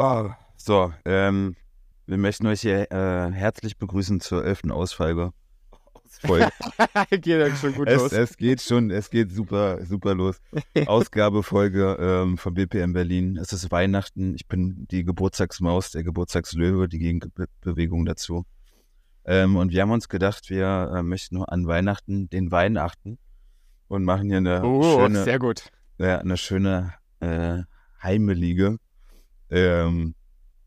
[0.00, 1.56] Oh, so, ähm,
[2.06, 5.32] wir möchten euch hier äh, herzlich begrüßen zur elften Ausfolge.
[7.10, 8.12] Geht ja schon gut es, los.
[8.12, 10.40] es geht schon, es geht super, super los.
[10.86, 13.36] Ausgabefolge ähm, von BPM Berlin.
[13.36, 14.36] Es ist Weihnachten.
[14.36, 18.46] Ich bin die Geburtstagsmaus, der Geburtstagslöwe, die Gegenbewegung dazu.
[19.24, 23.18] Ähm, und wir haben uns gedacht, wir äh, möchten an Weihnachten den Wein achten
[23.88, 25.72] und machen hier eine oh, schöne, sehr gut.
[25.98, 27.62] ja, eine schöne äh,
[28.00, 28.78] heimelige
[29.50, 30.14] ähm,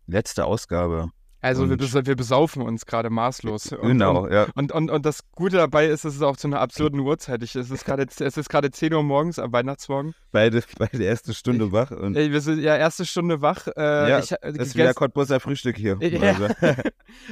[0.08, 1.10] letzte Ausgabe.
[1.44, 3.72] Also wir, wir besaufen uns gerade maßlos.
[3.74, 4.46] Und, genau, Und, ja.
[4.54, 7.42] und, und, und das Gute dabei ist, es ist auch zu einer absurden Uhrzeit.
[7.42, 10.14] Ich, es ist gerade es ist gerade 10 Uhr morgens am Weihnachtsmorgen.
[10.32, 13.66] Beide, beide erste Stunde wach und Ey, Wir sind ja erste Stunde wach.
[13.76, 15.98] Äh, Ja, ich, äh, das ist wieder Cottbusser Frühstück hier.
[16.00, 16.36] Ja.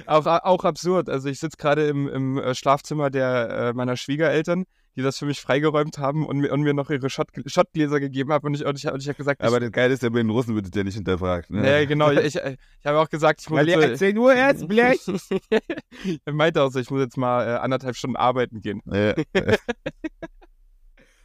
[0.07, 1.07] Also, auch, auch absurd.
[1.07, 5.25] Also ich sitze gerade im, im äh, Schlafzimmer der, äh, meiner Schwiegereltern, die das für
[5.25, 8.45] mich freigeräumt haben und mir, und mir noch ihre Shot, Shotgläser gegeben haben.
[8.47, 10.29] Und ich, und ich, und ich habe gesagt, aber das Geile ist ja, bei den
[10.29, 11.49] Russen wird ja nicht hinterfragt.
[11.49, 11.61] Ne?
[11.61, 12.35] nee, genau, ich, ich,
[12.79, 14.99] ich habe auch gesagt, ich muss Weil jetzt, 10 Uhr erst, Blech.
[16.25, 18.81] er meinte auch so, ich muss jetzt mal äh, anderthalb Stunden arbeiten gehen.
[18.85, 19.13] ja,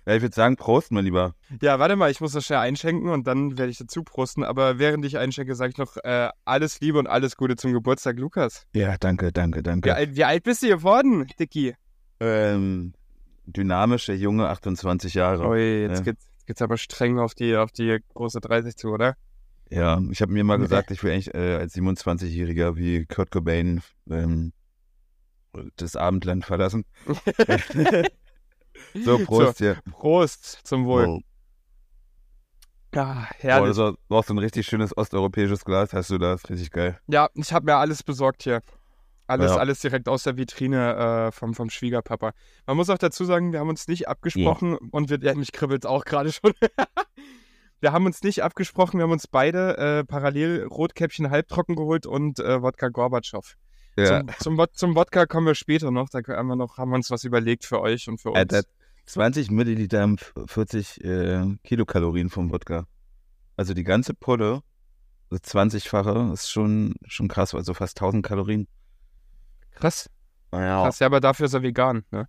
[0.06, 1.34] Ja, ich würde sagen, Prost, mein Lieber.
[1.62, 4.44] Ja, warte mal, ich muss das schnell einschenken und dann werde ich dazu prosten.
[4.44, 8.18] Aber während ich einschenke, sage ich noch äh, alles Liebe und alles Gute zum Geburtstag,
[8.18, 8.66] Lukas.
[8.74, 9.94] Ja, danke, danke, Wie, danke.
[9.94, 11.74] alt, wie alt bist du geworden, Dicky?
[12.20, 12.92] Ähm,
[13.46, 15.48] dynamische Junge, 28 Jahre.
[15.48, 16.04] Ui, jetzt ja.
[16.04, 19.16] geht's, geht's aber streng auf die, auf die große 30 zu, oder?
[19.70, 23.82] Ja, ich habe mir mal gesagt, ich will eigentlich äh, als 27-Jähriger wie Kurt Cobain
[24.10, 24.52] ähm,
[25.76, 26.84] das Abendland verlassen.
[28.94, 29.78] so, Prost hier.
[29.90, 31.06] Prost zum Wohl.
[31.06, 31.20] Oh.
[32.94, 33.68] Ja, Boah, herrlich.
[33.70, 36.48] das war, war auch so ein richtig schönes osteuropäisches Glas, hast du das?
[36.48, 37.00] Richtig geil.
[37.08, 38.62] Ja, ich habe mir alles besorgt hier.
[39.26, 39.56] Alles, Ja.
[39.56, 42.32] alles direkt aus der Vitrine äh, vom, vom Schwiegerpapa.
[42.66, 45.86] Man muss auch dazu sagen, wir haben uns nicht abgesprochen und wir, ja, mich kribbelt
[45.86, 46.52] auch gerade schon.
[47.80, 52.38] wir haben uns nicht abgesprochen, wir haben uns beide äh, parallel Rotkäppchen halbtrocken geholt und
[52.38, 53.54] äh, Wodka Gorbatschow.
[53.96, 56.08] Ja, Zum, zum, zum Wodka kommen wir später noch.
[56.08, 58.38] Da haben wir, noch, haben wir uns was überlegt für euch und für uns.
[58.38, 58.62] Alter,
[59.06, 62.86] 20 Milliliter haben 40 äh, Kilokalorien vom Wodka.
[63.56, 64.62] Also die ganze Pulle,
[65.30, 68.66] das 20-fache, ist schon, schon krass, also fast 1000 Kalorien.
[69.74, 70.10] Krass.
[70.50, 70.84] Naja.
[70.84, 72.28] Krass, ja, aber dafür ist er vegan, ne?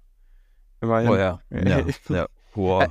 [0.81, 1.09] Immerhin.
[1.09, 1.41] Oh ja.
[1.49, 2.27] Ja, ja.
[2.53, 2.87] Wow.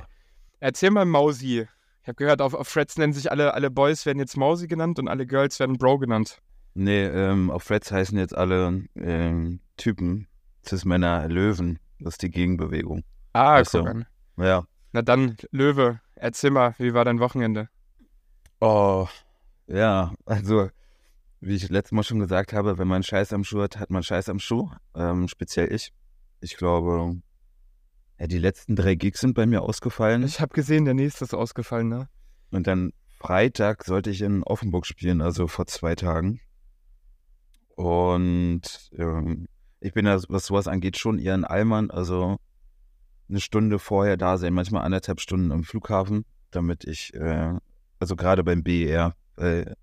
[0.59, 1.67] Erzähl mal Mausi.
[2.01, 4.99] Ich habe gehört, auf, auf Threads nennen sich alle, alle Boys werden jetzt Mausi genannt
[4.99, 6.39] und alle Girls werden Bro genannt.
[6.75, 10.27] Nee, ähm, auf Threads heißen jetzt alle ähm, Typen
[10.65, 11.79] Cis-Männer Löwen.
[11.99, 13.03] Das ist die Gegenbewegung.
[13.33, 13.79] Ah, Ach so.
[13.79, 14.05] guck an.
[14.37, 14.65] Ja.
[14.91, 17.69] Na dann, Löwe, erzähl mal, wie war dein Wochenende?
[18.59, 19.07] Oh,
[19.67, 20.69] ja, also,
[21.41, 24.03] wie ich letztes Mal schon gesagt habe, wenn man Scheiß am Schuh hat, hat man
[24.03, 24.69] Scheiß am Schuh.
[24.95, 25.93] Ähm, speziell ich.
[26.41, 27.17] Ich glaube,
[28.19, 30.23] ja, die letzten drei Gigs sind bei mir ausgefallen.
[30.23, 32.07] Ich habe gesehen, der nächste ist ausgefallen, ne?
[32.51, 36.39] Und dann Freitag sollte ich in Offenburg spielen, also vor zwei Tagen.
[37.75, 39.47] Und ähm,
[39.79, 42.37] ich bin ja, was sowas angeht, schon eher ein Allmann, also
[43.27, 47.53] eine Stunde vorher da sein, manchmal anderthalb Stunden am Flughafen, damit ich, äh,
[47.99, 49.75] also gerade beim BER, weil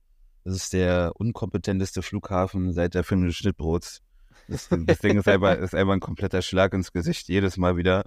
[0.44, 4.00] das ist der unkompetenteste Flughafen seit der Film des Schnittbrots.
[4.48, 8.04] Das, das Ding ist einfach, ist einfach ein kompletter Schlag ins Gesicht, jedes Mal wieder.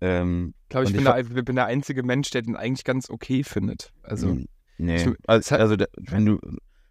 [0.00, 3.42] Ähm, Ich glaube, ich, bin, der, bin der einzige Mensch, der den eigentlich ganz okay
[3.42, 3.92] findet.
[4.02, 4.36] Also,
[4.78, 4.96] Nee.
[4.96, 6.38] Ich- also, also wenn du,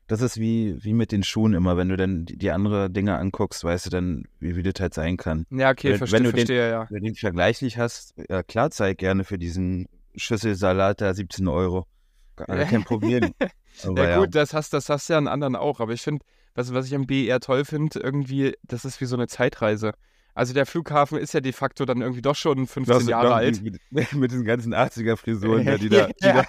[0.08, 3.16] das ist wie, wie mit den Schuhen immer, wenn du dann die, die andere Dinge
[3.20, 5.46] anguckst, weißt du dann, wie, wie das halt sein kann.
[5.52, 6.88] ja, okay, wenn- verstehe, wenn du den- verstehe, ja.
[6.90, 11.48] Wenn du den Vergleich nicht hast, ja klar, zeig gerne für diesen Schüsselsalat da 17
[11.48, 11.86] Euro.
[12.36, 13.32] Gar- Kein Problem.
[13.84, 16.24] Aber Ja, ja, gut, das hast, das hast ja an anderen auch, aber ich finde,
[16.54, 19.94] was, was ich am BER toll finde, irgendwie, das ist wie so eine Zeitreise.
[20.34, 23.62] Also der Flughafen ist ja de facto dann irgendwie doch schon 15 Das- Jahre alt.
[23.64, 23.80] Mit,
[24.14, 26.34] mit diesen ganzen 80er-Frisuren, da, die da, die Ja.
[26.34, 26.44] da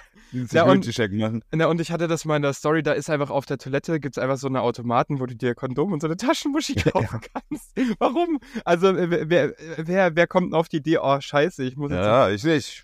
[0.51, 1.41] Ja, und- Security-Check machen.
[1.53, 4.01] Na, und ich hatte das mal in der Story, da ist einfach auf der Toilette,
[4.01, 7.21] gibt es einfach so eine Automaten, wo du dir Kondom und so eine Taschenmuschi kaufen
[7.33, 7.71] kannst.
[7.99, 8.39] Warum?
[8.65, 12.03] Also äh, wer, wer, wer kommt denn auf die Idee, oh scheiße, ich muss jetzt...
[12.03, 12.83] Ja, ich nicht.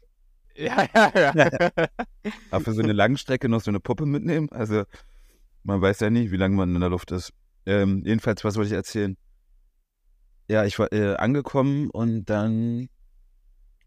[0.56, 1.72] Ja, ja, ja.
[2.52, 4.84] Aber für so eine Langstrecke noch so eine Puppe mitnehmen, also
[5.64, 7.34] man weiß ja nie, wie lange man in der Luft ist.
[7.66, 9.17] Ähm, jedenfalls, was wollte ich erzählen?
[10.47, 12.90] Ja, ich war äh, angekommen und dann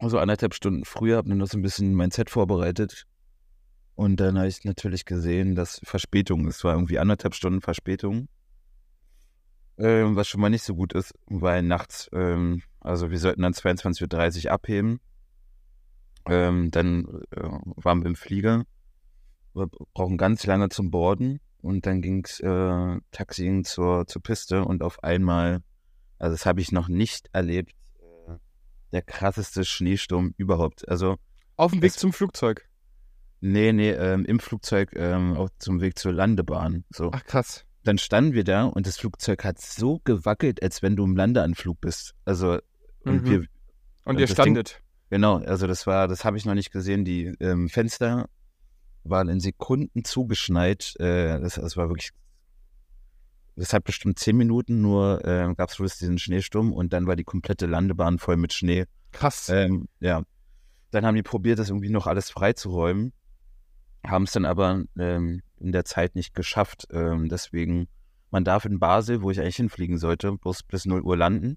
[0.01, 3.07] so anderthalb Stunden früher habe mir noch so ein bisschen mein Set vorbereitet.
[3.95, 6.57] Und dann habe ich natürlich gesehen, dass Verspätung ist.
[6.57, 8.29] Es war irgendwie anderthalb Stunden Verspätung.
[9.79, 13.53] Ähm, was schon mal nicht so gut ist, weil nachts, ähm, also wir sollten dann
[13.53, 15.01] 22.30 Uhr abheben.
[16.29, 17.41] Ähm, dann äh,
[17.77, 18.65] waren wir im Flieger.
[19.55, 21.41] Wir brauchen ganz lange zum Borden.
[21.63, 25.63] Und dann ging's äh, Taxiing zur, zur Piste und auf einmal,
[26.19, 28.35] also das habe ich noch nicht erlebt, äh,
[28.93, 30.89] der krasseste Schneesturm überhaupt.
[30.89, 31.17] Also
[31.57, 32.69] Auf dem Weg Es- zum Flugzeug.
[33.41, 36.85] Nee, nee, ähm, im Flugzeug ähm, auch zum Weg zur Landebahn.
[36.91, 37.11] So.
[37.13, 37.65] Ach krass.
[37.85, 41.81] Dann standen wir da und das Flugzeug hat so gewackelt, als wenn du im Landeanflug
[41.81, 42.15] bist.
[42.25, 42.59] Also,
[43.05, 43.31] und Mhm.
[43.31, 43.45] wir,
[44.05, 44.83] Und ihr das Ding- standet.
[45.11, 47.05] Genau, also das war, das habe ich noch nicht gesehen.
[47.05, 48.29] Die ähm, Fenster
[49.05, 50.95] waren in Sekunden zugeschneit.
[50.99, 52.11] Äh, das, das war wirklich,
[53.57, 57.17] das hat bestimmt zehn Minuten nur, äh, gab es bloß diesen Schneesturm und dann war
[57.17, 58.85] die komplette Landebahn voll mit Schnee.
[59.13, 59.49] Krass.
[59.49, 60.23] Ähm, ja.
[60.91, 63.13] Dann haben die probiert, das irgendwie noch alles freizuräumen,
[64.07, 66.87] haben es dann aber ähm, in der Zeit nicht geschafft.
[66.91, 67.89] Ähm, deswegen,
[68.31, 71.57] man darf in Basel, wo ich eigentlich hinfliegen sollte, bloß bis 0 Uhr landen.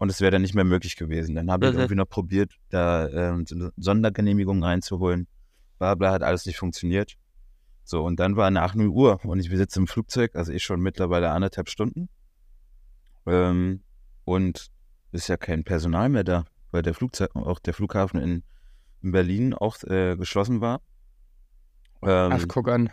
[0.00, 1.34] Und es wäre dann nicht mehr möglich gewesen.
[1.34, 1.78] Dann habe ich Mhm.
[1.80, 5.28] irgendwie noch probiert, da ähm, so eine Sondergenehmigung reinzuholen.
[5.78, 7.16] Bla bla, hat alles nicht funktioniert.
[7.84, 10.64] So, und dann war nach 0 Uhr und ich, wir sitzen im Flugzeug, also ich
[10.64, 12.08] schon mittlerweile anderthalb Stunden.
[13.26, 13.82] Ähm,
[14.24, 14.70] und
[15.12, 18.42] ist ja kein Personal mehr da, weil der Flugzeug, auch der Flughafen in,
[19.02, 20.80] in Berlin auch äh, geschlossen war.
[22.02, 22.90] Ähm, Ach, guck an.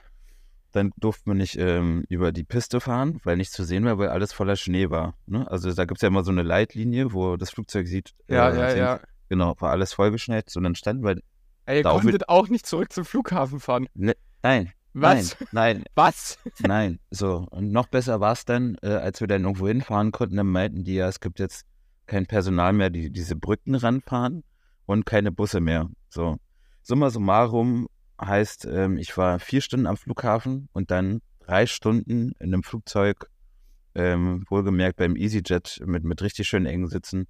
[0.77, 4.09] Dann durften wir nicht ähm, über die Piste fahren, weil nichts zu sehen war, weil
[4.09, 5.15] alles voller Schnee war.
[5.25, 5.49] Ne?
[5.51, 8.13] Also da gibt es ja immer so eine Leitlinie, wo das Flugzeug sieht.
[8.29, 8.99] Ja, äh, ja, sind- ja.
[9.29, 10.49] Genau, war alles vollgeschneit.
[10.49, 11.17] So, dann standen wir.
[11.65, 13.87] Ey, ihr Da konntet auch nicht zurück zum Flughafen fahren.
[13.93, 15.35] Ne, nein, Was?
[15.51, 16.37] nein, nein, Was?
[16.59, 16.99] nein.
[17.11, 20.47] So, und noch besser war es dann, äh, als wir dann irgendwo hinfahren konnten, dann
[20.47, 21.65] meinten die ja, es gibt jetzt
[22.05, 24.43] kein Personal mehr, die diese Brücken ranfahren
[24.85, 25.89] und keine Busse mehr.
[26.09, 26.37] So,
[26.83, 27.87] summa summarum
[28.19, 33.29] heißt, ähm, ich war vier Stunden am Flughafen und dann drei Stunden in einem Flugzeug,
[33.95, 37.27] ähm, wohlgemerkt beim EasyJet mit, mit richtig schön engen Sitzen,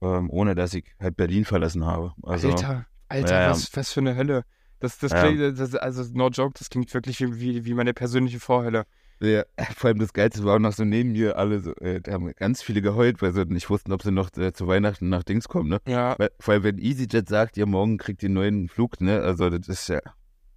[0.00, 2.12] ähm, ohne dass ich halt Berlin verlassen habe.
[2.22, 3.50] Also, Alter, Alter, Ja.
[3.50, 4.44] Was, was für eine Hölle.
[4.80, 5.20] Das, das Ja.
[5.20, 8.84] klingt, das, also no joke, das klingt wirklich wie, wie, wie meine persönliche Vorhölle.
[9.22, 9.44] Ja,
[9.76, 12.32] vor allem das Geilste war auch noch so neben mir alle, so, äh, da haben
[12.36, 15.48] ganz viele geheult, weil sie nicht wussten, ob sie noch äh, zu Weihnachten nach Dings
[15.48, 15.80] kommen, ne?
[15.86, 19.20] Ja, Weil, vor allem, wenn EasyJet sagt, ihr morgen kriegt ihr einen neuen Flug, ne?
[19.20, 20.00] Also das ist ja,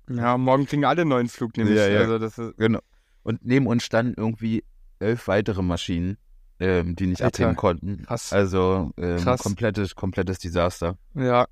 [0.10, 1.78] ja, morgen kriegen alle einen neuen Flug, nämlich.
[1.78, 2.00] Ja, ja.
[2.02, 2.80] Also das ist, genau.
[3.24, 4.64] Und neben uns standen irgendwie
[5.00, 6.18] elf weitere Maschinen,
[6.60, 8.04] ähm, die nicht Alter, abheben konnten.
[8.04, 8.32] krass.
[8.32, 9.42] Also ähm, Krass.
[9.42, 10.98] komplettes, komplettes Desaster.
[11.14, 11.48] ja,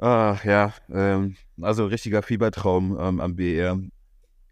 [0.00, 3.80] Ach ja, ähm, also richtiger Fiebertraum ähm, am BR.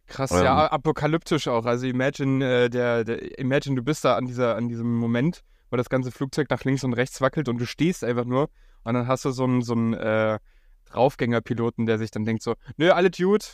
[0.06, 0.44] Krass, Ähm.
[0.44, 1.64] ja, apokalyptisch auch.
[1.66, 5.76] Also imagine, äh, der, der, imagine, du bist da an dieser, an diesem Moment, wo
[5.76, 8.48] das ganze Flugzeug nach links und rechts wackelt und du stehst einfach nur
[8.84, 10.38] und dann hast du so einen, so einen äh,
[10.86, 13.44] Draufgängerpiloten, der sich dann denkt so, nö, alle Dude,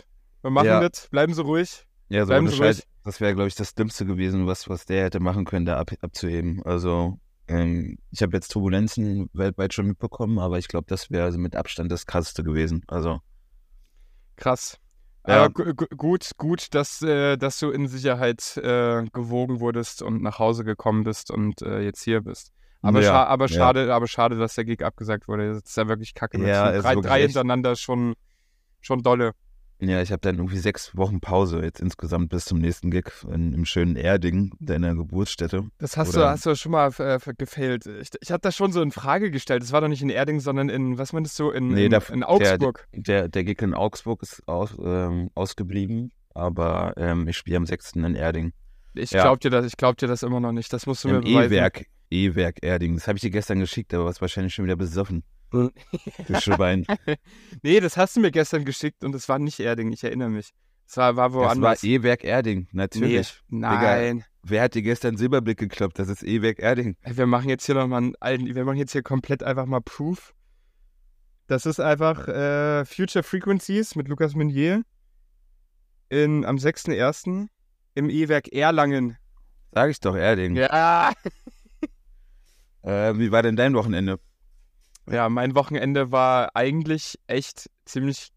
[0.43, 0.87] wir machen Ja.
[0.89, 1.87] das, bleiben Sie ruhig.
[2.09, 2.83] Ja, so Bleiben Sie ruhig.
[3.05, 5.91] das wäre, glaube ich, das Dümmste gewesen, was, was der hätte machen können, da ab,
[6.03, 6.63] abzuheben.
[6.65, 7.19] Also,
[7.49, 11.57] ähm, ich habe jetzt Turbulenzen weltweit schon mitbekommen, aber ich glaube, das wäre also mit
[11.57, 12.83] Abstand das Krasseste gewesen.
[12.89, 13.21] Also,
[14.37, 14.79] Krass.
[15.27, 15.49] Ja.
[15.49, 20.65] Gu- gut, gut, dass, äh, dass du in Sicherheit äh, gewogen wurdest und nach Hause
[20.65, 22.53] gekommen bist und äh, jetzt hier bist.
[22.81, 23.55] Aber, Ja, scha aber ja.
[23.57, 25.55] schade, aber schade, dass der Gig abgesagt wurde.
[25.55, 26.45] Das ist ja wirklich kacke.
[26.45, 28.15] Ja, drei, wirklich drei hintereinander schon,
[28.81, 29.33] schon dolle.
[29.89, 33.53] Ja, ich habe dann irgendwie sechs Wochen Pause jetzt insgesamt bis zum nächsten Gig in,
[33.53, 35.65] im schönen Erding, deiner Geburtsstätte.
[35.79, 37.87] Das hast du, hast du schon mal äh, gefailt.
[37.87, 39.63] Ich, ich habe das schon so in Frage gestellt.
[39.63, 42.09] Das war doch nicht in Erding, sondern in, was meinst du, in, Nee, in, der-
[42.11, 42.87] in Augsburg.
[42.93, 47.93] Der, der Gig in Augsburg ist aus, ähm, ausgeblieben, aber ähm, ich spiele am 6.
[47.97, 48.53] in Erding.
[48.95, 49.23] ich ja.
[49.23, 50.73] glaub dir das, ich glaub dir das immer noch nicht.
[50.73, 51.53] Das musst du mir Im beweisen.
[51.53, 52.95] E-Werk, E-Werk Erding.
[52.95, 55.25] Das habe ich dir gestern geschickt, aber warst wahrscheinlich schon wieder besoffen.
[56.29, 56.87] Du Schwein.
[57.63, 60.53] Nee, das hast du mir gestern geschickt und es war nicht Erding, ich erinnere mich.
[60.87, 61.85] Es war, war Das war woanders.
[61.85, 63.41] E-Werk Erding, natürlich.
[63.49, 64.25] Nee, nein.
[64.43, 65.99] Wer hat dir gestern Silberblick gekloppt?
[65.99, 66.97] Das ist E-Werk Erding.
[67.05, 70.35] Wir machen jetzt hier nochmal einen alten, wir machen jetzt hier komplett einfach mal Proof.
[71.47, 74.83] Das ist einfach äh, Future Frequencies mit Lukas Meunier
[76.09, 77.49] in, am 6.1.
[77.95, 79.17] im E-Werk Erlangen.
[79.73, 80.57] Sag ich doch, Erding.
[80.57, 81.13] Ja.
[82.83, 84.19] Äh, wie war denn dein Wochenende?
[85.11, 88.29] Ja, mein Wochenende war eigentlich echt ziemlich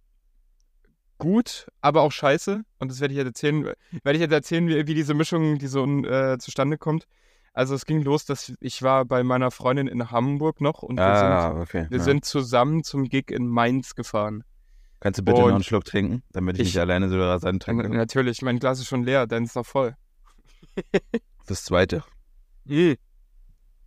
[1.17, 2.63] gut, aber auch scheiße.
[2.79, 5.67] Und das werde ich jetzt erzählen, werde ich jetzt erzählen, wie, wie diese Mischung, die
[5.67, 7.05] so äh, zustande kommt.
[7.53, 11.05] Also es ging los, dass ich war bei meiner Freundin in Hamburg noch und wir,
[11.05, 11.85] Ah, sind, okay.
[11.89, 12.03] wir ja.
[12.03, 14.43] sind zusammen zum Gig in Mainz gefahren.
[14.99, 17.63] Kannst du bitte noch und einen Schluck trinken, damit ich, ich- nicht alleine so rasant
[17.63, 17.87] trinke?
[17.89, 19.95] natürlich, mein Glas ist schon leer, dein ist noch voll.
[21.47, 22.03] Das zweite.
[22.65, 22.95] Mhm.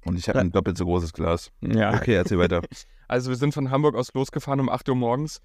[0.04, 0.44] Und ich habe Ja.
[0.44, 1.50] ein doppelt so großes Glas.
[1.60, 1.94] Ja.
[1.94, 2.62] Okay, erzähl weiter.
[3.10, 5.40] Also wir sind von Hamburg aus losgefahren um 8 Uhr morgens.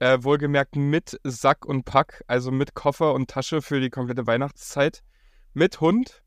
[0.00, 5.02] Äh, wohlgemerkt mit Sack und Pack, also mit Koffer und Tasche für die komplette Weihnachtszeit.
[5.54, 6.22] Mit Hund.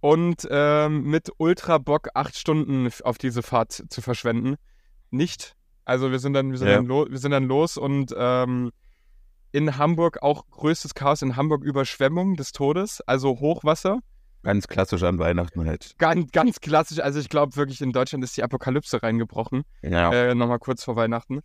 [0.00, 4.56] Und ähm, mit Ultra Bock acht Stunden auf diese Fahrt zu verschwenden.
[5.10, 5.56] Nicht.
[5.86, 6.74] Also wir sind dann, wir sind Ja.
[6.76, 8.70] dann, lo wir sind dann los und ähm,
[9.52, 11.22] in Hamburg auch größtes Chaos.
[11.22, 14.00] In Hamburg Überschwemmung des Todes, also Hochwasser.
[14.44, 15.94] Ganz klassisch an Weihnachten halt.
[15.98, 17.00] Ganz, ganz klassisch.
[17.00, 19.64] Also ich glaube wirklich, in Deutschland ist die Apokalypse reingebrochen.
[19.82, 20.12] Ja.
[20.12, 21.40] Äh, Nochmal kurz vor Weihnachten.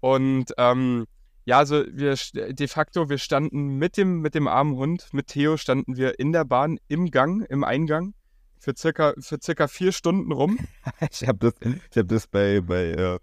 [0.00, 1.04] Und ähm,
[1.44, 5.56] ja, also wir de facto, wir standen mit dem, mit dem armen Hund, mit Theo
[5.56, 8.14] standen wir in der Bahn im Gang, im Eingang
[8.58, 10.58] für circa, für circa vier Stunden rum.
[11.10, 11.54] ich habe das,
[11.90, 13.18] ich hab das bei, bei, äh,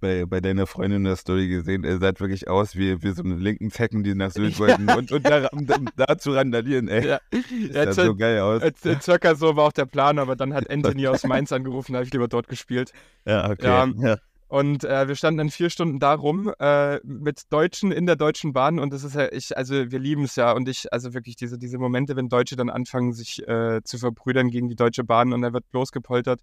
[0.00, 1.84] bei, bei deiner Freundin in der Story gesehen.
[1.84, 5.12] Er sah wirklich aus wie, wie so eine linken Zecken, die nach Sylt wollten und,
[5.12, 5.48] und da,
[5.96, 7.06] da zu randalieren, ey.
[7.06, 7.20] Ja,
[7.72, 8.62] das sah so geil aus.
[9.02, 12.06] Circa so war auch der Plan, aber dann hat Anthony aus Mainz angerufen, da habe
[12.06, 12.92] ich lieber dort gespielt.
[13.24, 13.66] Ja, okay.
[13.66, 14.16] Ja, ja.
[14.48, 18.52] Und äh, wir standen dann vier Stunden da rum äh, mit Deutschen in der Deutschen
[18.52, 21.36] Bahn und das ist ja, ich, also wir lieben es ja und ich, also wirklich
[21.36, 25.32] diese, diese Momente, wenn Deutsche dann anfangen, sich äh, zu verbrüdern gegen die Deutsche Bahn
[25.32, 26.40] und dann wird bloßgepoltert.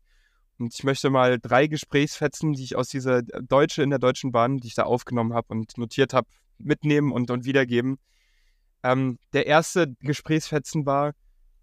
[0.59, 4.57] Und ich möchte mal drei Gesprächsfetzen, die ich aus dieser Deutsche in der Deutschen Bahn,
[4.57, 7.97] die ich da aufgenommen habe und notiert habe, mitnehmen und, und wiedergeben.
[8.83, 11.13] Ähm, der erste Gesprächsfetzen war,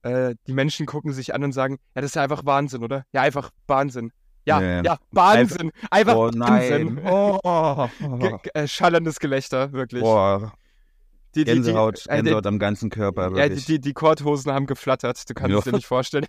[0.02, 3.04] äh, die Menschen gucken sich an und sagen, ja, das ist ja einfach Wahnsinn, oder?
[3.12, 4.12] Ja, einfach Wahnsinn.
[4.46, 4.82] Ja, nee.
[4.84, 5.72] ja, Wahnsinn.
[5.90, 7.00] Einfach oh, Wahnsinn.
[7.02, 7.88] Oh.
[8.52, 10.02] Äh, schallendes Gelächter, wirklich.
[10.02, 10.52] Boah.
[11.34, 13.66] Die, die, Gänsehaut, die, äh, Gänsehaut am ganzen Körper, wirklich.
[13.66, 16.26] Ja, die, die, Korthosen haben geflattert, du kannst es dir nicht vorstellen.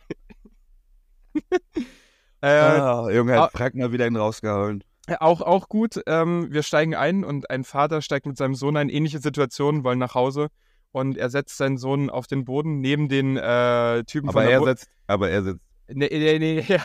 [2.46, 4.84] äh, ah, Junge, hat Prag mal wieder einen rausgehauen.
[5.20, 6.02] Auch, auch gut.
[6.08, 8.90] Ähm, wir steigen ein und ein Vater steigt mit seinem Sohn ein.
[8.90, 10.48] Ähnliche Situation, wollen nach Hause.
[10.92, 14.64] Und er setzt seinen Sohn auf den Boden neben den äh, Typen aber von er
[14.64, 15.66] setzt, Aber er sitzt.
[15.88, 16.84] Nee, nee, nee, ja.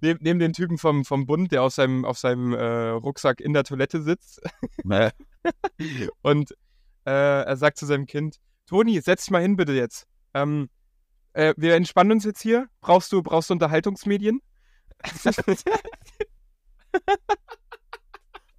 [0.00, 3.52] neben, neben den Typen vom, vom Bund, der auf seinem, auf seinem äh, Rucksack in
[3.52, 4.40] der Toilette sitzt.
[4.82, 5.10] Nee.
[6.22, 6.52] und
[7.04, 10.06] äh, er sagt zu seinem Kind, Toni, setz dich mal hin bitte jetzt.
[10.32, 10.68] Ähm,
[11.34, 12.68] äh, wir entspannen uns jetzt hier.
[12.80, 14.40] Brauchst du, brauchst du Unterhaltungsmedien?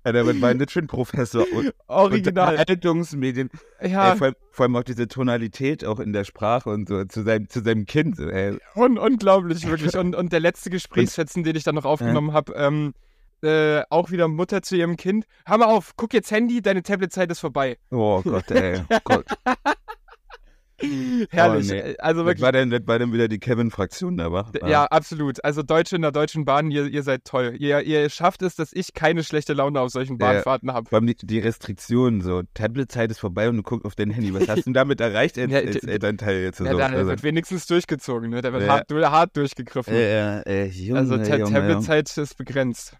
[0.03, 2.51] Alter, mit meinem Litschin-Professor und Original.
[2.51, 3.49] Unterhaltungsmedien.
[3.81, 4.11] Ja.
[4.11, 7.23] Ey, vor, allem, vor, allem auch diese Tonalität auch in der Sprache und so zu
[7.23, 8.19] seinem, zu seinem Kind.
[8.75, 9.97] Un unglaublich, wirklich.
[9.97, 12.33] Und, und der letzte Gesprächsfetzen, den ich dann noch aufgenommen ja.
[12.35, 12.93] habe, ähm,
[13.41, 15.25] äh, auch wieder Mutter zu ihrem Kind.
[15.45, 17.77] Hör mal auf, guck jetzt Handy, deine Tabletzeit ist vorbei.
[17.89, 18.83] Oh Gott, ey.
[18.89, 19.25] Oh Gott.
[21.29, 21.71] Herrlich.
[21.71, 21.95] Oh, nee.
[21.99, 22.41] Also wirklich.
[22.41, 24.51] Das war, denn, das war denn wieder die Kevin-Fraktion da, war?
[24.67, 25.43] Ja, absolut.
[25.43, 27.55] Also Deutsche in der Deutschen Bahn, ihr, ihr seid toll.
[27.57, 30.89] Ihr, ihr schafft es, dass ich keine schlechte Laune auf solchen Bahnfahrten habe.
[30.89, 34.33] Vor allem die, die Restriktionen, so Tabletzeit ist vorbei und du guckst auf dein Handy.
[34.33, 36.59] Was hast du damit erreicht als, als Elternteil jetzt?
[36.59, 36.77] Ja, so?
[36.77, 37.07] da also.
[37.07, 38.41] wird wenigstens durchgezogen, ne?
[38.41, 38.69] Da wird ja.
[38.69, 39.93] hart, hart durchgegriffen.
[39.93, 42.97] Ja, äh, Junge, also Ta Tabletzeit ist begrenzt.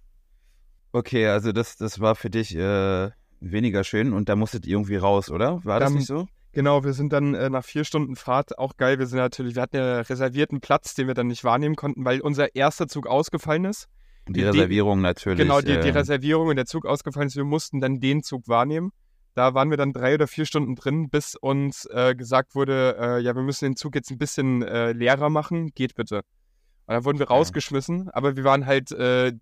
[0.94, 3.10] Okay, also das, das war für dich äh,
[3.42, 5.60] weniger schön und da musstet ihr irgendwie raus, oder?
[5.66, 6.28] War das um, nicht so?
[6.56, 8.98] Genau, wir sind dann äh, nach vier Stunden Fahrt auch geil.
[8.98, 12.22] Wir sind natürlich, wir hatten ja reservierten Platz, den wir dann nicht wahrnehmen konnten, weil
[12.22, 13.90] unser erster Zug ausgefallen ist.
[14.30, 15.38] Die, die Reservierung natürlich.
[15.38, 17.36] Genau, die, äh, die Reservierung und der Zug ausgefallen ist.
[17.36, 18.94] Wir mussten dann den Zug wahrnehmen.
[19.34, 23.20] Da waren wir dann drei oder vier Stunden drin, bis uns äh, gesagt wurde, äh,
[23.20, 25.72] ja, wir müssen den Zug jetzt ein bisschen äh, leerer machen.
[25.76, 26.20] Geht bitte.
[26.86, 29.36] Und dann wurden wir rausgeschmissen, aber wir waren halt, äh, ja,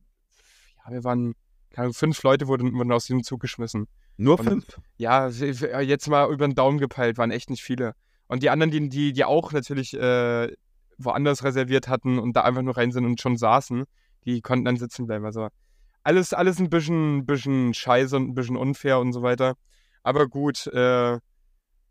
[0.89, 1.35] wir waren,
[1.69, 3.87] keine Ahnung, fünf Leute wurden, wurden aus diesem Zug geschmissen.
[4.17, 4.65] Nur und, fünf?
[4.97, 7.93] Ja, jetzt mal über den Daumen gepeilt, waren echt nicht viele.
[8.27, 10.47] Und die anderen, die, die, die auch natürlich äh,
[10.97, 13.85] woanders reserviert hatten und da einfach nur rein sind und schon saßen,
[14.25, 15.25] die konnten dann sitzen bleiben.
[15.25, 15.49] Also
[16.03, 19.55] alles, alles ein bisschen, bisschen scheiße und ein bisschen unfair und so weiter.
[20.03, 21.19] Aber gut, äh,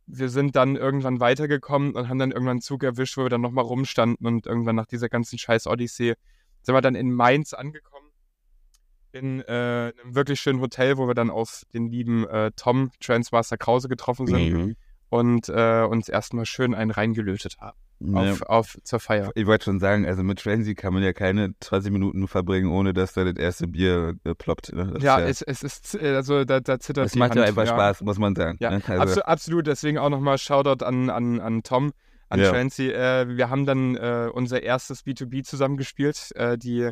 [0.06, 3.40] wir sind dann irgendwann weitergekommen und haben dann irgendwann einen Zug erwischt, wo wir dann
[3.40, 6.14] nochmal rumstanden und irgendwann nach dieser ganzen scheiß Odyssee
[6.62, 7.91] sind wir dann in Mainz angekommen
[9.12, 13.57] in äh, einem wirklich schönen Hotel, wo wir dann auf den lieben äh, Tom Transmaster
[13.57, 14.76] Krause getroffen sind mhm.
[15.11, 17.76] und äh, uns erstmal schön einen reingelötet haben.
[18.14, 18.47] Auf, ja.
[18.47, 19.31] auf, zur Feier.
[19.37, 22.92] Ich wollte schon sagen, also mit Transy kann man ja keine 20 Minuten verbringen, ohne
[22.92, 24.73] dass da das erste Bier äh, ploppt.
[24.73, 24.95] Ne?
[24.99, 27.64] Ja, ja, Es, es ist, äh, also da, da zittert Es macht Hand, ja einfach
[27.64, 27.73] ja.
[27.73, 28.59] Spaß, muss man sagen.
[28.61, 28.83] Ja, ne?
[28.88, 28.92] also.
[28.97, 31.92] absolut, absolut, deswegen auch nochmal Shoutout an, an, an Tom,
[32.28, 32.40] an.
[32.40, 32.90] Transy.
[32.90, 36.90] Äh, wir haben dann äh, unser erstes B2B zusammengespielt, äh, die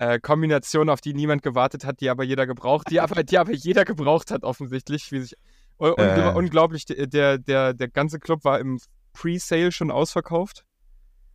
[0.00, 3.52] äh, Kombination, auf die niemand gewartet hat, die aber jeder gebraucht, die aber, die aber
[3.52, 5.12] jeder gebraucht hat offensichtlich.
[5.12, 5.36] Wie sich,
[5.78, 6.32] un äh.
[6.34, 8.80] Unglaublich, der, der, der ganze Club war im
[9.12, 10.64] Pre-Sale schon ausverkauft.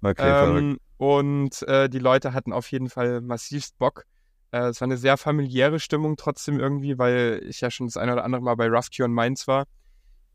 [0.02, 4.06] Okay, ähm, und äh, die Leute hatten auf jeden Fall massivst Bock.
[4.50, 8.14] Äh, es war eine sehr familiäre Stimmung trotzdem irgendwie, weil ich ja schon das eine
[8.14, 9.66] oder andere Mal bei Rough Q und Mainz war.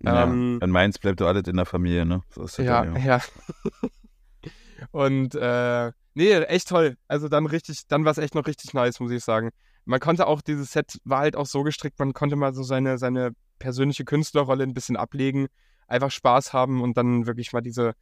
[0.04, 2.22] Ja, ähm, in Mainz bleibt du alles in der Familie, ne?
[2.30, 2.96] So ja, ja.
[2.96, 3.20] ja.
[4.92, 6.96] Und äh, Nee, echt toll.
[7.08, 9.50] Also dann richtig, dann war es echt noch richtig nice, muss ich sagen.
[9.84, 12.98] Man konnte auch, dieses Set war halt auch so gestrickt, man konnte mal so seine,
[12.98, 15.46] seine persönliche Künstlerrolle ein bisschen ablegen,
[15.86, 17.94] einfach Spaß haben und dann wirklich mal diese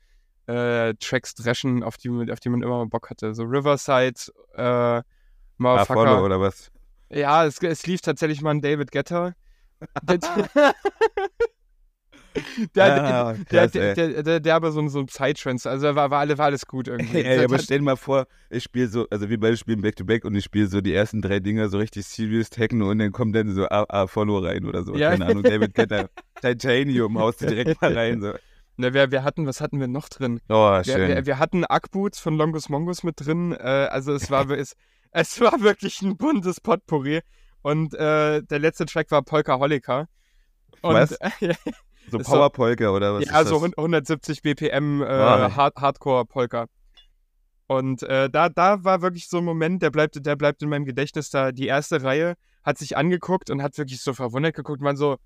[0.46, 3.34] äh, Tracks dreschen, auf die, auf die man immer mal Bock hatte.
[3.34, 4.18] So Riverside,
[4.54, 5.02] äh,
[5.58, 6.08] Motherfucker.
[6.08, 6.70] Ah, oder was?
[7.10, 9.34] Ja, es, es lief tatsächlich mal ein David Getter.
[12.74, 16.20] Der, Ah, der, der, der, der, aber so ein, so ein Psytrance, also war, war,
[16.20, 17.18] alles, war alles gut irgendwie.
[17.24, 20.34] Ey, aber stell dir mal vor, ich spiele so, also wir beide spielen Back-to-Back und
[20.34, 23.52] ich spiele so die ersten drei Dinger so richtig serious Techno und dann kommt dann
[23.52, 24.92] so A, A Follow rein oder so.
[24.92, 26.08] Keine Ahnung, David Guetta,
[26.40, 28.20] Titanium, haust du direkt mal rein.
[28.20, 28.34] So.
[28.76, 30.40] Na, wir, wir hatten, was hatten wir noch drin?
[30.48, 31.08] Oh, Wir, schön.
[31.08, 33.52] wir, wir hatten Ackboots von Longus Mongus mit drin.
[33.52, 34.76] Äh, also es war, es,
[35.10, 37.20] es war wirklich ein buntes Potpourri.
[37.62, 40.06] Und äh, der letzte Track war Polka Holika.
[40.80, 41.18] Und, Was?
[42.10, 43.24] So Powerpolka oder was?
[43.24, 43.76] ja, ist so das?
[43.76, 45.56] 170 BPM äh, Ah.
[45.56, 46.66] Hard Hardcore Polka.
[47.66, 50.86] Und äh, da, da war wirklich so ein Moment, der bleibt, der bleibt in meinem
[50.86, 51.52] Gedächtnis da.
[51.52, 52.34] Die erste Reihe
[52.64, 55.16] hat sich angeguckt und hat wirklich so verwundert geguckt, man so,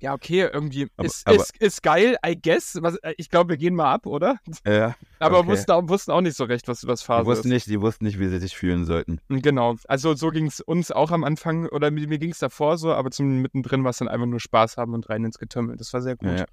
[0.00, 2.78] ja, okay, irgendwie Aber- ist, aber- ist, ist geil, I guess.
[2.82, 4.38] Was, äh, ich glaube, wir gehen mal ab, oder?
[4.66, 5.48] Ja, Aber Okay.
[5.48, 7.52] wussten, auch, wussten auch nicht so recht, was, was die Phase wussten, ist.
[7.52, 9.20] nicht, die wussten nicht, wie sie sich fühlen sollten.
[9.28, 9.76] Genau.
[9.88, 12.92] Also so ging es uns auch am Anfang, oder mir, mir ging es davor so,
[12.92, 15.76] aber zum mittendrin war es dann einfach nur Spaß haben und rein ins Getümmel.
[15.76, 16.28] Das war sehr gut.
[16.28, 16.44] Ja, ja.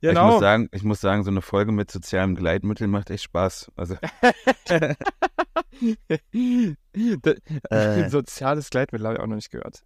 [0.00, 0.30] Ich Genau.
[0.30, 3.72] muss sagen, ich muss sagen, so eine Folge mit sozialem Gleitmittel macht echt Spaß.
[3.76, 3.96] Also,
[7.70, 8.08] Äh.
[8.10, 9.82] Soziales Gleitmittel habe ich auch noch nicht gehört.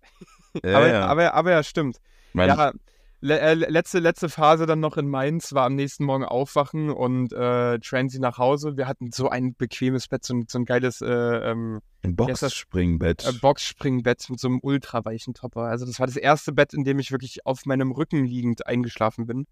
[0.65, 1.07] ja, aber, ja.
[1.07, 1.99] Aber, aber ja, stimmt.
[2.33, 2.73] Mein, Ja,
[3.21, 7.33] le äh, letzte, letzte Phase dann noch in Mainz war am nächsten Morgen aufwachen und
[7.33, 8.77] äh, Transy nach Hause.
[8.77, 13.25] Wir hatten so ein bequemes Bett, so ein, so ein geiles äh, ähm, ein Boxspringbett.
[13.27, 15.63] äh, Boxspringbett mit so einem ultraweichen Topper.
[15.63, 19.27] Also das war das erste Bett, in dem ich wirklich auf meinem Rücken liegend eingeschlafen
[19.27, 19.47] bin.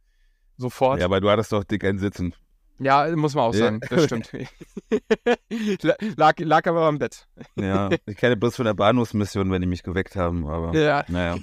[0.56, 0.98] Sofort.
[0.98, 2.34] ja, aber du hattest doch dick ein Sitzen.
[2.80, 3.60] Ja, muss man auch Ja.
[3.66, 4.32] sagen, das stimmt.
[5.82, 7.26] La- lag, lag aber am Bett.
[7.56, 11.36] Ja, ich kenne bloß von der Bahnhofsmission, wenn die mich geweckt haben, aber Ja, naja.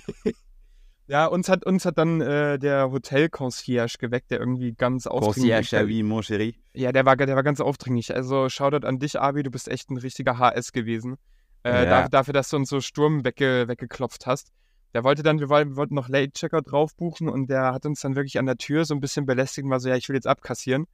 [1.08, 5.86] Ja uns, hat, uns hat dann äh, der Hotel-Concierge geweckt, der irgendwie ganz aufdringlich Concierge,
[5.88, 6.56] oui, mon chéri.
[6.74, 8.14] Ja, der war, der war ganz aufdringlich.
[8.14, 11.18] Also Shoutout an dich, Abi, du bist echt ein richtiger HS gewesen.
[11.64, 11.86] Äh, Ja.
[11.86, 14.52] da, dafür, dass du uns so Sturm wegge, weggeklopft hast.
[14.94, 18.40] Der wollte dann, wir wollten, noch Late-Checker drauf buchen und der hat uns dann wirklich
[18.40, 20.88] an der Tür so ein bisschen belästigt und war so, ja, ich will jetzt abkassieren.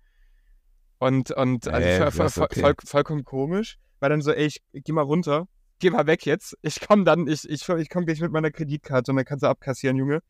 [1.00, 2.62] Und, und also Ey, voll, voll, okay.
[2.62, 3.77] voll, vollkommen komisch.
[4.00, 5.48] War dann so, ey, ich geh mal runter,
[5.84, 6.58] geh mal weg jetzt.
[6.62, 9.48] Ich komm dann, ich, ich, ich komm gleich mit meiner Kreditkarte und dann kannst du
[9.48, 10.22] abkassieren, Junge.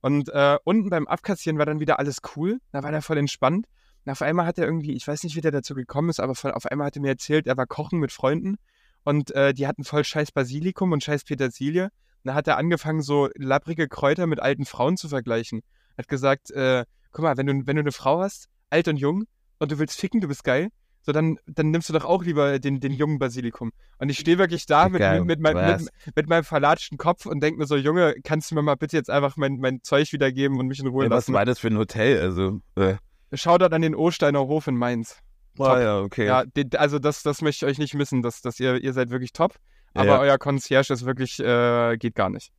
[0.00, 2.60] Und äh, unten beim Abkassieren war dann wieder alles cool.
[2.70, 3.66] Da war der voll entspannt.
[4.04, 6.36] Und auf einmal hat er irgendwie, ich weiß nicht, wie der dazu gekommen ist, aber
[6.36, 8.58] voll, auf einmal hat er mir erzählt, er war kochen mit Freunden
[9.02, 11.84] und äh, die hatten voll scheiß Basilikum und scheiß Petersilie.
[11.84, 11.90] Und
[12.22, 15.62] da hat er angefangen, so labbrige Kräuter mit alten Frauen zu vergleichen.
[15.98, 19.24] Hat gesagt, äh, guck mal, wenn du, wenn du eine Frau hast, alt und jung,
[19.58, 20.68] und du willst ficken, du bist geil,
[21.02, 23.72] so dann, dann nimmst du doch auch lieber den, den jungen Basilikum.
[23.98, 25.82] Und ich stehe wirklich da mit, Geil, mit, mit, mein, was?
[25.82, 28.96] mit, mit meinem verlatschten Kopf und denke mir so, Junge, kannst du mir mal bitte
[28.96, 31.34] jetzt einfach mein, mein Zeug wiedergeben und mich in Ruhe Ey, was lassen?
[31.34, 32.20] war das für ein Hotel?
[32.20, 32.94] Also, äh,
[33.34, 35.18] Shoutout an den Osteiner Hof in Mainz.
[35.58, 36.26] ah, ja, okay.
[36.26, 36.44] Ja,
[36.76, 39.56] also das, das möchte ich euch nicht missen, dass, dass ihr, ihr seid wirklich top.
[39.94, 40.20] Ja, Aber ja.
[40.20, 42.52] euer Concierge ist wirklich, äh, geht gar nicht.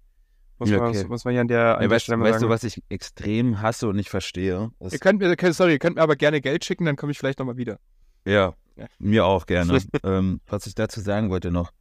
[0.59, 1.05] Muss, Ja, man, okay.
[1.05, 3.95] muss man hier an der, an der weißt weißt du, was ich extrem hasse und
[3.95, 4.69] nicht verstehe?
[4.79, 7.17] Ihr könnt mir, okay, sorry, ihr könnt mir aber gerne Geld schicken, dann komme ich
[7.17, 7.79] vielleicht nochmal wieder.
[8.25, 8.53] Ja,
[8.99, 9.79] mir auch gerne.
[10.03, 11.71] ähm, was ich dazu sagen wollte noch,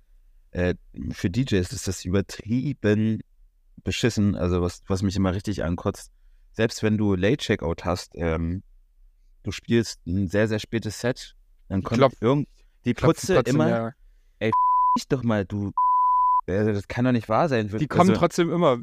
[0.50, 0.74] äh,
[1.12, 3.20] für DJs ist das übertrieben
[3.84, 6.10] beschissen, also was, was mich immer richtig ankotzt.
[6.52, 8.62] Selbst wenn du Late Checkout hast, ähm,
[9.42, 11.34] du spielst ein sehr, sehr spätes Set,
[11.68, 12.48] dann kommt Klopf- irgend
[12.84, 13.92] die Putze immer, ja.
[14.40, 15.72] ich doch mal, du,
[16.46, 17.68] äh, das kann doch nicht wahr sein.
[17.68, 18.82] Die kommen Also- trotzdem immer.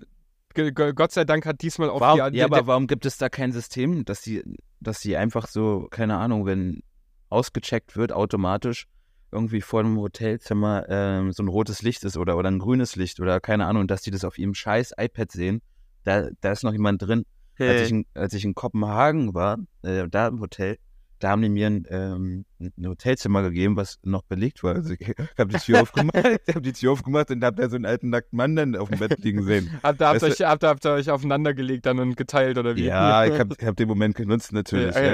[0.74, 3.52] Gott sei Dank hat diesmal auf Warum, die ja, aber warum gibt es da kein
[3.52, 4.43] System, dass die,
[4.80, 6.82] dass die einfach so, keine Ahnung, wenn
[7.30, 8.88] ausgecheckt wird, automatisch
[9.32, 13.20] irgendwie vor einem Hotelzimmer ähm, so ein rotes Licht ist oder, oder ein grünes Licht
[13.20, 15.62] oder keine Ahnung, dass die das auf ihrem scheiß iPad sehen,
[16.04, 17.26] da, da ist noch jemand drin.
[17.60, 20.78] Als, ich in, als ich in Kopenhagen war, äh, da im Hotel,
[21.19, 24.75] da haben die mir ein, ähm, ein Hotelzimmer gegeben, was noch belegt war.
[24.75, 26.15] Also ich habe die Tür aufgemacht,
[26.47, 28.99] habe die Tür aufgemacht und habe da so einen alten nackten Mann dann auf dem
[28.99, 29.69] Bett liegen sehen.
[29.84, 32.75] habt, ihr- habt, euch, habt, ihr- habt ihr euch aufeinander gelegt dann und geteilt oder
[32.75, 32.86] wie?
[32.86, 34.95] Ja, ich habe hab den Moment genutzt natürlich.
[34.95, 35.13] Ja,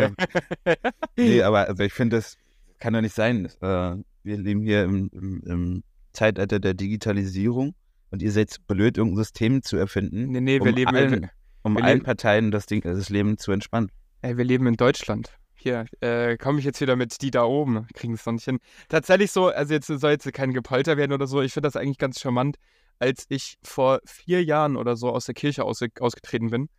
[0.65, 0.75] ja.
[1.17, 2.37] Nee, aber also ich finde, das
[2.79, 3.45] kann doch nicht sein.
[3.61, 7.73] Äh, wir leben hier im, im, im Zeitalter der Digitalisierung
[8.11, 11.29] und ihr seid blöd, irgendein System zu erfinden, Nee, nee, wir um, leben, allen, in,
[11.63, 13.91] um wir allen leben- Parteien das, Ding, das Leben zu entspannen.
[14.21, 15.31] ey, wir leben in Deutschland.
[15.65, 18.59] Hier, äh, komme ich jetzt wieder mit die da oben, kriegen es noch nicht hin.
[18.87, 21.97] Tatsächlich so, also jetzt soll jetzt kein Gepolter werden oder so, ich finde das eigentlich
[21.97, 22.57] ganz charmant.
[22.99, 26.69] Als ich vor vier Jahren oder so aus der Kirche ausge ausgetreten bin,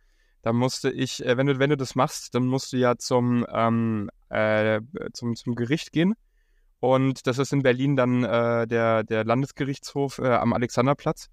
[0.41, 3.45] da musste ich, äh, wenn du, wenn du das machst, dann musst du ja zum,
[3.51, 4.79] ähm, äh,
[5.11, 6.13] zum, zum Gericht gehen.
[6.79, 11.27] Und das ist in Berlin dann äh, der, der Landesgerichtshof äh, am Alexanderplatz.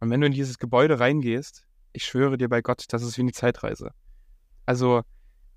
[0.00, 3.22] Und wenn du in dieses Gebäude reingehst, ich schwöre dir bei Gott, das ist wie
[3.22, 3.92] eine Zeitreise.
[4.66, 5.04] Also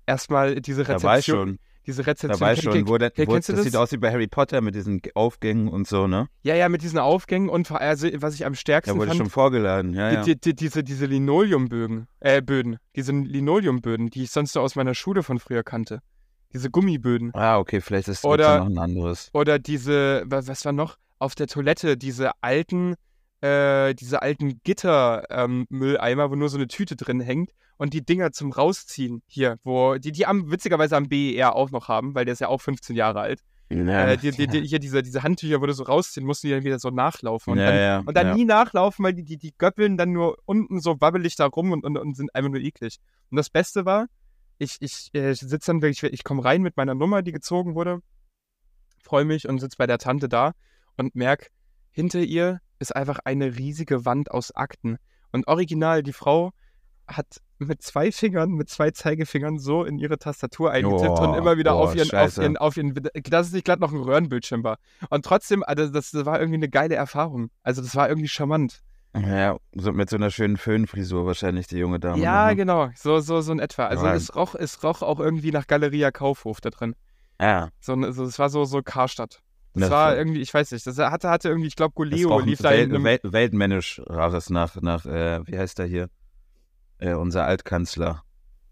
[0.08, 1.58] erstmal diese Da war ich Rezeption, schon.
[1.86, 2.32] diese Rezeption.
[2.32, 3.80] Da weiß Kenn- schon, wo der, wo, das, du sieht das?
[3.80, 6.28] aus wie bei Harry Potter mit diesen Aufgängen und so, ne?
[6.42, 9.18] Ja, ja, mit diesen Aufgängen und vor- also, was ich am Da stärksten wurde fand,
[9.18, 10.22] schon vorgeladen, ja, ja.
[10.22, 14.94] Die, die, diese, diese Linoleumbögen, äh, Böden, diese Linoleumböden, die ich sonst nur aus meiner
[14.94, 16.00] Schule von früher kannte.
[16.52, 17.30] Diese Gummiböden.
[17.34, 19.28] Ah, okay, vielleicht ist Oder- da noch ein anderes.
[19.34, 20.96] Oder diese, wa- was war noch?
[21.18, 22.94] Auf der Toilette, diese alten,
[23.40, 28.52] äh, diese alten Gitter-Mülleimer, wo nur so eine Tüte drin hängt und die Dinger zum
[28.52, 32.40] Rausziehen hier, wo die, die am, witzigerweise am BER auch noch haben, weil der ist
[32.40, 33.40] ja auch 15 Jahre alt.
[33.70, 36.50] Ja, Äh, die, die, die, hier diese, diese Handtücher, wo du so rausziehen musst, die
[36.50, 37.52] dann wieder so nachlaufen.
[37.52, 40.38] Und ja, dann ja, und dann nie nachlaufen, weil die, die, die göppeln dann nur
[40.46, 42.98] unten so wabbelig da rum und, und, und sind einfach nur eklig.
[43.30, 44.06] Und das Beste war,
[44.56, 48.00] ich, ich, äh, sitze dann wirklich, ich komme rein mit meiner Nummer, die gezogen wurde,
[49.02, 50.52] freue mich und sitze bei der Tante da
[50.96, 51.48] und merke,
[51.98, 54.98] hinter ihr ist einfach eine riesige Wand aus Akten.
[55.32, 56.52] Und original, die Frau
[57.08, 61.56] hat mit zwei Fingern, mit zwei Zeigefingern so in ihre Tastatur eingetippt und Oh, immer
[61.56, 64.62] wieder boah, auf, ihren, auf ihren, auf ihren, dass es nicht gerade noch ein Röhrenbildschirm
[64.62, 64.78] war.
[65.10, 67.50] Und trotzdem, also das, war irgendwie eine geile Erfahrung.
[67.64, 68.80] Also das war irgendwie charmant.
[69.16, 72.22] Ja, so mit so einer schönen Föhnfrisur wahrscheinlich, die junge Dame.
[72.22, 72.54] ja, ne?
[72.54, 73.86] genau, so, so, so in etwa.
[73.86, 74.14] Also Ja.
[74.14, 76.94] es roch, es roch auch irgendwie nach Galeria Kaufhof da drin.
[77.40, 79.40] Ja, So, so, es war so, so Karstadt.
[79.80, 82.70] Das war irgendwie, ich weiß nicht, das hatte, hatte irgendwie, ich glaube, Goleo lief da
[82.70, 86.08] Welt, Welt, weltmännisch rares nach, nach äh, wie heißt der hier?
[86.98, 88.24] Äh, unser Altkanzler.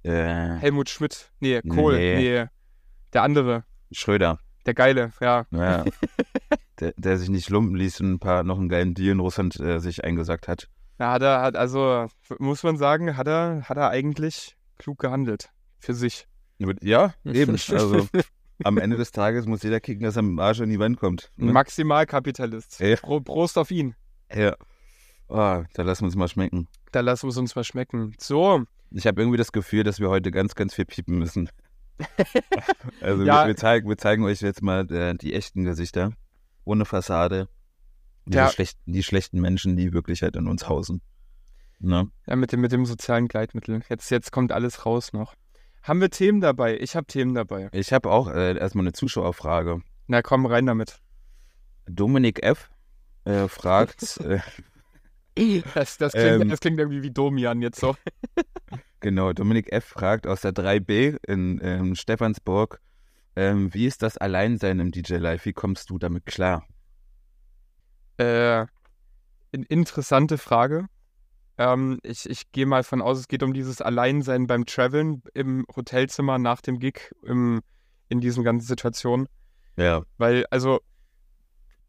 [0.02, 1.32] Äh, Helmut Schmidt.
[1.40, 1.96] Nee, Kohl.
[1.96, 2.16] Nee.
[2.16, 2.46] Nee.
[3.12, 3.64] Der andere.
[3.92, 4.38] Schröder.
[4.66, 5.46] Der Geile, ja.
[5.50, 5.84] Ja.
[6.80, 9.58] der, der sich nicht lumpen ließ und ein paar noch einen geilen Deal in Russland
[9.60, 10.68] äh, sich eingesagt hat.
[10.98, 12.06] Da hat er, hat, also,
[12.38, 15.50] muss man sagen, hat er, hat er eigentlich klug gehandelt.
[15.78, 16.26] Für sich.
[16.82, 17.52] Ja, eben.
[17.52, 18.08] Also
[18.64, 20.98] am Ende des Tages muss jeder kicken, dass er mit dem Arsch an die Wand
[20.98, 21.30] kommt.
[21.36, 21.52] Ne?
[21.52, 22.80] Maximalkapitalist.
[22.80, 22.96] Ja.
[22.96, 23.94] Pro, Prost auf ihn.
[24.34, 24.56] Ja.
[25.28, 26.68] Oh, da lassen wir uns mal schmecken.
[26.92, 28.14] Da lassen wir es uns mal schmecken.
[28.18, 31.50] So, Ich habe irgendwie das Gefühl, dass wir heute ganz, ganz viel piepen müssen.
[33.00, 33.42] also Ja.
[33.42, 36.12] wir, wir, zeigen, wir zeigen euch jetzt mal äh, die echten Gesichter.
[36.64, 37.48] Ohne Fassade.
[38.26, 38.48] Die, Ja.
[38.50, 41.00] schlechten, die schlechten Menschen, die wirklich halt in uns hausen.
[41.78, 42.08] Ne?
[42.26, 43.82] ja, mit dem, mit dem sozialen Gleitmittel.
[43.90, 45.34] Jetzt, jetzt kommt alles raus noch.
[45.86, 46.78] Haben wir Themen dabei?
[46.80, 47.68] Ich habe Themen dabei.
[47.70, 49.82] Ich habe auch äh, erstmal eine Zuschauerfrage.
[50.08, 50.98] Na komm, rein damit.
[51.86, 52.70] Dominik F.
[53.24, 54.18] Äh, fragt,
[55.36, 56.48] äh, Das, das, klingt, Ähm.
[56.48, 57.94] das klingt irgendwie wie Domian jetzt so.
[59.00, 59.84] genau, Dominik F.
[59.84, 62.80] fragt aus der 3B in ähm, Stephansburg,
[63.36, 65.44] ähm, wie ist das Alleinsein im DJ Live?
[65.44, 66.66] Wie kommst du damit klar?
[68.18, 68.62] Äh,
[69.52, 70.86] in, interessante Frage.
[71.58, 75.64] Ähm, ich ich gehe mal von aus, es geht um dieses Alleinsein beim Traveln im
[75.74, 77.62] Hotelzimmer nach dem Gig im,
[78.08, 79.28] in diesen ganzen Situationen.
[79.76, 80.02] Ja.
[80.18, 80.80] Weil, also,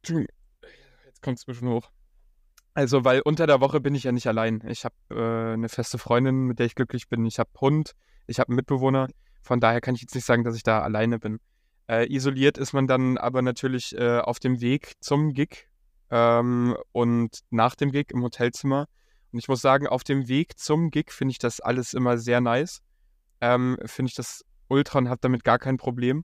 [0.07, 1.89] jetzt kommt es mir schon hoch.
[2.73, 4.61] Also, weil unter der Woche bin ich ja nicht allein.
[4.67, 7.25] Ich habe äh, eine feste Freundin, mit der ich glücklich bin.
[7.25, 7.93] Ich habe Hund,
[8.27, 9.07] ich habe einen Mitbewohner.
[9.41, 11.39] Von daher kann ich jetzt nicht sagen, dass ich da alleine bin.
[11.89, 15.69] Äh, isoliert ist man dann aber natürlich äh, auf dem Weg zum Gig
[16.11, 18.87] ähm, und nach dem Gig im Hotelzimmer.
[19.31, 22.41] Und ich muss sagen, auf dem Weg zum Gig finde ich das alles immer sehr
[22.41, 22.81] nice.
[23.41, 26.23] Ähm, finde ich das ultra und habe damit gar kein Problem.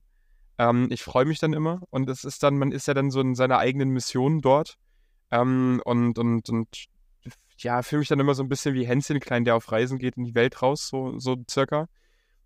[0.58, 3.20] Ähm, ich freue mich dann immer und es ist dann, man ist ja dann so
[3.20, 4.76] in seiner eigenen Mission dort.
[5.30, 6.86] Ähm, und, und, und
[7.58, 10.16] ja, fühle mich dann immer so ein bisschen wie Hänschen Klein, der auf Reisen geht
[10.16, 11.88] in die Welt raus, so, so circa.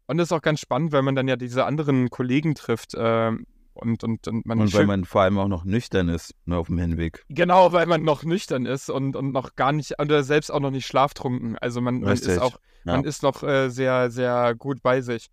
[0.06, 2.92] Und das ist auch ganz spannend, weil man dann ja diese anderen Kollegen trifft.
[2.96, 3.46] ähm,
[3.78, 6.66] und, und, und man Und weil man vor allem auch noch nüchtern ist ne, auf
[6.66, 7.24] dem Hinweg.
[7.28, 10.70] Genau, weil man noch nüchtern ist und, und noch gar nicht, oder selbst auch noch
[10.70, 11.56] nicht schlaftrunken.
[11.58, 12.96] Also man, man ist auch, ja.
[12.96, 15.28] man ist noch äh, sehr, sehr gut bei sich.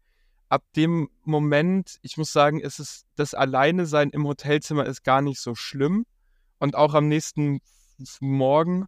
[0.47, 5.21] Ab dem Moment, ich muss sagen, ist es, das Alleine sein im Hotelzimmer ist gar
[5.21, 6.05] nicht so schlimm.
[6.59, 7.59] Und auch am nächsten
[8.19, 8.85] Morgen,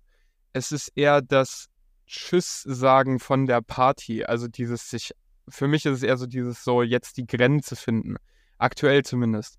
[0.53, 1.67] es ist eher das
[2.05, 4.23] Tschüss sagen von der Party.
[4.23, 5.11] Also dieses sich,
[5.49, 8.15] für mich ist es eher so dieses so jetzt die Grenze finden.
[8.57, 9.57] Aktuell zumindest.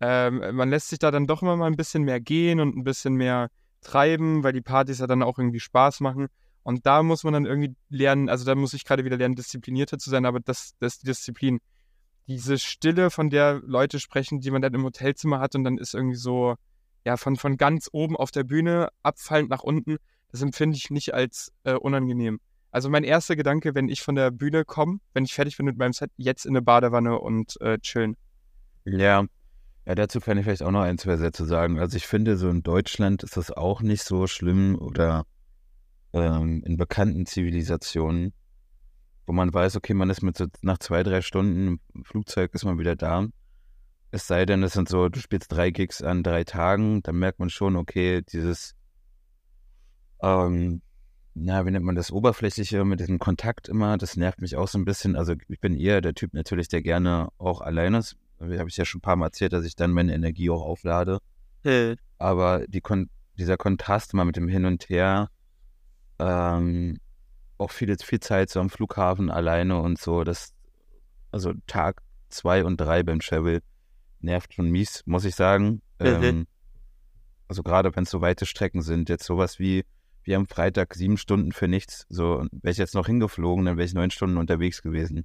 [0.00, 2.84] Ähm, man lässt sich da dann doch immer mal ein bisschen mehr gehen und ein
[2.84, 6.28] bisschen mehr treiben, weil die Partys ja dann auch irgendwie Spaß machen.
[6.62, 9.98] Und da muss man dann irgendwie lernen, also da muss ich gerade wieder lernen, disziplinierter
[9.98, 11.60] zu sein, aber das, das ist die Disziplin.
[12.26, 15.94] Diese Stille, von der Leute sprechen, die man dann im Hotelzimmer hat und dann ist
[15.94, 16.56] irgendwie so,
[17.06, 19.96] ja, von, von ganz oben auf der Bühne abfallend nach unten,
[20.30, 22.38] das empfinde ich nicht als äh, unangenehm.
[22.70, 25.78] Also mein erster Gedanke, wenn ich von der Bühne komme, wenn ich fertig bin mit
[25.78, 28.16] meinem Set, jetzt in eine Badewanne und äh, chillen.
[28.96, 29.24] Ja.
[29.86, 31.78] Ja, dazu kann ich vielleicht auch noch ein, zwei Sätze sagen.
[31.78, 35.24] Also ich finde, so in Deutschland ist das auch nicht so schlimm oder
[36.12, 38.34] ähm, in bekannten Zivilisationen,
[39.26, 42.66] wo man weiß, okay, man ist mit so nach zwei, drei Stunden im Flugzeug ist
[42.66, 43.28] man wieder da.
[44.10, 47.38] Es sei denn, es sind so, du spielst drei Gigs an drei Tagen, dann merkt
[47.38, 48.74] man schon, okay, dieses,
[50.22, 50.82] ähm,
[51.34, 54.78] na, wie nennt man das, Oberflächliche mit diesem Kontakt immer, das nervt mich auch so
[54.78, 55.16] ein bisschen.
[55.16, 58.16] Also ich bin eher der Typ natürlich, der gerne auch alleine ist.
[58.40, 61.18] Habe ich ja schon ein paar Mal erzählt, dass ich dann meine Energie auch auflade.
[61.64, 61.96] Hm.
[62.18, 65.28] Aber die Kon dieser Kontrast mal mit dem Hin und Her,
[66.18, 66.98] ähm,
[67.56, 70.52] auch viel, viel Zeit so am Flughafen alleine und so, das,
[71.30, 73.62] also Tag zwei und drei beim Travel
[74.20, 75.82] nervt schon mies, muss ich sagen.
[76.00, 76.06] Mhm.
[76.06, 76.46] Ähm,
[77.48, 79.84] also gerade wenn es so weite Strecken sind, jetzt sowas wie,
[80.24, 83.86] wie am Freitag sieben Stunden für nichts, so wäre ich jetzt noch hingeflogen, dann wäre
[83.86, 85.24] ich neun Stunden unterwegs gewesen.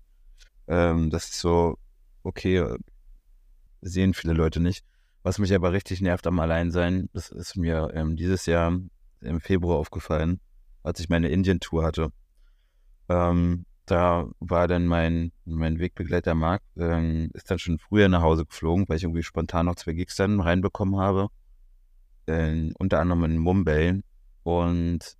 [0.67, 1.77] Ähm, das ist so,
[2.23, 2.65] okay,
[3.83, 4.83] sehen viele Leute nicht.
[5.23, 8.77] Was mich aber richtig nervt am Alleinsein, das ist mir ähm, dieses Jahr
[9.21, 10.41] im Februar aufgefallen,
[10.83, 12.11] als ich meine Indien-Tour hatte.
[13.07, 18.45] Ähm, da war dann mein, mein Wegbegleiter Marc, ähm, ist dann schon früher nach Hause
[18.45, 21.29] geflogen, weil ich irgendwie spontan noch zwei Gigs dann reinbekommen habe.
[22.25, 24.01] Äh, unter anderem in Mumbai.
[24.43, 25.17] Und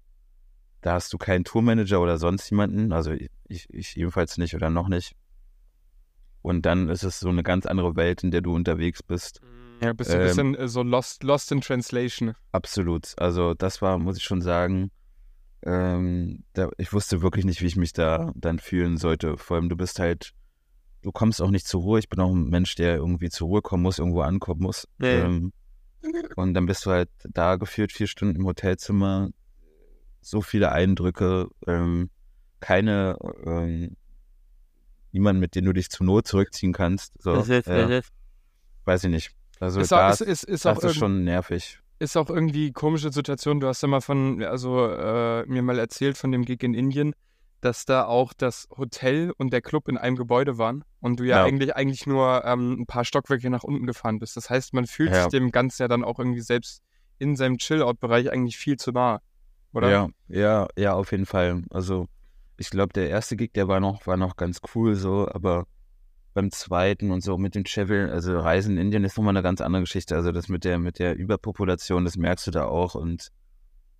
[0.82, 3.12] da hast du keinen Tourmanager oder sonst jemanden, also
[3.48, 5.16] ich, ich ebenfalls nicht oder noch nicht.
[6.44, 9.42] Und dann ist es so eine ganz andere Welt, in der du unterwegs bist.
[9.82, 12.36] Ja, bist du ein Ähm, bisschen äh, so lost, lost in translation.
[12.52, 13.14] Absolut.
[13.18, 14.92] Also das war, muss ich schon sagen,
[15.64, 19.38] ähm, da, ich wusste wirklich nicht, wie ich mich da dann fühlen sollte.
[19.38, 20.34] Vor allem, du bist halt,
[21.02, 22.00] du kommst auch nicht zur Ruhe.
[22.00, 24.88] Ich bin auch ein Mensch, der irgendwie zur Ruhe kommen muss, irgendwo ankommen muss.
[24.98, 25.22] Nee.
[25.22, 25.54] Ähm,
[26.36, 29.30] und dann bist du halt da geführt, vier Stunden im Hotelzimmer,
[30.20, 32.10] so viele Eindrücke, ähm,
[32.60, 33.18] keine,
[35.14, 37.14] ähm, niemand, mit dem du dich zur Not zurückziehen kannst.
[37.22, 38.02] So, äh,
[38.86, 39.32] weiß ich nicht.
[39.60, 41.80] Also Ist, da auch, ist, ist, ist, das auch ist schon nervig.
[42.00, 43.60] ist auch irgendwie komische Situation.
[43.60, 47.14] Du hast ja mal von, also äh, mir mal erzählt von dem Gig in Indien,
[47.62, 51.38] dass da auch das Hotel und der Club in einem Gebäude waren und du ja,
[51.38, 51.44] Ja.
[51.46, 54.36] eigentlich eigentlich nur ähm, ein paar Stockwerke nach unten gefahren bist.
[54.36, 55.22] Das heißt, man fühlt Ja.
[55.22, 56.82] sich dem Ganzen ja dann auch irgendwie selbst
[57.20, 59.22] in seinem Chill-Out-Bereich eigentlich viel zu nah,
[59.72, 59.90] oder?
[59.90, 61.64] Ja, ja, ja, auf jeden Fall.
[61.70, 62.08] Also
[62.64, 65.68] ich glaube, der erste Gig, der war noch, war noch ganz cool so, aber
[66.34, 69.60] beim zweiten und so mit dem Travel, also Reisen in Indien ist nochmal eine ganz
[69.60, 70.16] andere Geschichte.
[70.16, 73.32] Also das mit der, mit der Überpopulation, das merkst du da auch und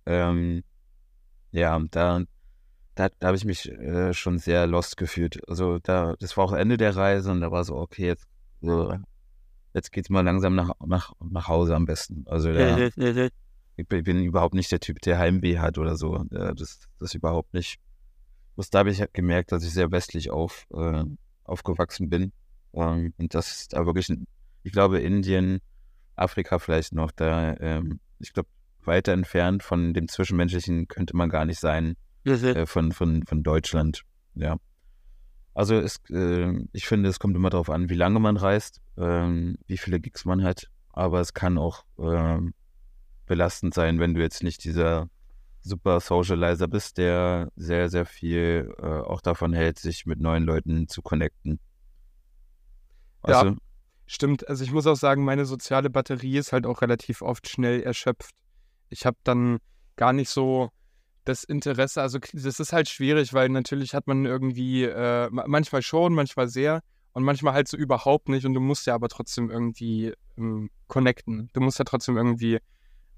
[0.06, 0.64] ähm,
[1.52, 2.22] ja, da,
[2.94, 5.46] da, da habe ich mich äh, schon sehr lost gefühlt.
[5.46, 8.26] Also da, das war auch Ende der Reise und da war so, okay, jetzt,
[8.62, 8.96] so,
[9.74, 12.24] jetzt geht's mal langsam nach, nach, nach Hause am besten.
[12.28, 12.78] Also da,
[13.76, 16.24] ich bin, überhaupt nicht der Typ, der Heimweh hat oder so.
[16.30, 17.78] Das, das überhaupt nicht.
[18.54, 21.04] Bloß da habe ich halt gemerkt, dass ich sehr westlich auf, äh,
[21.44, 22.32] aufgewachsen bin.
[22.72, 24.12] Ähm, und das ist da wirklich,
[24.62, 25.60] ich glaube, Indien,
[26.16, 28.48] Afrika vielleicht noch, da, ähm, ich glaube,
[28.84, 34.02] weiter entfernt von dem Zwischenmenschlichen könnte man gar nicht sein, äh, von, von, von Deutschland.
[34.34, 34.56] Ja.
[35.54, 39.56] Also es, äh, ich finde, es kommt immer darauf an, wie lange man reist, ähm,
[39.66, 40.68] wie viele Gigs man hat.
[40.92, 42.54] Aber es kann auch ähm,
[43.26, 45.08] belastend sein, wenn du jetzt nicht dieser
[45.64, 50.88] super Socializer bist, der sehr, sehr viel äh, auch davon hält, sich mit neuen Leuten
[50.88, 51.58] zu connecten.
[53.26, 53.40] Ja.
[53.40, 53.56] Weißt du?
[54.06, 57.82] Stimmt, also ich muss auch sagen, meine soziale Batterie ist halt auch relativ oft schnell
[57.82, 58.34] erschöpft.
[58.90, 59.58] Ich habe dann
[59.96, 60.70] gar nicht so
[61.24, 65.80] das Interesse, also das ist halt schwierig, weil natürlich hat man irgendwie äh, ma- manchmal
[65.80, 66.82] schon, manchmal sehr
[67.14, 71.48] und manchmal halt so überhaupt nicht und du musst ja aber trotzdem irgendwie ähm, connecten.
[71.54, 72.58] Du musst ja trotzdem irgendwie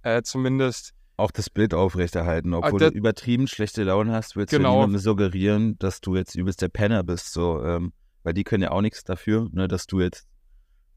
[0.02, 2.52] äh, zumindest Auch das Bild aufrechterhalten.
[2.54, 4.70] Obwohl das- du übertrieben schlechte Laune hast, willst Genau.
[4.70, 7.32] du niemandem suggerieren, dass du jetzt übelst der Penner bist.
[7.32, 10.26] So, ähm, weil die können ja auch nichts dafür, ne, dass du jetzt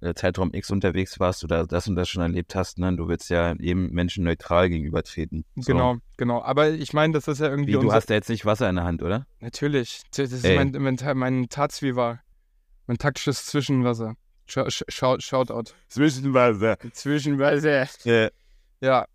[0.02, 2.78] äh, Zeitraum X unterwegs warst oder das und das schon erlebt hast.
[2.80, 2.96] Ne?
[2.96, 5.44] Du willst ja eben Menschen neutral gegenübertreten.
[5.58, 5.74] So.
[5.74, 6.42] Genau, genau.
[6.42, 8.76] Aber ich meine, das ist ja irgendwie Wie, du hast ja jetzt nicht Wasser in
[8.78, 9.26] der Hand, oder?
[9.42, 10.04] Natürlich.
[10.16, 10.56] Das ist Ey.
[10.56, 12.22] mein, mein, mein Tarzwieber.
[12.88, 14.16] Mein taktisches Zwischenwasser.
[14.48, 15.74] Sch sch Shout- Shoutout.
[15.90, 16.78] Zwischenwasser.
[16.94, 17.88] Zwischenwasser.
[18.06, 18.30] Äh,
[18.82, 19.06] Ja.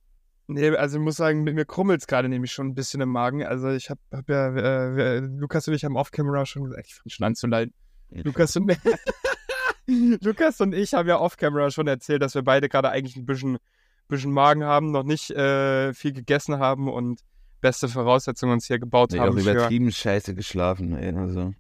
[0.47, 3.09] Nee, also ich muss sagen, mit mir krummelt es gerade nämlich schon ein bisschen im
[3.09, 3.45] Magen.
[3.45, 7.11] Also ich habe hab ja, äh, Lukas und ich haben off-camera schon gesagt, ich fange
[7.11, 7.73] schon an zu leiden.
[8.11, 8.71] Lukas und,
[9.87, 13.59] Lukas und ich haben ja off-camera schon erzählt, dass wir beide gerade eigentlich ein bisschen,
[14.09, 17.21] bisschen Magen haben, noch nicht äh, viel gegessen haben und
[17.63, 19.51] beste Voraussetzungen uns hier gebaut nee, haben für...
[19.51, 20.95] übertrieben scheiße geschlafen.
[20.95, 21.15] Ey.
[21.17, 21.55] Also,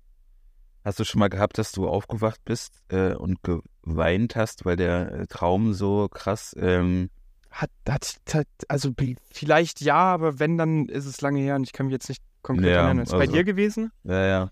[0.84, 5.12] hast du schon mal gehabt, dass du aufgewacht bist äh, und geweint hast, weil der
[5.12, 7.08] äh, Traum so krass ähm,
[7.54, 8.92] Hat, hat, hat, also
[9.32, 12.20] vielleicht ja, aber wenn, dann ist es lange her und ich kann mich jetzt nicht
[12.42, 12.98] konkret Ja, erinnern.
[12.98, 13.92] Ist es bei also- dir gewesen?
[14.02, 14.50] Ja, ja.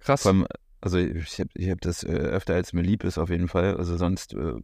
[0.00, 0.26] Krass.
[0.26, 0.46] Allem,
[0.82, 3.76] also ich habe ich hab das äh, öfter, als mir lieb ist, auf jeden Fall.
[3.78, 4.54] Also sonst äh,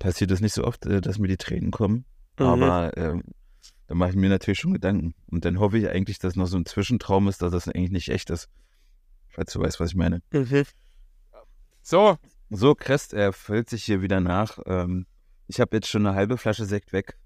[0.00, 2.06] passiert es nicht so oft, äh, dass mir die Tränen kommen.
[2.40, 2.46] Mhm.
[2.46, 3.22] Aber ähm,
[3.86, 5.14] da mache ich mir natürlich schon Gedanken.
[5.30, 8.08] Und dann hoffe ich eigentlich, dass noch so ein Zwischentraum ist, dass das eigentlich nicht
[8.08, 8.48] echt ist.
[9.28, 10.22] Falls du weißt, was ich meine.
[11.82, 12.16] So,
[12.50, 14.58] So, Crest, er füllt sich hier wieder nach.
[14.66, 15.06] Ähm,
[15.50, 17.16] ich habe jetzt schon eine halbe Flasche Sekt weg.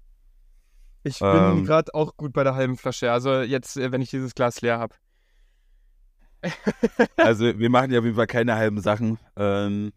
[1.03, 1.65] Ich bin Ähm.
[1.65, 3.11] gerade auch gut bei der halben Flasche.
[3.11, 4.95] Also jetzt, äh, wenn ich dieses Glas leer habe.
[7.17, 9.17] Also wir machen ja auf jeden Fall keine halben Sachen.
[9.35, 9.93] Ähm,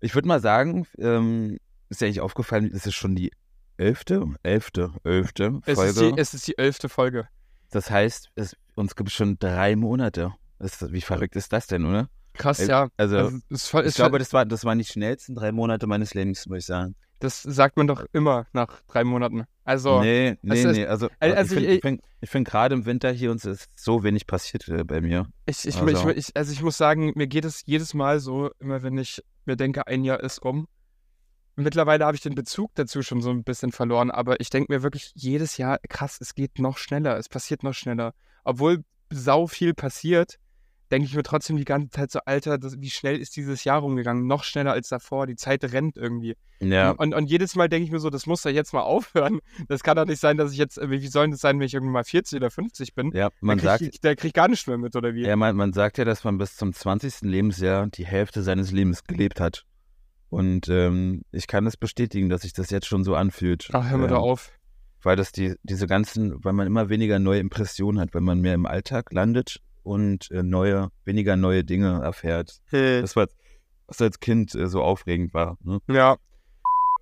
[0.00, 3.30] ich würde mal sagen, ähm, ist dir eigentlich aufgefallen, es ist schon die
[3.76, 6.14] elfte, elfte, elfte Es ist, Folge.
[6.14, 7.28] die, es ist die elfte Folge.
[7.70, 10.32] das heißt, es, uns gibt es schon drei Monate.
[10.58, 12.08] Das, wie verrückt ist das denn, oder?
[12.36, 12.88] Krass, Ey, ja.
[12.96, 16.14] Also, Also, ist voll, ich glaube, das, war, das waren die schnellsten drei Monate meines
[16.14, 16.94] Lebens, muss ich sagen.
[17.18, 19.44] das sagt man doch immer nach drei Monaten.
[19.64, 20.86] Also, nee, nee, ist- nee.
[20.86, 24.02] Also, also ich finde ich- ich find, find gerade im Winter hier uns ist so
[24.04, 25.26] wenig passiert äh, bei mir.
[25.46, 28.50] ich, ich, also- ich, ich, also ich muss sagen, mir geht es jedes Mal so,
[28.60, 30.68] immer wenn ich mir denke, ein Jahr ist rum.
[31.58, 34.82] Mittlerweile habe ich den Bezug dazu schon so ein bisschen verloren, aber ich denke mir
[34.82, 38.12] wirklich jedes Jahr, krass, es geht noch schneller, es passiert noch schneller.
[38.44, 40.36] Obwohl sau viel passiert,
[40.90, 43.80] denke ich mir trotzdem die ganze Zeit so, Alter, das, wie schnell ist dieses Jahr
[43.80, 44.26] rumgegangen?
[44.26, 46.36] Noch schneller als davor, die Zeit rennt irgendwie.
[46.60, 49.40] Ja, Und, und jedes Mal denke ich mir so, das muss doch jetzt mal aufhören.
[49.68, 51.74] Das kann doch nicht sein, dass ich jetzt, wie wie soll das sein, wenn ich
[51.74, 53.12] irgendwann mal 40 oder 50 bin?
[53.12, 55.24] ja, Da man krieg sagt, ich, da krieg ich gar nichts mehr mit, oder wie?
[55.26, 57.22] ja, man, man sagt ja, dass man bis zum 20.
[57.22, 59.64] Lebensjahr die Hälfte seines Lebens gelebt hat.
[60.28, 63.68] Und ähm, ich kann es bestätigen, dass sich das jetzt schon so anfühlt.
[63.72, 64.52] Ach, hör mir ähm, doch auf.
[65.02, 68.54] Weil das die, diese ganzen, weil man immer weniger neue Impressionen hat, weil man mehr
[68.54, 72.58] im Alltag landet und äh, neue, weniger neue Dinge erfährt.
[72.70, 73.28] Das war,
[73.86, 75.56] was als Kind äh, so aufregend war.
[75.62, 75.78] Ne?
[75.88, 76.16] Ja.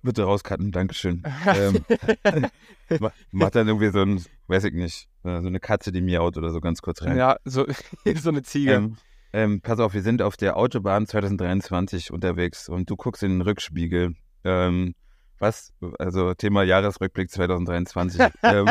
[0.03, 1.23] Bitte rauscutten, Dankeschön.
[1.47, 1.83] ähm,
[2.99, 6.37] ma- macht dann irgendwie so ein, weiß ich nicht, äh, so eine Katze, die miaut
[6.37, 7.17] oder so ganz kurz rein.
[7.17, 7.65] ja, so,
[8.15, 8.73] so eine Ziege.
[8.73, 8.97] Ähm,
[9.33, 13.41] ähm, pass auf, wir sind auf der Autobahn 2023 unterwegs und du guckst in den
[13.41, 14.13] Rückspiegel.
[14.43, 14.93] Ähm,
[15.39, 18.21] was, also Thema Jahresrückblick 2023.
[18.43, 18.69] ähm,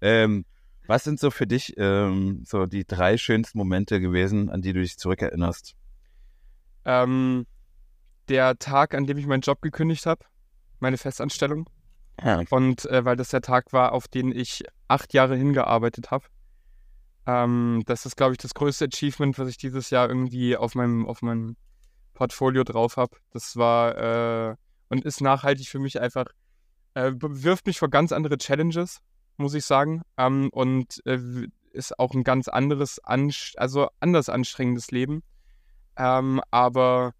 [0.00, 0.44] ähm,
[0.90, 4.80] was sind so für dich ähm, so die drei schönsten Momente gewesen, an die du
[4.80, 5.76] dich zurückerinnerst?
[6.84, 7.46] Ähm,
[8.28, 10.26] der Tag, an dem ich meinen Job gekündigt habe,
[10.80, 11.70] meine Festanstellung.
[12.22, 12.42] Ja.
[12.50, 16.24] Und äh, weil das der Tag war, auf den ich acht Jahre hingearbeitet habe.
[17.24, 21.06] Ähm, das ist, glaube ich, das größte Achievement, was ich dieses Jahr irgendwie auf meinem,
[21.06, 21.56] auf meinem
[22.14, 23.16] Portfolio drauf habe.
[23.30, 24.56] Das war äh,
[24.88, 26.26] und ist nachhaltig für mich einfach,
[26.94, 29.00] äh, wirft mich vor ganz andere Challenges,
[29.40, 30.02] muss ich sagen.
[30.16, 31.18] Ähm, und äh,
[31.72, 35.22] ist auch ein ganz anderes, anst also anders anstrengendes Leben.
[35.96, 37.12] Ähm, aber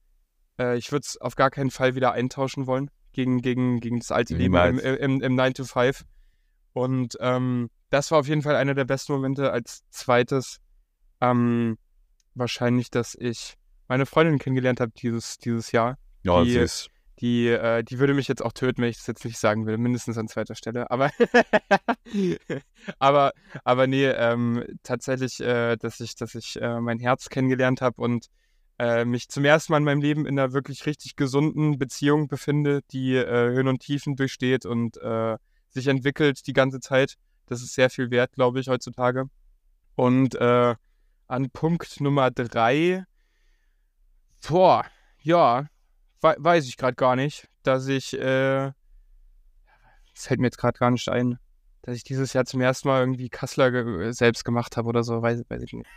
[0.58, 4.12] äh, ich würde es auf gar keinen Fall wieder eintauschen wollen gegen, gegen, gegen das
[4.12, 4.98] alte Leben im, Niemals.
[5.00, 6.04] im, im 9 to 5.
[6.72, 9.52] Und ähm, das war auf jeden Fall einer der besten Momente.
[9.52, 10.60] Als zweites
[11.20, 11.76] ähm,
[12.34, 13.56] wahrscheinlich, dass ich
[13.88, 15.98] meine Freundin kennengelernt habe dieses, dieses Jahr.
[16.22, 16.88] Ja, Die- süß.
[17.20, 19.76] Die, äh, die würde mich jetzt auch töten, wenn ich das jetzt nicht sagen will,
[19.76, 20.90] mindestens an zweiter Stelle.
[20.90, 21.10] Aber,
[22.98, 28.00] aber, aber nee, ähm, tatsächlich, äh, dass ich, dass ich äh, mein Herz kennengelernt habe
[28.00, 28.28] und
[28.78, 32.80] äh, mich zum ersten Mal in meinem Leben in einer wirklich richtig gesunden Beziehung befinde,
[32.90, 35.36] die äh, Höhen und Tiefen durchsteht und äh,
[35.68, 37.16] sich entwickelt die ganze Zeit.
[37.44, 39.24] Das ist sehr viel wert, glaube ich, heutzutage.
[39.96, 43.04] Und an Punkt Nummer drei,
[44.48, 44.86] boah,
[45.20, 45.66] ja,
[46.22, 48.72] we weiß ich gerade gar nicht, dass ich, äh,
[50.14, 51.38] das fällt mir jetzt gerade gar nicht ein,
[51.82, 55.22] dass ich dieses Jahr zum ersten Mal irgendwie Kassler ge selbst gemacht habe oder so,
[55.22, 55.88] weiß, weiß ich nicht.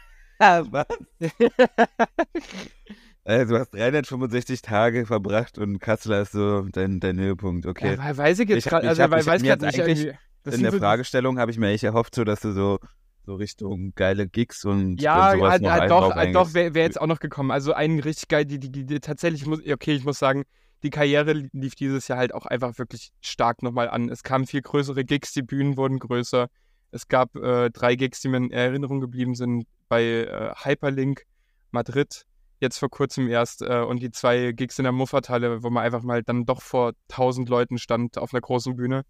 [3.26, 7.66] Äh, du hast 365 Tage verbracht und Kassler ist so dein, dein Höhepunkt.
[7.66, 7.96] Okay.
[7.96, 10.14] Ja, we- weiß ich jetzt gerade, also ich hab weiß mir gerade nicht eigentlich
[10.54, 12.80] In der so- Fragestellung habe ich mir eigentlich erhofft, so dass du so,
[13.26, 16.84] so Richtung geile Gigs und, Ja, sowas halt, noch halt doch, halt doch wäre wär
[16.84, 17.52] jetzt auch noch gekommen.
[17.52, 20.44] Also ein richtig geil, die, die, die, die tatsächlich muss, okay, ich muss sagen,
[20.84, 24.10] die Karriere lief dieses Jahr halt auch einfach wirklich stark nochmal an.
[24.10, 26.48] Es kamen viel größere Gigs, die Bühnen wurden größer.
[26.92, 31.24] Es gab äh, drei Gigs, die mir in Erinnerung geblieben sind, bei äh, Hyperlink,
[31.72, 32.26] Madrid,
[32.60, 36.04] jetzt vor kurzem erst, äh, und die zwei Gigs in der Muffathalle, wo man einfach
[36.04, 39.04] mal dann doch vor 1000 Leuten stand auf einer großen Bühne.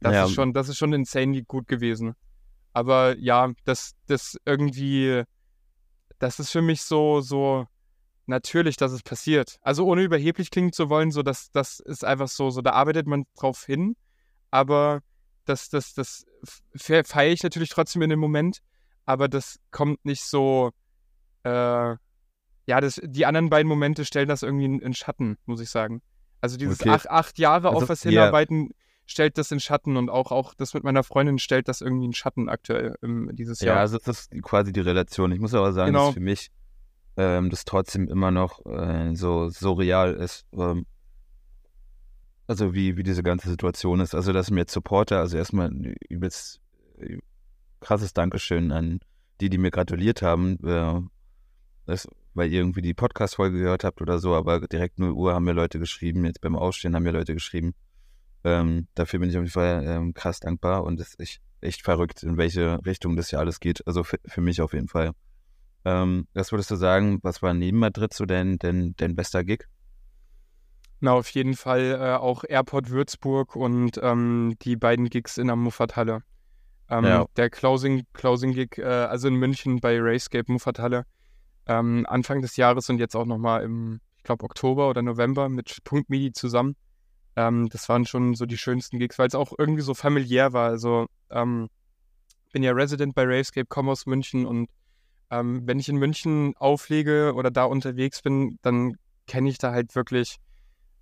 [0.00, 0.24] Das Ja.
[0.24, 2.14] ist schon, das ist schon insanely gut gewesen.
[2.72, 5.24] Aber ja, das, das irgendwie,
[6.18, 7.66] das ist für mich so, so
[8.26, 9.56] natürlich, dass es passiert.
[9.62, 13.06] Also ohne überheblich klingen zu wollen, so dass das ist einfach so, so da arbeitet
[13.06, 13.96] man drauf hin,
[14.50, 15.00] aber
[15.46, 16.24] das, das, das
[16.76, 18.58] fe- feiere ich natürlich trotzdem in dem Moment,
[19.04, 20.70] aber das kommt nicht so,
[21.42, 25.70] äh, ja, das, die anderen beiden Momente stellen das irgendwie in, in Schatten, muss ich
[25.70, 26.02] sagen.
[26.40, 26.90] Also dieses Okay.
[26.90, 28.10] acht, acht Jahre Also, auf was ja.
[28.10, 28.70] hinarbeiten
[29.10, 32.12] stellt das in Schatten und auch, auch das mit meiner Freundin stellt das irgendwie in
[32.12, 33.80] Schatten aktuell ähm, dieses Ja, Jahr.
[33.80, 35.32] also das ist quasi die Relation.
[35.32, 36.06] Ich muss aber sagen, Genau.
[36.06, 36.50] dass für mich
[37.16, 40.46] ähm, das trotzdem immer noch äh, so surreal ist.
[40.52, 40.86] Ähm,
[42.46, 44.14] also wie, wie diese ganze Situation ist.
[44.14, 45.70] Also dass mir jetzt Supporter, also erstmal
[46.08, 46.60] übelst
[46.98, 47.18] äh,
[47.80, 49.00] krasses Dankeschön an
[49.40, 51.00] die, die mir gratuliert haben, äh,
[51.86, 55.44] das, weil ihr irgendwie die Podcast-Folge gehört habt oder so, aber direkt 0 Uhr haben
[55.44, 57.74] mir Leute geschrieben, jetzt beim Aufstehen haben mir Leute geschrieben.
[58.44, 61.82] Ähm, dafür bin ich auf jeden Fall ähm, krass dankbar und es ist echt, echt
[61.82, 63.86] verrückt, in welche Richtung das hier alles geht.
[63.86, 65.12] Also für, für mich auf jeden Fall.
[65.84, 69.64] Ähm, was würdest du sagen, was war neben Madrid so dein, dein, dein bester Gig?
[71.00, 75.56] Na, auf jeden Fall äh, auch Airport Würzburg und ähm, die beiden Gigs in der
[75.56, 76.22] Muffathalle.
[76.90, 77.26] Ähm, Ja.
[77.36, 81.06] Der Closing, Closing Gig, äh, also in München bei Rayscape Muffathalle,
[81.66, 85.78] ähm, Anfang des Jahres und jetzt auch nochmal im, ich glaube, Oktober oder November mit
[85.84, 86.76] Punkt Midi zusammen.
[87.36, 90.68] Ähm, das waren schon so die schönsten Gigs, weil es auch irgendwie so familiär war.
[90.68, 91.68] Also, ähm,
[92.52, 94.68] bin ja Resident bei Rayscape, komme aus München und
[95.30, 98.96] ähm, wenn ich in München auflege oder da unterwegs bin, dann
[99.28, 100.38] kenne ich da halt wirklich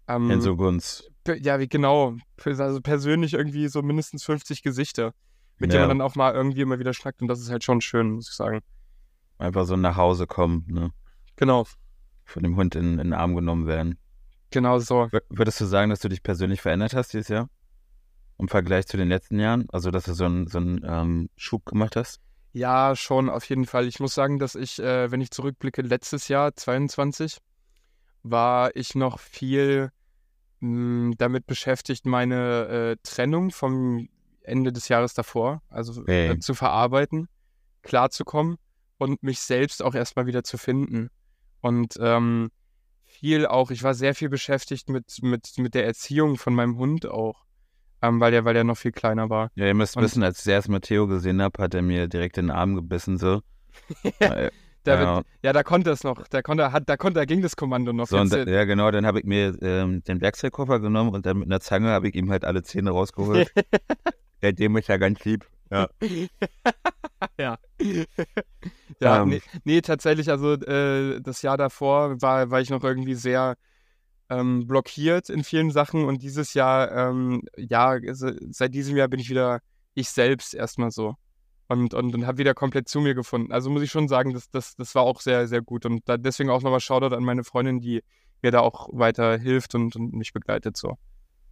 [0.06, 1.08] ähm, Enzo Gunz.
[1.40, 2.16] Ja, wie genau.
[2.44, 5.12] Also persönlich irgendwie so mindestens 50 Gesichter,
[5.58, 5.88] mit denen Ja.
[5.88, 7.22] man dann auch mal irgendwie immer wieder schnackt.
[7.22, 8.60] Und das ist halt schon schön, muss ich sagen.
[9.38, 10.90] Einfach so nach Hause kommen, ne?
[11.36, 11.66] Genau,
[12.24, 13.98] Von dem Hund in, in den Arm genommen werden.
[14.50, 15.08] Genau so.
[15.28, 17.48] Würdest du sagen, dass du dich persönlich verändert hast dieses Jahr?
[18.38, 19.66] Im Vergleich zu den letzten Jahren?
[19.70, 22.20] Also, dass du so einen so einen, ähm, Schub gemacht hast?
[22.52, 23.86] Ja, schon, auf jeden Fall.
[23.86, 27.38] Ich muss sagen, dass ich, äh, wenn ich zurückblicke, letztes Jahr, 22,
[28.22, 29.90] war ich noch viel
[30.60, 34.08] mh, damit beschäftigt, meine äh, Trennung vom
[34.42, 36.30] Ende des Jahres davor, also Okay.
[36.30, 37.28] äh, zu verarbeiten,
[37.82, 38.56] klarzukommen
[38.96, 41.10] und mich selbst auch erstmal wieder zu finden.
[41.60, 42.50] Und ähm,
[43.18, 47.06] viel auch, ich war sehr viel beschäftigt mit, mit, mit der Erziehung von meinem Hund
[47.06, 47.44] auch,
[48.02, 49.50] ähm, weil der, weil der noch viel kleiner war.
[49.54, 51.82] Ja, ihr müsst Und- wissen, als ich das erste Mal Theo gesehen habe, hat er
[51.82, 53.40] mir direkt in den Arm gebissen, so.
[54.20, 54.50] Äh,
[54.86, 57.42] Der, ja, wird- ja, da konnte es noch, da konnte, hat, da konnte, da ging
[57.42, 58.06] das Kommando noch.
[58.06, 61.48] so da- ja, genau, dann habe ich mir ähm, den Werkzeugkoffer genommen und dann mit
[61.48, 63.52] einer Zange habe ich ihm halt alle Zähne rausgeholt.
[64.42, 65.44] Der dem ist ja ganz lieb.
[65.70, 65.88] Ja.
[67.38, 67.58] ja.
[69.00, 69.28] ja, Ähm.
[69.28, 73.56] nee, nee, tatsächlich, also äh, das Jahr davor war, war ich noch irgendwie sehr
[74.30, 79.30] ähm, blockiert in vielen Sachen und dieses Jahr, ähm, ja, seit diesem Jahr bin ich
[79.30, 79.60] wieder
[79.94, 81.16] ich selbst erstmal so
[81.68, 83.52] und, und, und habe wieder komplett zu mir gefunden.
[83.52, 86.16] Also muss ich schon sagen, das, das, das war auch sehr, sehr gut und da,
[86.16, 88.02] deswegen auch nochmal Shoutout an meine Freundin, die
[88.42, 90.96] mir da auch weiter hilft und, und mich begleitet so.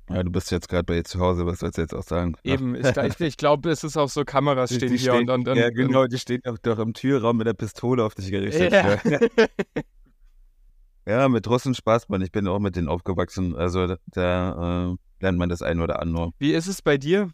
[0.09, 2.37] Ja, du bist jetzt gerade bei ihr zu Hause, was sollst du jetzt auch sagen?
[2.45, 5.49] Eben, ich, ich, ich glaube, es ist auch so, Kameras stehen die hier stehen- und,
[5.49, 8.31] und, und ja, genau, die stehen auch doch im Türraum mit der Pistole auf dich
[8.31, 8.73] gerichtet.
[8.73, 8.99] Ja.
[11.07, 11.29] Ja.
[11.29, 12.21] Mit Russen spaßt man.
[12.21, 13.55] Ich bin auch mit denen aufgewachsen.
[13.55, 16.33] Also da, äh, lernt man das ein oder andere.
[16.41, 17.31] Wie ist es bei dir?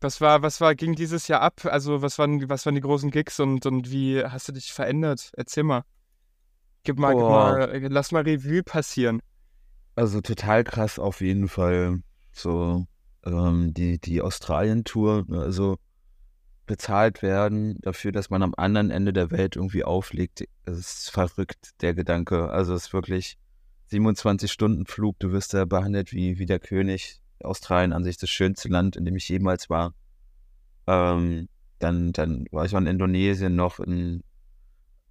[0.00, 1.64] Was war, was war, ging dieses Jahr ab?
[1.64, 5.30] Also, was waren, was waren die großen Gigs und, und wie hast du dich verändert?
[5.36, 5.84] Erzähl mal.
[6.82, 9.20] Gib mal, gib mal, lass mal Revue passieren.
[9.96, 12.02] Also total krass auf jeden Fall.
[12.30, 12.86] So
[13.24, 15.78] ähm, die, die Australien-Tour, ne, also
[16.66, 20.44] bezahlt werden dafür, dass man am anderen Ende der Welt irgendwie auflegt.
[20.64, 22.50] Es ist verrückt, der Gedanke.
[22.50, 23.38] Also es ist wirklich
[23.86, 25.18] 27 Stunden Flug.
[25.18, 27.20] Du wirst da behandelt wie, wie der König.
[27.42, 29.94] Australien an sich das schönste Land, in dem ich jemals war.
[30.86, 34.22] Ähm, dann, dann war ich auch in Indonesien noch, in,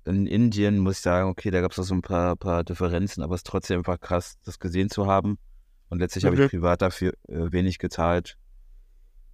[0.06, 3.24] in Indien muss ich sagen, okay, da gab es auch so ein paar, paar Differenzen,
[3.24, 5.38] aber es ist trotzdem einfach krass, das gesehen zu haben.
[5.89, 6.43] Und letztlich habe Mhm.
[6.43, 8.38] ich privat dafür äh, wenig gezahlt.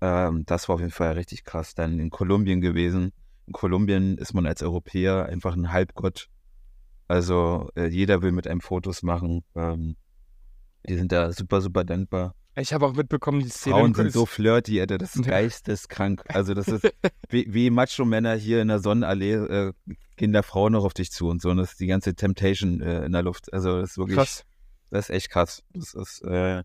[0.02, 1.76] Ähm, das war auf jeden Fall richtig krass.
[1.76, 3.12] Dann in Kolumbien gewesen.
[3.48, 6.28] In Kolumbien ist man als Europäer einfach ein Halbgott.
[7.08, 9.44] Also äh, jeder will mit einem Fotos machen.
[9.56, 9.96] Ähm,
[10.88, 12.34] die sind da super, super dankbar.
[12.56, 13.76] Ich habe auch mitbekommen, die Szene.
[13.76, 16.24] Frauen in sind so flirty, Alter, das ist geisteskrank.
[16.28, 16.92] Also das ist
[17.30, 19.74] wie, wie Macho-Männer hier in der Sonnenallee äh,
[20.18, 21.50] gehen da Frauen noch auf dich zu und so.
[21.50, 23.54] Und das ist die ganze Temptation äh, in der Luft.
[23.54, 24.46] Also das ist wirklich, Krass.
[24.90, 25.64] das ist echt krass.
[25.74, 26.64] Das ist, äh,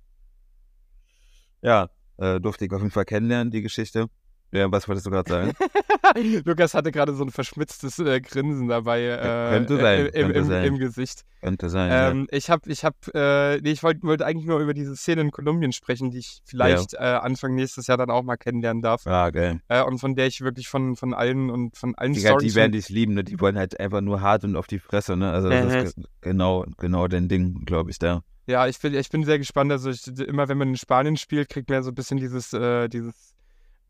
[1.62, 4.08] ja, äh, durfte ich auf jeden Fall kennenlernen, die Geschichte.
[4.56, 5.52] Ja, was wolltest du gerade sagen?
[6.44, 10.38] Lukas hatte gerade so ein verschmitztes äh, Grinsen dabei äh, Könnte sein, äh, im, könnte
[10.38, 10.64] im, sein.
[10.64, 11.24] im Gesicht.
[11.42, 11.90] Könnte sein.
[11.90, 12.10] ja.
[12.10, 15.20] Ähm, ich habe, ich habe, äh, nee, ich wollte wollt eigentlich nur über diese Szene
[15.22, 19.04] in Kolumbien sprechen, die ich vielleicht äh, Anfang nächstes Jahr dann auch mal kennenlernen darf.
[19.04, 19.60] Ja, geil.
[19.68, 22.52] Äh, und von der ich wirklich von, von allen und von allen Die, Stories.
[22.52, 23.24] die werden dich lieben, ne?
[23.24, 25.30] Die wollen halt einfach nur hart und auf die Fresse, ne?
[25.30, 28.22] Also das ist ge- genau, genau dein Ding, glaube ich, da.
[28.46, 29.70] ja, ich bin, ich bin sehr gespannt.
[29.72, 32.52] Also ich, immer wenn man in Spanien spielt, kriegt man ja so ein bisschen dieses,
[32.52, 33.34] äh, dieses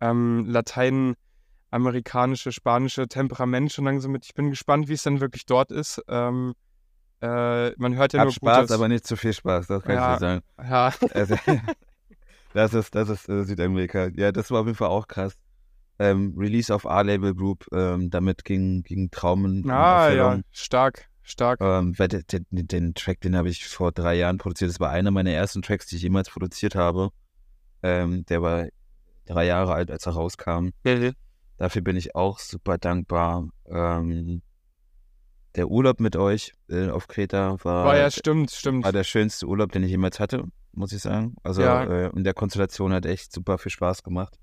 [0.00, 0.44] ähm,
[1.70, 4.24] lateinamerikanische, spanische Temperament schon langsam mit.
[4.24, 6.02] Ich bin gespannt, wie es dann wirklich dort ist.
[6.08, 6.54] Ähm,
[7.22, 8.70] äh, man hört ja Hab nur Spaß, Gutes.
[8.72, 10.12] aber nicht zu viel Spaß, das kann Ja.
[10.14, 10.42] ich dir sagen.
[10.62, 11.34] ja, Also,
[12.52, 14.08] das ist, das ist äh, Südamerika.
[14.14, 15.34] Ja, das war auf jeden Fall auch krass.
[15.98, 21.08] Ähm, Release auf A-Label Group, ähm, damit ging, ging Traum in, in ah, ja, stark,
[21.22, 21.58] stark.
[21.62, 24.68] Ähm, den, den Track, den habe ich vor drei Jahren produziert.
[24.70, 27.08] Das war einer meiner ersten Tracks, die ich jemals produziert habe.
[27.82, 28.66] Ähm, der war
[29.26, 30.70] drei Jahre alt, als er rauskam.
[31.58, 33.48] Dafür bin ich auch super dankbar.
[33.66, 34.42] Ähm,
[35.54, 38.84] der Urlaub mit euch äh, auf Kreta war, War ja, stimmt, stimmt.
[38.84, 41.34] war der schönste Urlaub, den ich jemals hatte, muss ich sagen.
[41.42, 41.84] Also Ja.
[41.84, 44.38] äh, in der Konstellation hat echt super viel Spaß gemacht.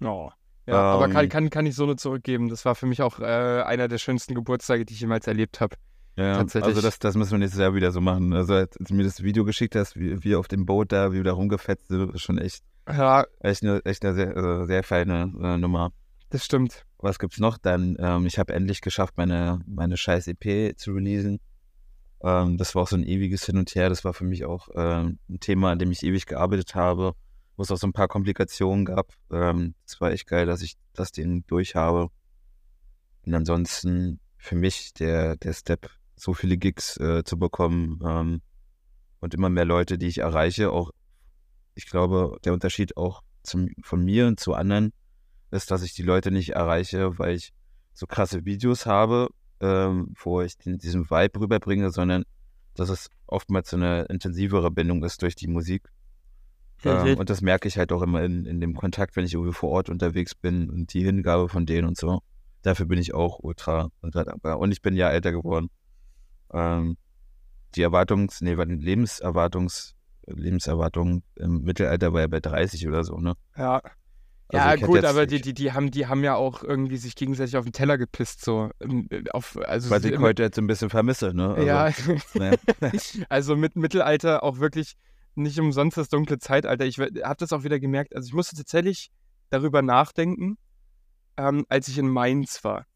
[0.00, 0.30] Oh.
[0.68, 2.48] Ja, aber kann, Ähm, kann, kann ich so nur zurückgeben.
[2.48, 3.24] Das war für mich auch äh,
[3.62, 5.76] einer der schönsten Geburtstage, die ich jemals erlebt habe.
[6.16, 8.32] Ja, also das, das müssen wir nächstes Jahr wieder so machen.
[8.32, 11.16] Also als du mir das Video geschickt hast, wie wir auf dem Boot da, wie
[11.16, 14.82] wir da rumgefetzt sind, ist schon echt, Ja, echt eine, echt eine sehr, also sehr
[14.82, 15.92] feine äh, Nummer.
[16.30, 16.84] das stimmt.
[16.98, 17.58] Was gibt's noch?
[17.58, 21.40] Dann, ähm, ich habe endlich geschafft, meine, meine scheiß EP zu releasen.
[22.22, 23.88] Ähm, das war auch so ein ewiges Hin und Her.
[23.88, 27.14] Das war für mich auch ähm, ein Thema, an dem ich ewig gearbeitet habe,
[27.56, 29.12] wo es auch so ein paar Komplikationen gab.
[29.30, 32.08] Ähm, es war echt geil, dass ich das Ding durch habe.
[33.26, 38.40] Und ansonsten für mich der, der Step, so viele Gigs äh, zu bekommen ähm,
[39.20, 40.72] und immer mehr Leute, die ich erreiche.
[40.72, 40.92] Auch,
[41.76, 44.92] ich glaube, der Unterschied auch zum, von mir und zu anderen
[45.50, 47.52] ist, dass ich die Leute nicht erreiche, weil ich
[47.92, 49.28] so krasse Videos habe,
[49.60, 52.24] ähm, wo ich den, diesen Vibe rüberbringe, sondern
[52.74, 55.88] dass es oftmals so eine intensivere Bindung ist durch die Musik.
[56.84, 59.54] Ähm, und das merke ich halt auch immer in, in dem Kontakt, wenn ich irgendwie
[59.54, 62.20] vor Ort unterwegs bin und die Hingabe von denen und so.
[62.62, 64.58] Dafür bin ich auch ultra, ultra dankbar.
[64.58, 65.70] Und ich bin ja älter geworden.
[66.52, 66.96] Ähm,
[67.74, 69.95] die Erwartungs-, nee, die Lebenserwartungs-,
[70.26, 73.34] Lebenserwartung im Mittelalter war ja bei 30 oder so, ne?
[73.56, 73.80] Ja.
[74.48, 77.56] Also ja, gut, aber die, die, die, haben, die haben ja auch irgendwie sich gegenseitig
[77.56, 78.70] auf den Teller gepisst, so.
[79.32, 81.54] Auf, also Was ich heute jetzt ein bisschen vermisse, ne?
[81.54, 81.90] Also, ja,
[82.34, 82.56] naja.
[83.28, 84.96] also mit Mittelalter auch wirklich
[85.34, 86.86] nicht umsonst das dunkle Zeitalter.
[86.86, 88.14] Ich habe das auch wieder gemerkt.
[88.14, 89.10] Also ich musste tatsächlich
[89.50, 90.58] darüber nachdenken,
[91.36, 92.86] ähm, als ich in Mainz war.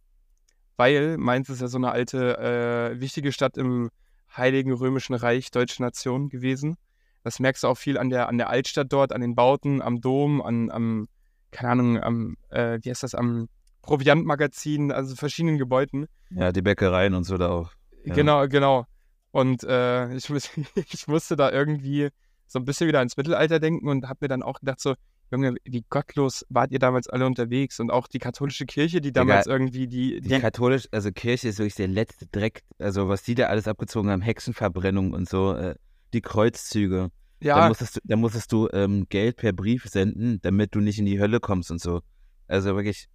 [0.76, 3.90] Weil Mainz ist ja so eine alte, äh, wichtige Stadt im
[4.34, 6.76] Heiligen Römischen Reich, Deutsche Nation gewesen.
[7.22, 10.00] Das merkst du auch viel an der, an der Altstadt dort, an den Bauten, am
[10.00, 11.08] Dom, an, am,
[11.50, 13.48] keine Ahnung, am, äh, wie heißt das, am
[13.82, 16.06] Proviantmagazin, also verschiedenen Gebäuden.
[16.30, 17.72] ja, die Bäckereien und so da auch.
[18.04, 18.14] Ja.
[18.14, 18.86] Genau, genau.
[19.30, 20.30] Und äh, ich,
[20.74, 22.08] ich musste da irgendwie
[22.46, 24.94] so ein bisschen wieder ins Mittelalter denken und habe mir dann auch gedacht, so,
[25.30, 27.78] Junge, wie gottlos wart ihr damals alle unterwegs?
[27.78, 31.58] Und auch die katholische Kirche, die damals irgendwie die, Die die katholisch, also Kirche ist
[31.58, 32.64] wirklich der letzte Dreck.
[32.78, 35.76] Also was die da alles abgezogen haben, Hexenverbrennung und so, äh,
[36.14, 37.10] die Kreuzzüge.
[37.40, 40.98] Da ja, musstest du, da musstest du ähm, Geld per Brief senden, damit du nicht
[40.98, 42.02] in die Hölle kommst und so.
[42.48, 43.08] Also wirklich,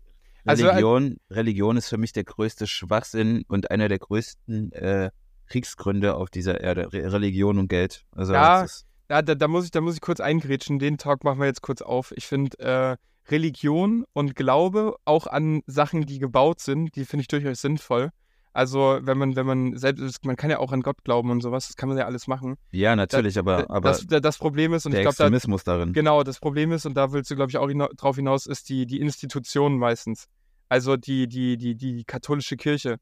[0.45, 5.11] Also, äh, Religion, Religion ist für mich der größte Schwachsinn und einer der größten äh,
[5.47, 6.91] Kriegsgründe auf dieser Erde.
[6.91, 8.03] Re Religion und Geld.
[8.11, 8.65] Also Ja,
[9.09, 10.79] ja da, da, muss ich, da muss ich kurz eingrätschen.
[10.79, 12.11] Den Talk machen wir jetzt kurz auf.
[12.15, 12.97] Ich finde, äh,
[13.29, 18.11] Religion und Glaube auch an Sachen, die gebaut sind, die finde ich durchaus sinnvoll.
[18.55, 21.67] Also, wenn man, wenn man selbst, man kann ja auch an Gott glauben und sowas,
[21.67, 22.55] das kann man ja alles machen.
[22.71, 25.23] ja, natürlich, aber, Da- aber das, da- das Problem ist, und der ich glaube, da,
[25.25, 25.91] Extremismus darin.
[25.91, 28.69] Genau, das Problem ist, und da willst du, glaube ich, auch hina drauf hinaus, ist
[28.69, 30.27] die, die Institution meistens.
[30.69, 32.95] Also die, die, die, die katholische Kirche.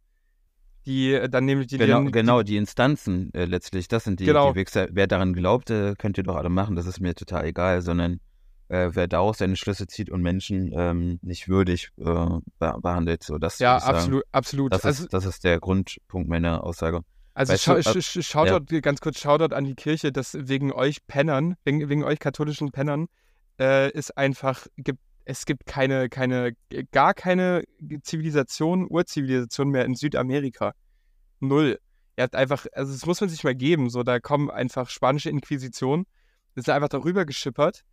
[0.88, 1.78] Die äh, dann nämlich die.
[1.78, 4.51] Genau, die, genau, die Instanzen äh, letztlich, das sind die, Genau.
[4.54, 4.88] die Wichser.
[4.91, 8.20] Wer daran glaubt, äh, könnt ihr doch alle machen, das ist mir total egal, sondern
[8.70, 12.41] äh, wer daraus seine Schlüsse zieht und Menschen ähm, nicht würdig äh, be
[12.82, 13.97] behandelt, so das Ja, ich sagen.
[13.97, 14.74] absolut, absolut.
[14.74, 17.01] Das, also ist, das ist der Grundpunkt meiner Aussage.
[17.34, 20.36] also weißt schau, du, sch, äh, sch, Shoutout, ganz kurz Shoutout an die Kirche, dass
[20.39, 23.07] wegen euch Pennern, wegen, wegen euch katholischen Pennern,
[23.59, 26.53] äh, ist einfach, gibt, es gibt keine, keine,
[26.91, 27.64] gar keine
[28.01, 30.74] Zivilisation, Urzivilisation mehr in Südamerika.
[31.39, 31.80] Null.
[32.18, 35.30] Ihr habt einfach, also das muss man sich mal geben, so, da kommen einfach spanische
[35.30, 36.05] Inquisition,
[36.55, 37.84] sind einfach darüber geschippert,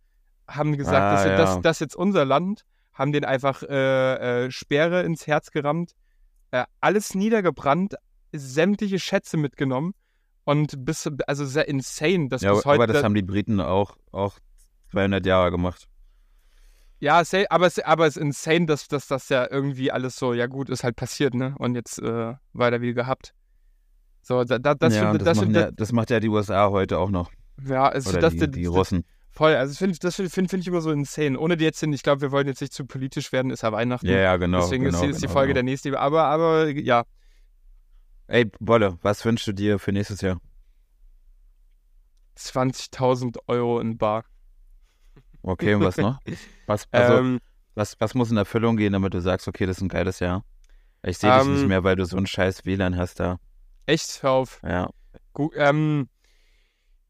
[0.55, 1.35] haben gesagt, Ah, das, ja.
[1.37, 5.93] das, das ist jetzt unser Land, haben den einfach äh, äh, Speere ins Herz gerammt,
[6.51, 7.95] äh, alles niedergebrannt,
[8.33, 9.93] sämtliche Schätze mitgenommen
[10.43, 12.93] und bis, also sehr insane, dass Ja, bis aber heute.
[12.93, 14.37] das haben die Briten auch, auch
[14.91, 15.87] 200 Jahre gemacht.
[16.99, 20.47] ja, aber es, aber es ist insane, dass, dass das ja irgendwie alles so, ja
[20.47, 21.55] gut, ist halt passiert, ne?
[21.57, 23.33] Und jetzt äh, weiter wie gehabt.
[24.21, 26.99] So, da, da, das, ja, das, das, find- ja, das macht ja die USA heute
[26.99, 27.31] auch noch.
[27.65, 29.03] ja, also Oder das, die, die Russen.
[29.33, 31.39] Voll, also find, das finde find, find ich immer so insane.
[31.39, 33.71] Ohne die jetzt hin, ich glaube, wir wollen jetzt nicht zu politisch werden, ist ja
[33.71, 34.07] Weihnachten.
[34.07, 34.59] Ja, ja, genau.
[34.61, 35.55] Deswegen genau, ist, die- ist die genau, Folge genau.
[35.55, 35.99] der nächste.
[35.99, 37.05] Aber, aber ja,
[38.27, 40.39] Ey, Wolle, was wünschst du dir für nächstes Jahr?
[42.37, 44.23] 20.000 Euro in Bar.
[45.43, 46.19] Okay, und was noch?
[46.67, 47.39] Was, also, ähm,
[47.75, 50.45] was, was muss in Erfüllung gehen, damit du sagst, okay, das ist ein geiles Jahr?
[51.03, 53.37] Ich sehe dich nicht Ähm, mehr, weil du so ein scheiß WLAN hast da.
[53.87, 54.61] echt, hör auf.
[54.63, 54.89] Ja.
[55.33, 56.07] Gut, ähm,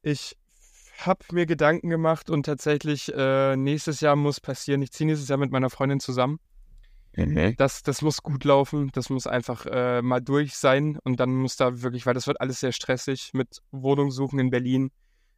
[0.02, 0.36] ich
[1.06, 4.82] habe mir Gedanken gemacht und tatsächlich äh, nächstes Jahr muss passieren.
[4.82, 6.40] Ich ziehe nächstes Jahr mit meiner Freundin zusammen.
[7.18, 7.56] Okay.
[7.58, 8.90] Das, das muss gut laufen.
[8.94, 10.98] Das muss einfach äh, mal durch sein.
[11.04, 14.50] Und dann muss da wirklich, weil das wird alles sehr stressig mit Wohnung suchen in
[14.50, 14.92] Berlin,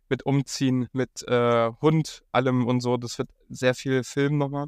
[0.10, 2.98] mit Umziehen, mit äh, Hund, allem und so.
[2.98, 4.68] Das wird sehr viel Film nochmal.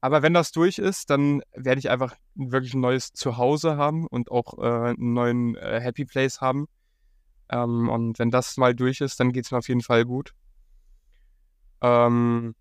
[0.00, 4.30] Aber wenn das durch ist, dann werde ich einfach wirklich ein neues Zuhause haben und
[4.30, 6.66] auch äh, einen neuen äh, Happy Place haben.
[7.52, 10.32] Ähm, und wenn das mal durch ist, dann geht es mir auf jeden Fall gut.
[11.80, 12.54] Ähm,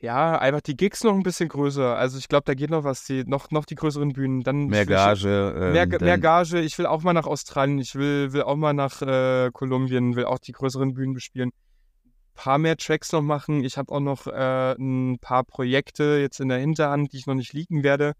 [0.00, 1.96] ja, einfach die Gigs noch ein bisschen größer.
[1.96, 4.42] Also ich glaube, da geht noch was, die, noch, noch die größeren Bühnen.
[4.42, 5.54] Dann Mehr Gage.
[5.56, 6.60] Ähm, mehr, mehr Gage.
[6.60, 7.78] Ich will auch mal nach Australien.
[7.78, 10.14] Ich will, will auch mal nach äh, Kolumbien.
[10.14, 11.50] Will auch die größeren Bühnen bespielen
[12.34, 13.64] paar mehr Tracks noch machen.
[13.64, 17.34] Ich habe auch noch äh, ein paar Projekte jetzt in der Hinterhand, die ich noch
[17.34, 18.12] nicht liegen werde,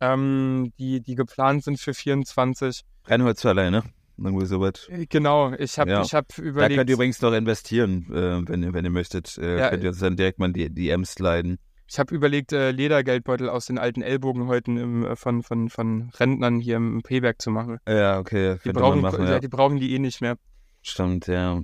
[0.00, 2.82] ähm, die, die geplant sind für 24.
[3.04, 3.84] Reinholz alleine.
[4.16, 4.88] Irgendwie sowas.
[4.88, 6.02] Äh, genau, ich habe Ja.
[6.02, 6.72] ich hab überlegt.
[6.72, 9.36] Da könnt ihr übrigens noch investieren, äh, wenn, ihr, wenn ihr möchtet.
[9.38, 11.58] Äh, Ja, könnt ihr dann direkt mal die DMs leiten.
[11.86, 16.58] Ich habe überlegt, äh, Ledergeldbeutel aus den alten Ellbogenhäuten im, äh, von, von, von Rentnern
[16.60, 17.78] hier im P-Werk zu machen.
[17.86, 18.56] Ja, okay.
[18.64, 19.38] Die brauchen, machen, ja.
[19.38, 20.36] die brauchen die eh nicht mehr.
[20.82, 21.60] Stimmt, ja.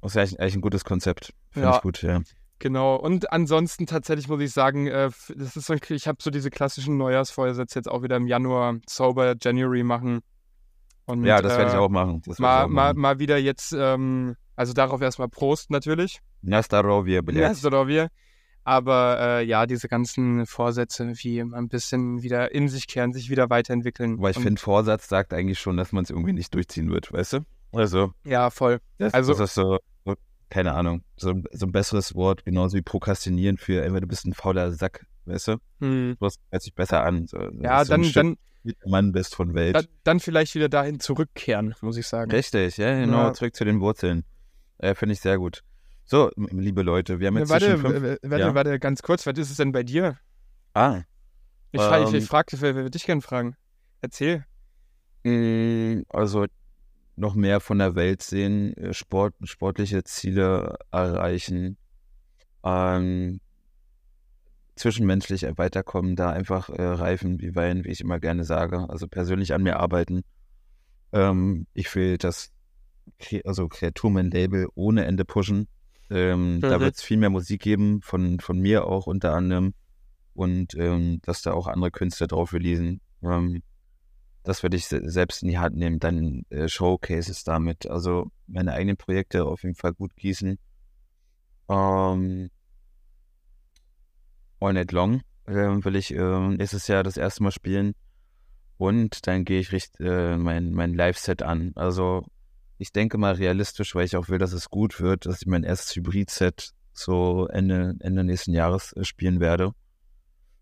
[0.00, 1.32] Das ist eigentlich, eigentlich ein gutes Konzept.
[1.50, 1.76] Finde Ja.
[1.76, 2.20] ich gut, ja.
[2.58, 2.96] Genau.
[2.96, 6.50] Und ansonsten tatsächlich muss ich sagen, äh, das ist so ein, ich habe so diese
[6.50, 10.20] klassischen Neujahrsvorsätze jetzt auch wieder im Januar Sober January machen.
[11.06, 12.22] Und, ja, das werde ich äh, auch machen.
[12.26, 12.74] Das mal, auch machen.
[12.74, 16.20] Mal, mal wieder jetzt, ähm, also darauf erstmal Prost natürlich.
[16.42, 17.40] Nastarovia, bitte.
[17.40, 18.08] Nastarovia.
[18.64, 23.50] Aber äh, ja, diese ganzen Vorsätze wie ein bisschen wieder in sich kehren, sich wieder
[23.50, 24.22] weiterentwickeln.
[24.22, 27.32] Weil ich finde, Vorsatz sagt eigentlich schon, dass man es irgendwie nicht durchziehen wird, weißt
[27.34, 27.38] du?
[27.72, 28.12] Also.
[28.24, 28.78] Ja, voll.
[28.98, 29.78] Das, also, das ist so,
[30.52, 34.34] keine Ahnung, so, so ein besseres Wort, genauso wie Prokrastinieren für, entweder du bist ein
[34.34, 35.56] fauler Sack weißt du?
[35.80, 36.16] Hm.
[36.20, 37.26] Das hört sich besser an.
[37.26, 38.36] So, Ja, dann, Stück dann,
[38.86, 39.74] Mann bist von Welt.
[39.76, 42.30] dann, dann vielleicht wieder dahin zurückkehren, muss ich sagen.
[42.30, 43.32] Richtig, ja, genau, Ja.
[43.32, 44.24] zurück zu den Wurzeln.
[44.78, 45.62] Äh, Finde ich sehr gut.
[46.04, 48.18] So, liebe Leute, wir haben jetzt warte, fünf...
[48.22, 48.54] warte, ja.
[48.54, 50.18] warte, ganz kurz, was ist es denn bei dir?
[50.74, 51.02] Ah,
[51.70, 52.16] Ich, frage, ich, Ähm.
[52.16, 53.56] ich fragte, wer würde dich gerne fragen?
[54.00, 54.44] Erzähl.
[55.24, 56.46] mh, also
[57.14, 61.76] noch mehr von der Welt sehen, äh, Sport, sportliche Ziele erreichen,
[62.64, 63.40] ähm,
[64.74, 69.52] zwischenmenschlich weiterkommen, da einfach äh, reifen wie Wein, wie ich immer gerne sage, also persönlich
[69.54, 70.22] an mir arbeiten.
[71.12, 72.50] Ähm, ich will das
[73.44, 75.68] also Kreaturman-Label ohne Ende pushen.
[76.10, 76.82] Ähm, Da Mhm.
[76.82, 79.74] wird es viel mehr Musik geben, von, von mir auch unter anderem.
[80.34, 83.00] Und ähm, dass da auch andere Künstler drauf releasen.
[83.22, 83.62] Ähm,
[84.44, 85.98] das werde ich se selbst in die Hand nehmen.
[86.00, 87.86] Dann äh, Showcases damit.
[87.86, 90.58] Also meine eigenen Projekte auf jeden Fall gut gießen.
[91.68, 92.50] Ähm,
[94.62, 97.94] All Night Long ähm, will ich ähm, nächstes Jahr das erste Mal spielen.
[98.78, 101.72] Und dann gehe ich richt, äh, mein, mein Live-Set an.
[101.74, 102.26] Also
[102.78, 105.62] ich denke mal realistisch, weil ich auch will, dass es gut wird, dass ich mein
[105.62, 109.72] erstes Hybrid-Set so Ende, Ende nächsten Jahres äh, spielen werde.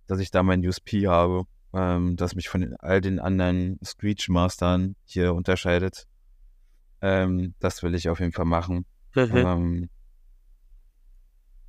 [0.07, 5.35] Dass ich da mein USP habe, ähm, das mich von all den anderen Screech-Mastern hier
[5.35, 6.07] unterscheidet.
[7.01, 8.85] Ähm, das will ich auf jeden Fall machen.
[9.17, 9.89] Ähm,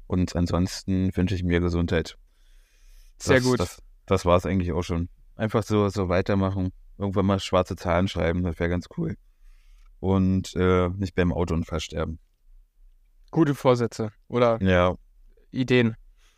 [0.08, 2.18] und ansonsten wünsche ich mir Gesundheit.
[3.24, 3.60] Sehr das, gut.
[3.60, 5.10] Das, das war es eigentlich auch schon.
[5.36, 6.72] Einfach so, so weitermachen.
[6.98, 9.16] Irgendwann mal schwarze Zahlen schreiben, das wäre ganz cool.
[10.00, 12.20] Und äh, nicht beim Autounfall sterben.
[13.32, 14.96] Gute Vorsätze oder Ja,
[15.52, 15.96] Ideen.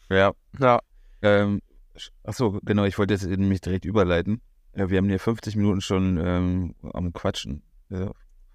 [0.10, 0.34] ja.
[0.60, 0.80] Ja,
[1.22, 1.62] Ähm,
[2.24, 4.42] achso, genau, ich wollte jetzt nämlich direkt überleiten.
[4.76, 7.64] Ja, wir haben hier 50 Minuten schon ähm, am Quatschen.
[7.90, 8.12] Ja,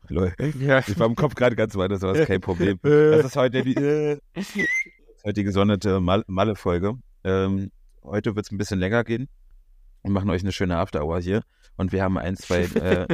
[0.09, 0.35] lol.
[0.61, 0.79] ja.
[0.81, 2.79] Ich war im Kopf gerade ganz weit, das war kein Problem.
[2.85, 3.11] Äh.
[3.17, 3.75] Das ist heute die,
[5.25, 6.95] heute die gesonderte Mal- Malle-Folge.
[7.25, 7.71] Ähm,
[8.11, 9.29] heute wird es ein bisschen länger gehen.
[10.03, 11.43] Wir machen euch eine schöne After-Hour hier.
[11.77, 13.07] Und wir haben ein, zwei äh,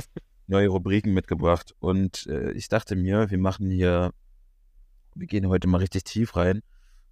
[0.46, 1.74] neue Rubriken mitgebracht.
[1.78, 4.12] Und äh, ich dachte mir, wir machen hier,
[5.14, 6.62] wir gehen heute mal richtig tief rein,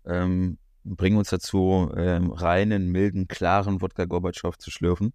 [0.05, 5.13] ähm, bringen uns dazu, ähm, reinen, milden, klaren Wodka Gorbatschow zu schlürfen,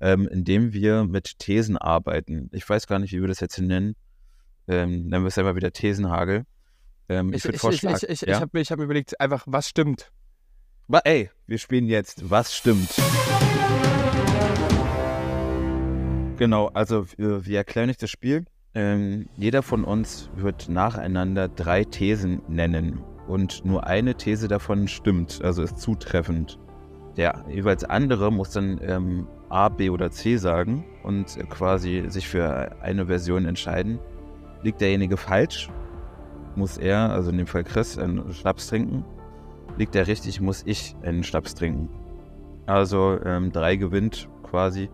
[0.00, 2.50] ähm, indem wir mit Thesen arbeiten.
[2.52, 3.94] Ich weiß gar nicht, wie wir das jetzt hier nennen.
[4.66, 6.44] Ähm, nennen wir es einfach wieder Thesenhagel.
[7.08, 8.36] Ähm, ich Ich, würde vorschlagen, ich, ich, ja?
[8.36, 10.12] ich habe mir, hab mir überlegt, einfach, was stimmt.
[10.90, 12.30] Aber ey, wir spielen jetzt.
[12.30, 12.88] Was stimmt?
[16.38, 18.46] Genau, also äh, wie erkläre ich das Spiel?
[18.74, 25.40] Ähm, jeder von uns wird nacheinander drei Thesen nennen und nur eine These davon stimmt,
[25.42, 26.58] also ist zutreffend.
[27.18, 32.28] Der jeweils andere muss dann ähm, A, B oder C sagen und äh, quasi sich
[32.28, 33.98] für eine Version entscheiden.
[34.62, 35.68] Liegt derjenige falsch,
[36.56, 39.04] muss er, also in dem Fall Chris, einen Schnaps trinken.
[39.78, 41.88] Liegt er richtig, muss ich einen Schnaps trinken.
[42.66, 44.90] Also ähm, drei gewinnt quasi.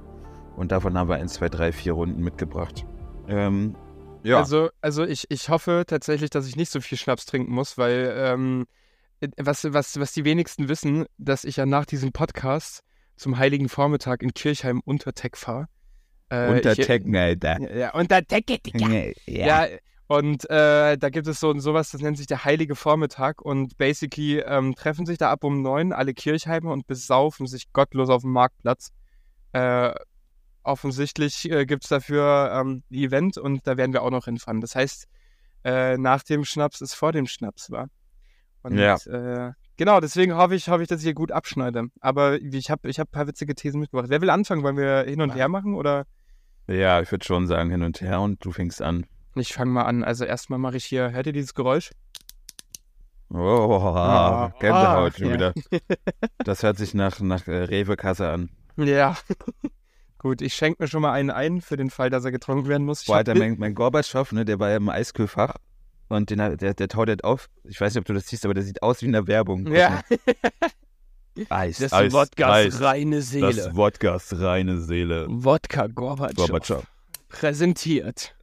[0.56, 2.86] Und davon haben wir 1, 2, 3, 4 Runden mitgebracht.
[3.26, 3.74] Ähm,
[4.22, 7.76] ja, Also, also ich, ich hoffe tatsächlich, dass ich nicht so viel Schnaps trinken muss,
[7.76, 8.66] weil ähm,
[9.38, 12.82] was, was, was die wenigsten wissen, dass ich ja nach diesem Podcast
[13.16, 15.66] zum Heiligen Vormittag in Kirchheim unter Tech fahre.
[16.28, 17.58] Äh, unter ich- Tekken, Alter.
[17.76, 18.88] Ja, unter Tech, Digga.
[19.26, 19.64] Ja.
[19.66, 19.66] Ja,
[20.06, 23.40] Und äh, da gibt es so sowas, das nennt sich der Heilige Vormittag.
[23.40, 28.10] Und basically ähm, treffen sich da ab um neun alle Kirchheimer und besaufen sich gottlos
[28.10, 28.90] auf dem Marktplatz.
[29.52, 29.94] Äh,
[30.62, 34.60] offensichtlich äh, gibt es dafür ähm, ein Event und da werden wir auch noch hinfahren.
[34.60, 35.06] Das heißt,
[35.64, 37.88] äh, nach dem Schnaps ist vor dem Schnaps, war.
[38.62, 38.96] Und Ja.
[39.06, 41.88] äh, genau, deswegen hoffe ich, hoffe ich, dass ich hier gut abschneide.
[42.00, 44.10] Aber ich habe ich hab ein paar witzige Thesen mitgebracht.
[44.10, 44.62] Wer will anfangen?
[44.62, 46.04] Wollen wir hin und her machen oder?
[46.66, 49.06] Ja, ich würde schon sagen hin und her und du fängst an.
[49.36, 50.04] Ich fange mal an.
[50.04, 51.90] Also erstmal mache ich hier, hört ihr dieses Geräusch?
[53.30, 55.34] Oh, Ah, Gänsehaut ah, schon ja.
[55.34, 55.54] wieder.
[56.44, 58.50] Das hört sich nach, nach äh, Rewe-Kasse an.
[58.76, 59.16] Ja.
[60.18, 62.84] Gut, ich schenke mir schon mal einen ein, für den Fall, dass er getrunken werden
[62.86, 63.00] muss.
[63.02, 65.54] Ich Boah, hab- Alter, mein, mein Gorbatschow, ne, der war ja im Eiskühlfach
[66.08, 67.48] und den, der, der taut halt auf.
[67.64, 69.66] Ich weiß nicht, ob du das siehst, aber der sieht aus wie in der Werbung.
[69.74, 71.44] Ja, mal.
[71.48, 72.80] Eis, das Eis, ist Wodkas Eis.
[72.80, 73.52] reine Seele.
[73.54, 75.26] Das Wodkas reine Seele.
[75.28, 76.84] Wodka Gorbatschow Gorbatschow.
[77.28, 78.36] präsentiert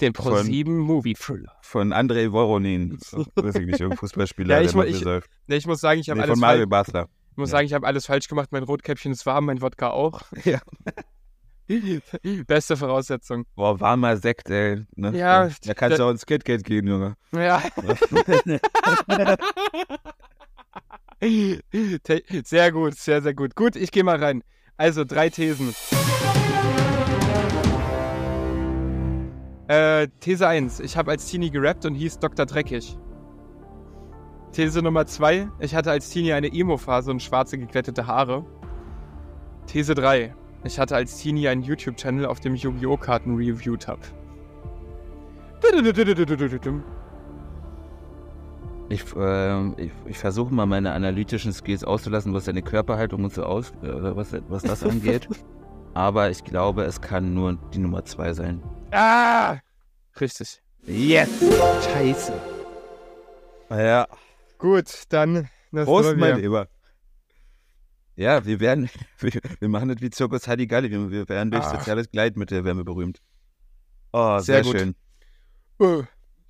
[0.00, 1.52] den Von- Pro7 Movie Thriller.
[1.62, 2.98] Von Andrei Voronin.
[3.34, 5.30] Weiß ich nicht, irgendein Fußballspieler, Ja, ich der ich- besäuft.
[5.46, 7.08] Ne, ich muss sagen, ich habe Nee, alles, von Mario Basler.
[7.30, 7.58] ich muss ja.
[7.58, 8.48] sagen, ich habe alles falsch gemacht.
[8.52, 10.22] Mein Rotkäppchen ist warm, mein Wodka auch.
[10.44, 10.60] Ja.
[12.46, 13.46] Beste Voraussetzung.
[13.54, 14.84] Boah, warmer Sekt, ey.
[14.96, 15.16] Ne?
[15.16, 17.14] Ja, Da kannst du auch ins KitKat gehen, Junge.
[17.34, 17.62] Ja.
[22.44, 23.54] Sehr gut, sehr, sehr gut.
[23.54, 24.42] Gut, ich gehe mal rein.
[24.76, 25.74] Also, drei Thesen.
[29.68, 30.80] Äh, These 1.
[30.80, 32.46] Ich habe als Teenie gerappt und hieß Dr.
[32.46, 32.98] Dreckig.
[34.52, 35.48] These Nummer 2.
[35.60, 38.44] Ich hatte als Teenie eine Emo-Phase und schwarze geglättete Haare.
[39.66, 40.34] These 3.
[40.64, 42.96] Ich hatte als Teenie einen YouTube-Channel, auf dem ich Yu-Gi-Oh!
[42.96, 44.02] Karten reviewed habe.
[48.88, 53.44] Ich, ähm, ich, ich versuche mal meine analytischen Skills auszulassen, was deine Körperhaltung und so
[53.44, 55.28] aus, äh, was, was das angeht.
[55.94, 58.60] Aber ich glaube, es kann nur die Nummer zwei sein.
[58.92, 59.58] Ah!
[60.20, 60.60] Richtig.
[60.86, 61.28] Yes!
[61.84, 62.32] Scheiße.
[63.70, 64.06] Ja.
[64.58, 65.48] Gut, dann.
[65.72, 66.38] Das Prost, mein.
[66.40, 66.68] Lieber.
[68.16, 70.90] Ja, wir werden, wir, wir machen das wie Zirkus Halligalli.
[70.90, 71.78] Wir, wir werden durch Ah.
[71.78, 73.20] soziales Gleitmittel werden wir berühmt.
[74.12, 74.78] Oh, sehr, Sehr gut.
[74.80, 74.94] schön.
[75.80, 76.02] Äh,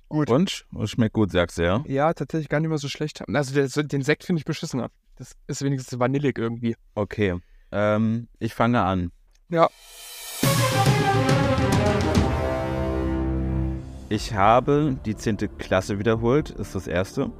[0.09, 0.29] gut.
[0.29, 0.65] Und?
[0.73, 1.83] Und schmeckt gut, sagst du, ja?
[1.87, 3.23] Ja, tatsächlich gar nicht mal so schlecht.
[3.29, 4.91] Also der, den Sekt finde ich beschissener.
[5.15, 6.75] Das ist wenigstens vanillig irgendwie.
[6.95, 7.39] Okay.
[7.71, 9.11] Ähm, ich fange an.
[9.47, 9.69] Ja.
[14.13, 15.37] Ich habe die 10.
[15.57, 17.31] Klasse wiederholt, ist das erste.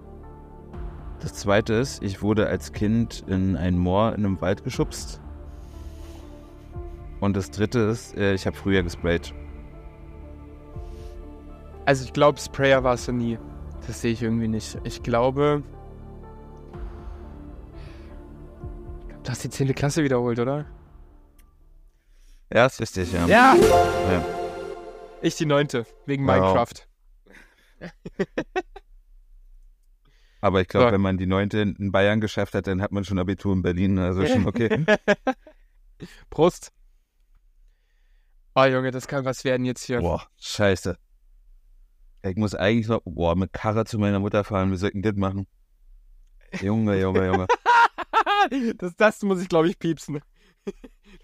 [1.19, 5.21] Das zweite ist, ich wurde als Kind in ein Moor in einem Wald geschubst.
[7.19, 9.35] Und das dritte ist, äh, ich habe früher gesprayt.
[11.85, 13.37] Also ich glaube, Sprayer war es ja nie.
[13.85, 14.79] Das sehe ich irgendwie nicht.
[14.83, 15.61] Ich glaube.
[19.01, 19.75] Ich glaube, du hast die 10.
[19.75, 20.65] Klasse wiederholt, oder?
[22.51, 23.27] Ja, ist richtig, ja.
[23.27, 23.55] Ja!
[23.55, 24.42] Ja.
[25.23, 25.67] Ich die 9.
[26.05, 26.35] Wegen Wow.
[26.35, 26.73] Minecraft.
[30.41, 30.91] Aber ich glaube, So.
[30.91, 33.97] wenn man die neunte in Bayern geschafft hat, dann hat man schon Abitur in Berlin.
[33.97, 34.85] Also schon okay.
[36.29, 36.73] Prost.
[38.53, 40.01] Oh Junge, das kann was werden jetzt hier.
[40.01, 40.97] Boah, scheiße.
[42.23, 44.71] Ich muss eigentlich noch, boah, mit Karre zu meiner Mutter fahren.
[44.71, 45.47] Wir sollten das machen.
[46.61, 47.47] Junge, Junge, Junge.
[48.77, 50.19] das, das muss ich, glaube ich, piepsen.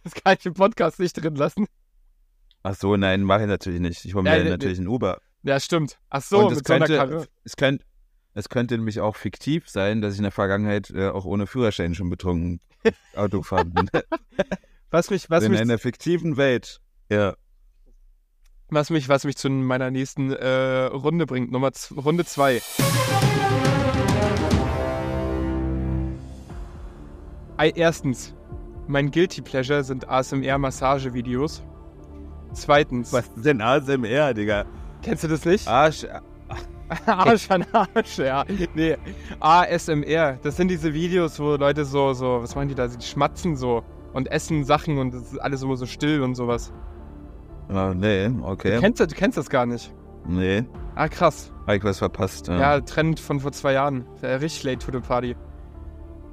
[0.03, 1.67] Das kann ich im Podcast nicht drin lassen.
[2.63, 4.03] Ach so, nein, mache ich natürlich nicht.
[4.05, 5.21] Ich hole mir Ja, ne- natürlich ein Uber.
[5.43, 5.97] Ja, Und stimmt.
[6.09, 7.85] Ach so, es so einer könnte, es könnte,
[8.33, 11.95] es könnte nämlich auch fiktiv sein, dass ich in der Vergangenheit äh, auch ohne Führerschein
[11.95, 12.59] schon betrunken
[13.15, 13.89] Auto gefahren bin.
[14.91, 16.81] Was mich, was in mich, einer fiktiven Welt.
[17.09, 17.35] Ja.
[18.69, 20.47] was mich, was mich zu meiner nächsten äh,
[20.85, 21.51] Runde bringt.
[21.51, 22.59] Nummer Runde 2.
[27.75, 28.33] Erstens,
[28.87, 31.61] mein Guilty Pleasure sind ASMR-Massagevideos.
[32.53, 34.65] Zweitens, Was ist denn ASMR, Digga?
[35.01, 35.67] kennst du das nicht?
[35.67, 36.05] Arsch.
[37.05, 38.43] Arsch an Arsch, ja.
[38.73, 38.97] Nee,
[39.39, 40.39] ASMR.
[40.41, 42.87] Das sind diese Videos, wo Leute so, so, was machen die da?
[42.87, 43.83] Die schmatzen so
[44.13, 46.73] und essen Sachen und es ist alles immer so still und sowas.
[47.69, 48.79] Ah, nee, Du, okay.
[48.79, 49.93] kennst, du kennst das gar nicht.
[50.27, 50.63] Nee,
[50.95, 51.51] Ah, krass.
[51.67, 52.47] hab ich was verpasst.
[52.47, 54.05] Ja, Trend von vor zwei Jahren.
[54.21, 55.35] Äh, richtig late to the party.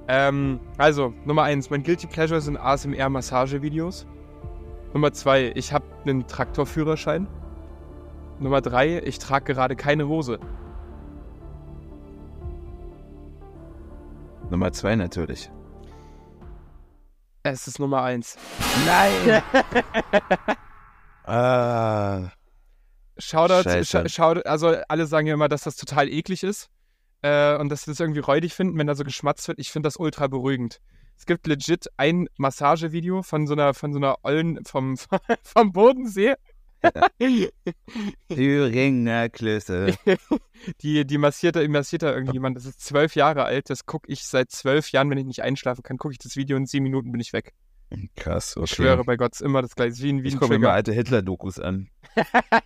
[0.09, 4.07] Ähm, also, Nummer eins, mein Guilty Pleasure sind ASMR-Massagevideos.
[4.97, 7.28] Nummer zwei, ich habe einen Traktorführerschein.
[8.38, 10.40] Nummer drei, ich trage gerade keine Hose.
[14.49, 15.51] Nummer zwei natürlich.
[17.42, 18.38] Es ist Nummer eins.
[18.86, 19.42] Nein!
[21.26, 22.30] ah.
[23.18, 26.70] Shoutout, Shoutout, also alle sagen ja immer, dass das total eklig ist
[27.20, 29.59] äh, und dass sie das irgendwie räudig finden, wenn da so geschmatzt wird.
[29.59, 30.80] Ich finde das ultra beruhigend.
[31.17, 34.97] Es gibt legit ein Massagevideo von so einer, von so einer Ollen vom,
[35.43, 36.35] vom Bodensee.
[38.29, 39.95] Thüringer Klöße.
[40.83, 42.57] die, die massiert, da, massiert da irgendjemand.
[42.57, 43.71] Das ist zwölf Jahre alt.
[43.71, 46.57] Das gucke ich seit zwölf Jahren, wenn ich nicht einschlafen kann, gucke ich das Video
[46.57, 47.53] und in sieben Minuten bin ich weg.
[48.17, 48.64] Krass, okay.
[48.64, 50.03] Ich schwöre bei Gott, ist immer das gleiche.
[50.03, 51.89] Wie, ein- wie Ich gucke mir alte Hitler-Dokus an.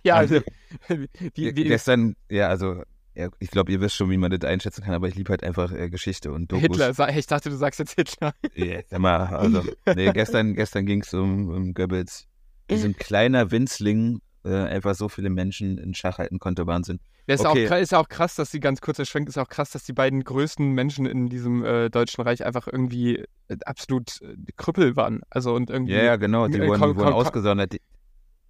[0.03, 0.41] ja, Also,
[0.87, 2.81] wie, wie, Gestern, ja, also,
[3.15, 5.43] ja, ich glaube, ihr wisst schon, wie man das einschätzen kann, aber ich liebe halt
[5.43, 6.63] einfach äh, Geschichte und Dokus.
[6.81, 8.33] Hitler, ich dachte, du sagst jetzt Hitler.
[8.55, 9.63] Ja, sag mal, also,
[9.95, 12.27] nee, gestern, gestern ging es um, um Goebbels.
[12.67, 16.99] Wie so ein kleiner Winzling äh, einfach so viele Menschen in Schach halten konnte, Wahnsinn.
[17.27, 17.69] Ja, ist, Okay.
[17.69, 19.93] auch, ist ja auch krass, dass die ganz kurzer Schwenk ist auch krass, dass die
[19.93, 23.17] beiden größten Menschen in diesem äh, Deutschen Reich einfach irgendwie
[23.49, 25.21] äh, absolut äh, Krüppel waren.
[25.29, 27.73] Also und irgendwie Ja, ja, genau, die äh, wurden, die wurden komm- ausgesondert.
[27.73, 27.81] Die,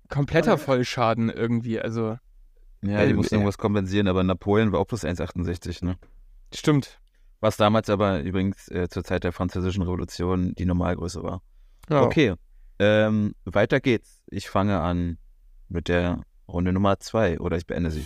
[0.07, 1.79] kompletter Vollschaden irgendwie.
[1.81, 2.17] Also
[2.81, 3.39] ja, die Ähm, mussten ja.
[3.39, 5.97] irgendwas kompensieren, aber Napoleon war auch plus 1,68, ne?
[6.53, 6.99] stimmt.
[7.39, 11.41] Was damals aber übrigens äh, zur Zeit der Französischen Revolution die Normalgröße war.
[11.89, 12.03] Ja.
[12.03, 12.35] Okay,
[12.77, 14.21] ähm, weiter geht's.
[14.27, 15.17] Ich fange an
[15.69, 18.05] mit der Runde Nummer zwei oder ich beende sie.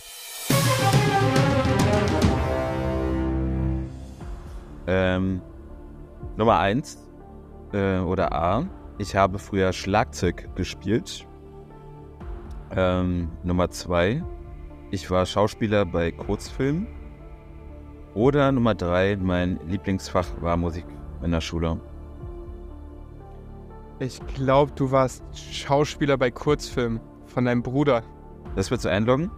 [4.88, 5.42] Ähm,
[6.38, 6.98] Nummer eins
[7.74, 8.70] äh, oder A.
[8.98, 11.28] Ich habe früher Schlagzeug gespielt.
[12.72, 14.24] Ähm, Nummer zwei.
[14.96, 16.88] Ich war Schauspieler bei Kurzfilmen.
[18.14, 19.18] Oder Nummer drei.
[19.18, 20.86] Mein Lieblingsfach war Musik
[21.22, 21.82] in der Schule.
[24.00, 28.04] Ich glaube, du warst Schauspieler bei Kurzfilmen von deinem Bruder.
[28.56, 29.32] Das willst du einloggen?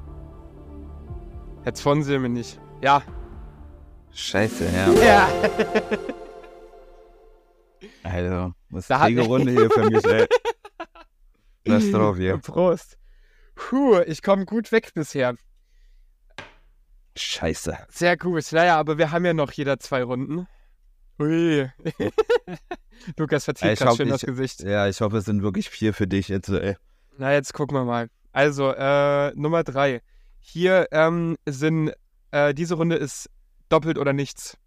[1.66, 2.62] Jetzt von sie mir nicht.
[2.84, 3.02] Ja.
[4.12, 4.92] Scheiße, ja.
[5.04, 5.28] Ja.
[8.04, 10.28] Also, was Da die Runde hier für mich, ey.
[11.66, 12.38] Lass drauf hier.
[12.44, 12.98] Prost.
[13.56, 15.36] Puh, ich komme gut weg bisher.
[17.18, 17.78] Scheiße.
[17.90, 18.52] Sehr gut.
[18.52, 20.48] Naja, aber wir haben ja noch jeder zwei Runden.
[21.20, 21.70] Ui.
[23.18, 24.62] Lukas verzieht hoffe, schön das ich- Gesicht.
[24.62, 26.76] Ja, ich hoffe, es sind wirklich vier für dich jetzt, ey.
[27.18, 28.10] Na, jetzt gucken wir mal.
[28.32, 30.02] Also, äh, Nummer drei.
[30.40, 31.92] Hier ähm, sind,
[32.32, 33.30] äh, diese Runde ist
[33.70, 34.58] doppelt oder nichts.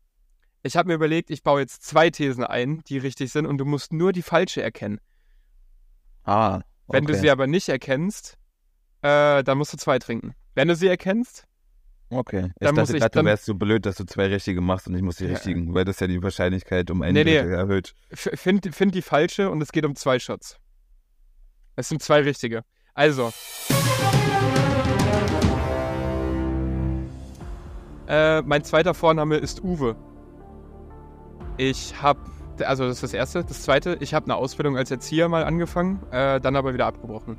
[0.62, 3.64] Ich habe mir überlegt, ich baue jetzt zwei Thesen ein, die richtig sind, und du
[3.64, 5.00] musst nur die falsche erkennen.
[6.24, 6.56] Ah.
[6.56, 6.64] Okay.
[6.98, 8.36] Wenn du sie aber nicht erkennst,
[9.02, 10.34] äh, dann musst du zwei trinken.
[10.54, 11.46] Wenn du sie erkennst,
[12.12, 12.46] Okay.
[12.58, 14.60] Ich dann muss dachte ich- gerade, du dann- wärst so blöd, dass du zwei richtige
[14.60, 15.30] machst und ich muss die Ja.
[15.30, 17.36] richtigen, weil das ja die Wahrscheinlichkeit um ein Nee, nee.
[17.38, 17.94] Drittel erhöht.
[18.10, 20.58] f- find, find die falsche und es geht um zwei Shots.
[21.76, 22.64] Es sind zwei richtige.
[22.94, 23.32] Also.
[28.08, 29.94] Äh, mein zweiter Vorname ist Uwe.
[31.58, 32.18] Ich habe,
[32.64, 33.44] also das ist das erste.
[33.44, 37.36] Das zweite, ich habe eine Ausbildung als Erzieher mal angefangen, äh, dann aber wieder abgebrochen.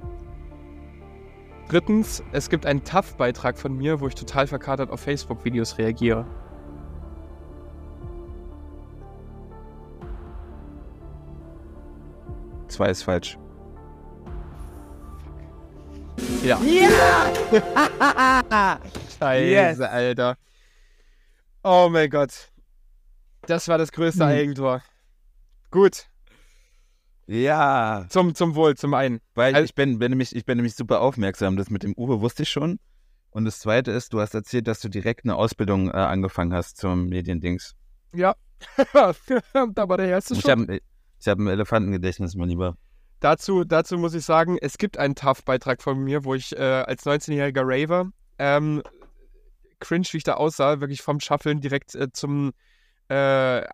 [1.72, 6.26] Drittens, es gibt einen TAF-Beitrag von mir, wo ich total verkatert auf Facebook-Videos reagiere.
[12.68, 13.38] Zwei ist falsch.
[16.44, 16.60] Ja.
[19.18, 19.80] Scheiße, Yes.
[19.80, 20.36] Alter.
[21.64, 22.52] Oh mein Gott.
[23.44, 24.30] Das war das größte Hm.
[24.30, 24.82] Eigentor.
[25.70, 26.08] Gut,
[27.32, 28.06] Ja.
[28.10, 29.22] zum, zum Wohl, zum einen.
[29.36, 31.56] Weil Also- ich, bin, bin nämlich, ich bin nämlich super aufmerksam.
[31.56, 32.80] Das mit dem Uwe wusste ich schon.
[33.30, 36.78] Und das zweite ist, du hast erzählt, dass du direkt eine Ausbildung äh, angefangen hast
[36.78, 37.74] zum Mediendings.
[38.14, 38.36] Ja.
[38.94, 40.52] da war der erste Ich schon.
[40.52, 40.80] habe
[41.20, 42.76] ich hab ein Elefantengedächtnis, mein Lieber.
[43.22, 47.06] Dazu, dazu muss ich sagen, es gibt einen TAF-Beitrag von mir, wo ich äh, als
[47.06, 48.10] 19-jähriger Raver,
[48.40, 48.82] ähm,
[49.80, 52.52] cringe, wie ich da aussah, wirklich vom Shuffeln direkt äh, zum
[53.10, 53.14] äh,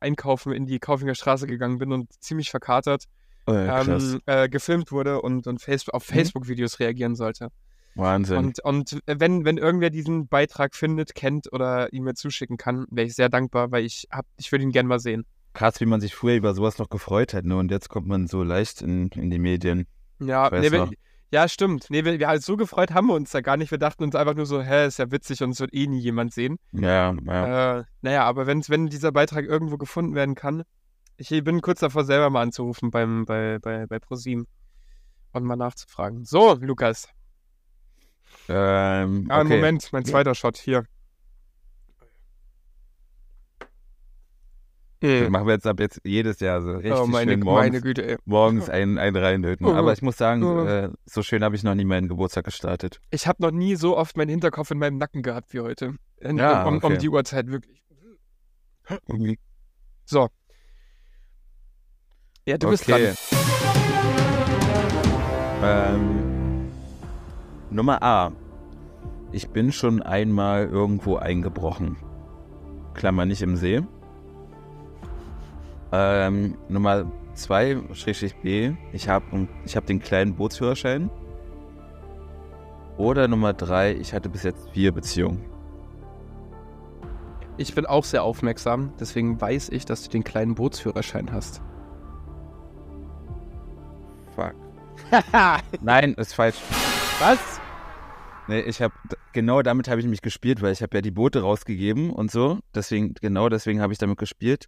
[0.01, 3.05] Einkaufen in die Kaufinger Straße gegangen bin und ziemlich verkatert
[3.47, 6.15] Oh, ja, ähm, äh, gefilmt wurde und, und face auf Mhm.
[6.15, 7.49] Facebook-Videos reagieren sollte.
[7.95, 8.37] Wahnsinn.
[8.37, 13.07] Und, und wenn, wenn irgendwer diesen Beitrag findet, kennt oder ihn mir zuschicken kann, wäre
[13.07, 15.25] ich sehr dankbar, weil ich hab, ich würde ihn gerne mal sehen.
[15.53, 17.45] Krass, wie man sich früher über sowas noch gefreut hat.
[17.45, 17.55] Ne?
[17.55, 19.87] Und jetzt kommt man so leicht in, in die Medien.
[20.19, 20.91] Ja, nee, wir,
[21.31, 21.87] ja stimmt.
[21.89, 23.71] Nee, wir, wir, so gefreut haben wir uns da gar nicht.
[23.71, 25.99] Wir dachten uns einfach nur so, hä, ist ja witzig und es wird eh nie
[25.99, 26.57] jemand sehen.
[26.73, 27.79] Ja, ja.
[27.79, 30.63] Äh, naja, aber wenn's, wenn dieser Beitrag irgendwo gefunden werden kann,
[31.17, 34.47] ich bin kurz davor, selber mal anzurufen beim, bei, bei, bei ProSieben
[35.33, 36.25] und mal nachzufragen.
[36.25, 37.09] So, Lukas.
[38.49, 39.55] Ähm, Ah, okay.
[39.55, 40.85] Moment, mein zweiter Shot hier.
[44.99, 47.67] Das Äh, machen wir jetzt ab jetzt jedes Jahr so richtig oh, meine, schön morgens,
[47.67, 48.17] meine Güte, ey.
[48.25, 49.67] morgens einen, einen reinlöten.
[49.67, 49.73] Oh.
[49.73, 50.65] Aber ich muss sagen, Oh.
[50.65, 52.99] äh, so schön habe ich noch nie meinen Geburtstag gestartet.
[53.11, 55.95] Ich habe noch nie so oft meinen Hinterkopf in meinem Nacken gehabt wie heute.
[56.19, 56.97] In, Ja, um, um okay.
[56.97, 57.83] die Uhrzeit, wirklich.
[60.05, 60.29] So.
[62.47, 63.11] Ja, du bist okay.
[65.59, 65.95] dran.
[65.99, 66.71] Ähm,
[67.69, 68.31] Nummer A.
[69.33, 71.97] Ich bin schon einmal irgendwo eingebrochen.
[72.93, 73.81] Klammer nicht im See.
[75.91, 78.71] Ähm, Nummer 2, Schrägstrich B.
[78.93, 81.09] Ich habe ich hab den kleinen Bootsführerschein.
[82.95, 85.43] Oder Nummer drei, ich hatte bis jetzt vier Beziehungen.
[87.57, 91.61] Ich bin auch sehr aufmerksam, deswegen weiß ich, dass du den kleinen Bootsführerschein hast.
[95.81, 96.57] Nein, ist falsch.
[97.19, 97.39] Was?
[98.47, 98.93] Nee, ich habe
[99.33, 102.59] genau damit habe ich mich gespielt, weil ich habe ja die Boote rausgegeben und so.
[102.73, 104.67] Deswegen, genau deswegen habe ich damit gespielt.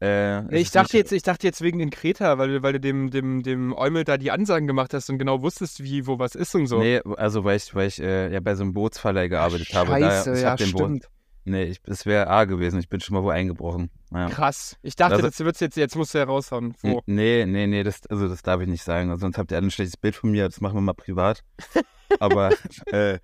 [0.00, 2.80] Äh, Nee, ich dachte jetzt, ich dachte jetzt wegen den Kreta, weil, du- weil du
[2.80, 6.36] dem, dem, dem Eumel da die Ansagen gemacht hast und genau wusstest, wie, wo was
[6.36, 6.78] ist und so.
[6.78, 9.90] Nee, also weil ich, weil ich äh, ja bei so einem Bootsverleih gearbeitet habe.
[9.90, 11.08] Scheiße, Daher- ich ja, hab den Boot, stimmt.
[11.48, 12.78] Nee, ich, es wäre A gewesen.
[12.80, 13.90] Ich bin schon mal wo eingebrochen.
[14.12, 14.28] Ja.
[14.28, 14.76] Krass.
[14.82, 16.74] Ich dachte, Also- das wird's jetzt, jetzt musst du ja raushauen.
[16.82, 17.02] Wo?
[17.06, 19.16] Nee, nee, nee, das, also das darf ich nicht sagen.
[19.18, 20.44] Sonst habt ihr alle ein schlechtes Bild von mir.
[20.48, 21.42] Das machen wir mal privat.
[22.20, 22.50] aber,
[22.86, 23.18] äh,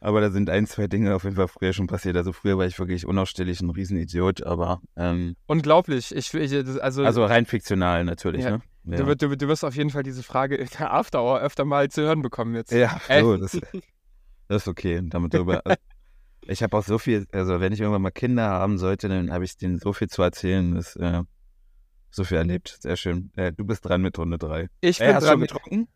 [0.00, 2.16] aber da sind ein, zwei Dinge auf jeden Fall früher schon passiert.
[2.16, 6.14] Also früher war ich wirklich unausstehlich, ein Riesenidiot, aber ähm, Unglaublich.
[6.14, 8.50] Ich, ich, also, also rein fiktional natürlich, Ja.
[8.52, 8.62] ne?
[8.84, 8.96] Ja.
[8.96, 11.66] du, wirst- du, du wirst auf jeden Fall diese Frage in der After Hour öfter
[11.66, 12.72] mal zu hören bekommen jetzt.
[12.72, 13.52] Ja, so, das,
[14.48, 15.02] das ist okay.
[15.04, 15.62] Damit darüber.
[16.50, 19.44] ich habe auch so viel, also wenn ich irgendwann mal Kinder haben sollte, dann habe
[19.44, 20.74] ich denen so viel zu erzählen.
[20.74, 21.22] Das, äh,
[22.10, 22.78] so viel erlebt.
[22.80, 23.30] Sehr schön.
[23.36, 24.68] Äh, du bist dran mit Runde 3.
[24.80, 25.32] Ich bin Äh, hast du dran.
[25.34, 25.88] schon getrunken?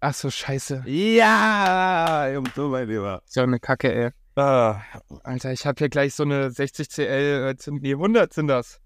[0.00, 0.84] Ach so, scheiße.
[0.86, 3.22] Ja, so mein Lieber.
[3.26, 4.10] So eine Kacke, ey.
[4.36, 4.82] Ah,
[5.24, 8.80] Alter, ich habe hier gleich so eine 60 CL, äh, nee, 100 sind das.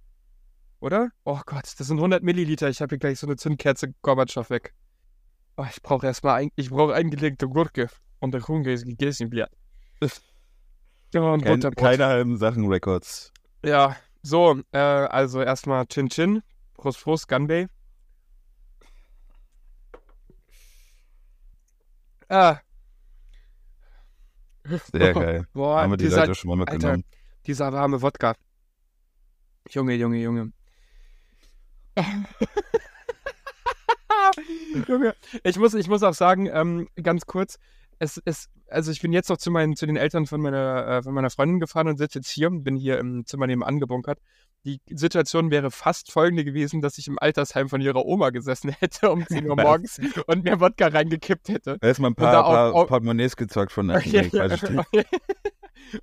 [0.78, 1.10] Oder?
[1.24, 2.68] Oh Gott, das sind 100 Milliliter.
[2.68, 4.72] Ich habe hier gleich so eine Zündkerze Gorbatschow weg.
[5.56, 7.88] Oh, ich brauche erstmal ein, ich brauche eingelegte Gurke.
[8.20, 9.50] Und der Hunger ist gegessen, Blatt.
[11.14, 13.32] Und kein, keine halben Sachen Records.
[13.64, 16.42] Ja, so, äh, also erstmal Chin Chin.
[16.74, 17.66] Prost, Prost, Gunbay.
[22.28, 22.60] Ah.
[24.92, 25.46] Sehr geil.
[25.52, 27.04] Boah, Haben wir die dieser, Leute schon mal mitgenommen.
[27.46, 28.34] dieser warme Wodka.
[29.68, 30.52] Junge, Junge, Junge.
[34.86, 37.58] Junge, ich muss, ich muss auch sagen, ähm, ganz kurz,
[38.00, 41.02] es, es, also ich bin jetzt noch zu meinen, zu den Eltern von meiner, äh,
[41.02, 44.18] von meiner Freundin gefahren und sitze jetzt hier, bin hier im Zimmer nebenan gebunkert.
[44.64, 49.10] Die Situation wäre fast folgende gewesen, dass ich im Altersheim von ihrer Oma gesessen hätte
[49.10, 51.78] um 10 Uhr morgens und mir Wodka reingekippt hätte.
[51.80, 54.64] Erstmal ein da paar, paar auch- Portemonnaies gezockt von der Ja, nee, Quatsch.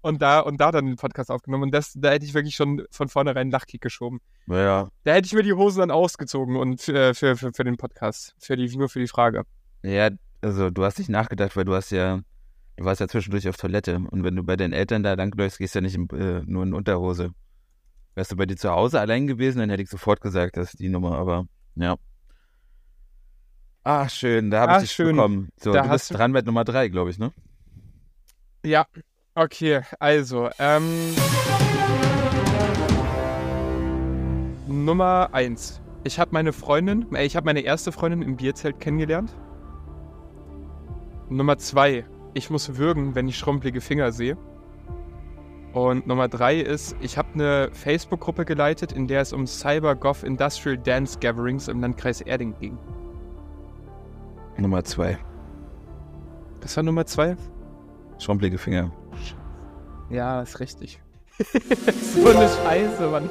[0.01, 1.63] und da und da dann den Podcast aufgenommen.
[1.65, 4.19] Und das, da hätte ich wirklich schon von vornherein einen Lachkick geschoben.
[4.47, 7.77] Ja, Da hätte ich mir die Hosen dann ausgezogen und für, für, für, für den
[7.77, 8.33] Podcast.
[8.39, 9.43] Für die, nur für die Frage.
[9.83, 10.09] ja,
[10.41, 12.19] also du hast nicht nachgedacht, weil du hast ja,
[12.77, 13.95] du warst ja zwischendurch auf Toilette.
[14.09, 16.63] Und wenn du bei deinen Eltern da langläufst, gehst du ja nicht in, äh, nur
[16.63, 17.31] in Unterhose.
[18.15, 20.79] Wärst du bei dir zu Hause allein gewesen, dann hätte ich sofort gesagt, das ist
[20.79, 21.95] die Nummer, aber ja.
[23.83, 25.15] Ach, schön, da habe ich dich schön.
[25.15, 25.49] bekommen.
[25.59, 27.31] So, Da du hast bist du- dran mit Nummer drei, glaube ich, ne?
[28.65, 28.85] Ja,
[29.35, 31.13] okay, also, ähm.
[34.67, 35.81] Nummer eins.
[36.03, 39.33] Ich habe meine Freundin, äh, ich habe meine erste Freundin im Bierzelt kennengelernt.
[41.29, 42.05] Nummer zwei.
[42.33, 44.37] Ich muss würgen, wenn ich schrumpelige Finger sehe.
[45.73, 50.77] Und Nummer drei ist, ich habe eine Facebook-Gruppe geleitet, in der es um Cyber-Goth Industrial
[50.77, 52.77] Dance Gatherings im Landkreis Erding ging.
[54.57, 55.17] Nummer zwei.
[56.61, 57.35] Das war Nummer zwei?
[58.17, 58.91] Schrumpelige Finger.
[60.09, 60.99] Ja, ist richtig.
[61.37, 63.29] so eine Scheiße, Mann.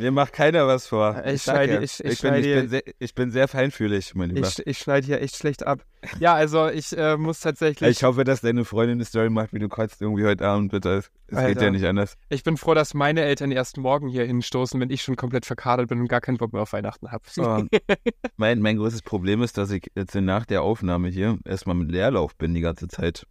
[0.00, 1.22] Mir macht keiner was vor.
[1.26, 1.80] Ich schneide- ja.
[1.80, 4.48] ich- ich bin, ich, schneide- bin sehr, ich bin sehr feinfühlig, mein Lieber.
[4.48, 5.84] Ich, ich schneide hier echt schlecht ab.
[6.18, 7.90] Ja, also ich äh, muss tatsächlich.
[7.98, 11.04] Ich hoffe, dass deine Freundin eine Story macht, wie du kotzt irgendwie heute Abend, bitte.
[11.26, 12.16] Es geht ja nicht anders.
[12.30, 15.88] Ich bin froh, dass meine Eltern erst morgen hier hinstoßen, wenn ich schon komplett verkadert
[15.88, 17.22] bin und gar keinen Bock mehr auf Weihnachten habe.
[17.30, 17.64] So.
[18.36, 22.34] mein, mein größtes Problem ist, dass ich jetzt nach der Aufnahme hier erstmal mit Leerlauf
[22.36, 23.26] bin die ganze Zeit.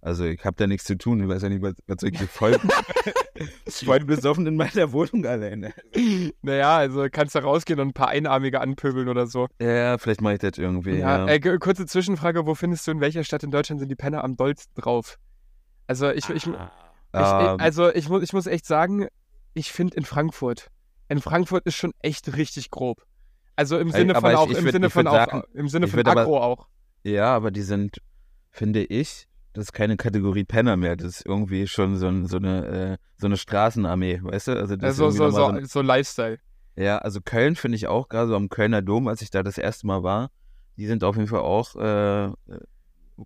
[0.00, 1.20] Also ich habe da nichts zu tun.
[1.22, 2.56] Ich weiß ja nicht, was, was ich voll,
[3.68, 5.72] voll besoffen in meiner Wohnung alleine.
[6.42, 9.48] naja, also kannst du rausgehen und ein paar Einarmige anpöbeln oder so.
[9.60, 10.98] Ja, vielleicht mache ich das irgendwie.
[10.98, 13.96] Ja, Ja, Äh, kurze Zwischenfrage: Wo findest du in welcher Stadt in Deutschland sind die
[13.96, 15.18] Penner am dollsten drauf?
[15.86, 16.52] Also ich, ich, ich, ich,
[17.14, 19.08] Ähm, also ich, muss, ich muss echt sagen,
[19.54, 20.68] ich finde in Frankfurt.
[21.08, 23.02] In Frankfurt ist schon echt richtig grob.
[23.56, 26.38] Also im Sinne aber von auch, im Sinne von auch, im Sinne von aber- Agro
[26.40, 26.68] auch.
[27.02, 28.00] ja, aber die sind,
[28.50, 30.96] finde ich, das ist keine Kategorie Penner mehr.
[30.96, 34.52] Das ist irgendwie schon so, ein, so, eine, äh, so eine Straßenarmee, weißt du?
[34.52, 36.38] Also das ist Also so, mal so, ein- so Lifestyle.
[36.76, 39.58] Ja, also Köln finde ich auch, gerade so am Kölner Dom, als ich da das
[39.58, 40.30] erste Mal war,
[40.76, 42.32] die sind auf jeden Fall auch äh, äh,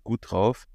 [0.03, 0.65] gut drauf.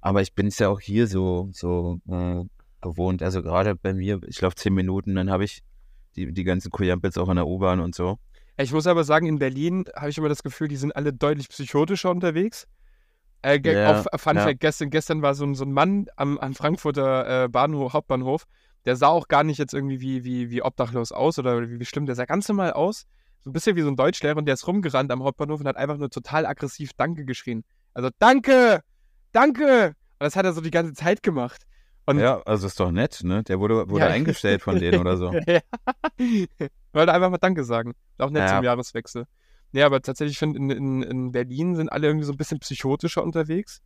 [0.00, 2.44] Aber ich bin es ja auch hier so, so äh,
[2.80, 3.22] gewohnt.
[3.22, 5.62] Also gerade bei mir, ich laufe zehn Minuten, dann habe ich
[6.16, 8.18] die, die ganzen Kujampels auch in der U-Bahn und so.
[8.56, 11.48] Ich muss aber sagen, in Berlin habe ich immer das Gefühl, die sind alle deutlich
[11.48, 12.66] psychotischer unterwegs.
[13.44, 14.44] Äh, Ja, auf Fun ja.
[14.44, 18.44] Fact, gestern, gestern war so ein, so ein Mann am, am Frankfurter äh, Bahnhof, Hauptbahnhof,
[18.86, 21.84] der sah auch gar nicht jetzt irgendwie wie, wie, wie obdachlos aus oder wie, wie
[21.84, 23.04] schlimm, der sah ganz normal aus.
[23.40, 25.76] So ein bisschen wie so ein Deutschlehrer und der ist rumgerannt am Hauptbahnhof und hat
[25.76, 27.64] einfach nur total aggressiv Danke geschrien.
[27.92, 28.80] Also Danke!
[29.32, 29.88] danke.
[29.88, 31.62] Und das hat er so die ganze Zeit gemacht.
[32.06, 33.42] Und Ja, also ist doch nett, ne?
[33.42, 34.10] Der wurde, wurde Ja.
[34.10, 35.32] eingestellt von denen oder so.
[35.46, 35.60] ja.
[36.92, 37.94] Wollte einfach mal Danke sagen.
[38.18, 38.56] Auch nett Ja.
[38.56, 39.24] zum Jahreswechsel.
[39.74, 43.24] Nee, aber tatsächlich finde in, in, in Berlin sind alle irgendwie so ein bisschen psychotischer
[43.24, 43.82] unterwegs.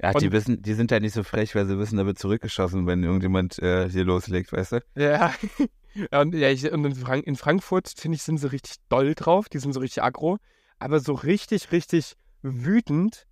[0.00, 2.20] Ja, die Und- wissen, die sind ja nicht so frech, weil sie wissen, da wird
[2.20, 4.80] zurückgeschossen, wenn irgendjemand äh, hier loslegt, weißt du?
[4.96, 5.34] Ja.
[6.12, 9.16] Ja, und, ja, ich, und in, Frank in Frankfurt, finde ich, sind sie richtig doll
[9.16, 9.48] drauf.
[9.48, 10.36] Die sind so richtig aggro.
[10.78, 13.26] Aber so richtig, richtig wütend,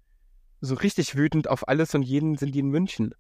[0.61, 3.15] so richtig wütend auf alles und jeden sind die in München.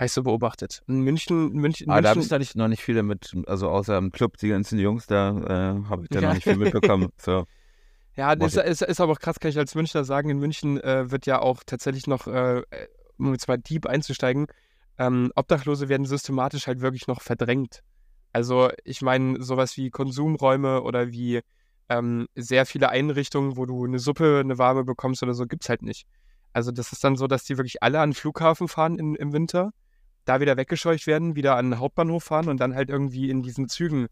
[0.00, 0.82] Heißt so beobachtet.
[0.86, 3.98] In München, München, Aber da habe ich noch nicht, noch nicht viele mit, also außer
[3.98, 6.28] im Club, die ganzen Jungs, da äh, habe ich da Ja.
[6.28, 7.08] noch nicht viel mitbekommen.
[7.20, 7.44] So.
[8.16, 10.30] Ja, das ist, ist aber auch krass, kann ich als Münchner sagen.
[10.30, 12.62] In München äh, wird ja auch tatsächlich noch, äh,
[13.18, 14.46] um jetzt mal deep einzusteigen,
[14.98, 17.82] ähm, Obdachlose werden systematisch halt wirklich noch verdrängt.
[18.32, 21.40] Also ich meine, sowas wie Konsumräume oder wie
[21.88, 25.82] ähm, sehr viele Einrichtungen, wo du eine Suppe, eine warme bekommst oder so, gibt's halt
[25.82, 26.06] nicht.
[26.52, 29.32] Also das ist dann so, dass die wirklich alle an den Flughafen fahren in, im
[29.32, 29.72] Winter,
[30.24, 33.68] da wieder weggescheucht werden, wieder an den Hauptbahnhof fahren und dann halt irgendwie in diesen
[33.68, 34.08] Zügen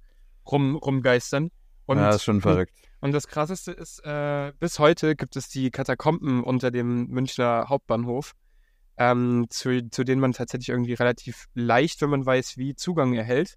[0.47, 1.51] rum, rumgeistern.
[1.87, 2.73] Und ja, ist schon verrückt.
[2.77, 8.33] und das Krasseste ist, äh, bis heute gibt es die Katakomben unter dem Münchner Hauptbahnhof,
[8.97, 13.57] ähm, zu, zu denen man tatsächlich irgendwie relativ leicht, wenn man weiß, wie Zugang erhält.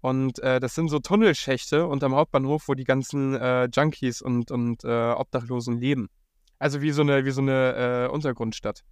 [0.00, 4.84] Und äh, das sind so Tunnelschächte unterm Hauptbahnhof, wo die ganzen äh, Junkies und, und
[4.84, 6.10] äh, Obdachlosen leben.
[6.58, 8.84] Also wie so eine, wie so eine äh, Untergrundstadt.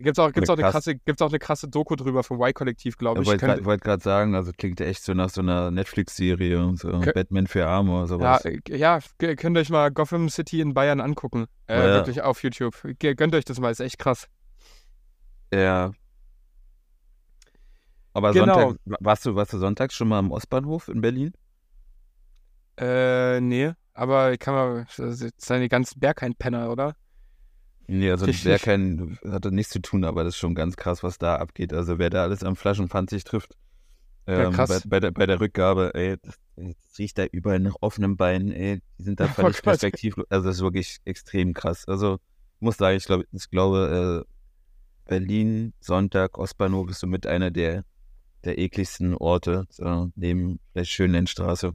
[0.00, 0.72] Gibt's auch, gibt's, auch eine Krass.
[0.72, 3.28] krasse, gibt's auch eine krasse Doku drüber vom Y-Kollektiv, glaube Ich ich.
[3.32, 6.88] wollte gerade wollt grad sagen, also klingt echt so nach so einer Netflix-Serie und so
[6.88, 8.44] Kö- Batman für Arme oder Ja, sowas.
[8.44, 11.46] äh, ja, könnt euch mal Gotham City in Bayern angucken.
[11.66, 11.94] Äh, Ja.
[11.96, 12.74] Wirklich auf YouTube.
[13.00, 14.28] Gönnt euch das mal, ist echt krass.
[15.52, 15.90] Ja.
[18.14, 18.60] Aber Genau.
[18.70, 21.32] Sonntag, warst du, warst du sonntags schon mal am Ostbahnhof in Berlin?
[22.80, 26.94] Äh, nee, aber kann man, das ist eine ganzen Berghain-Penner, oder?
[27.90, 28.44] Nee, also Richtig.
[28.44, 31.72] wer kein, hatte nichts zu tun, aber das ist schon ganz krass, was da abgeht.
[31.72, 33.56] Also wer da alles am Flaschenpfand sich trifft,
[34.26, 34.68] Ja, ähm, krass.
[34.68, 38.52] bei, bei, der, bei der Rückgabe, ey, das, das riecht da überall nach offenen Beinen,
[38.52, 40.26] ey, die sind da Oh völlig perspektivlos.
[40.28, 41.88] Also das ist wirklich extrem krass.
[41.88, 42.18] Also
[42.60, 47.84] muss sagen, ich glaube, ich glaube, äh, Berlin, Sonntag, Ostbahnhof ist so mit einer der,
[48.44, 51.72] der ekligsten Orte, so, neben der Schönenstraße.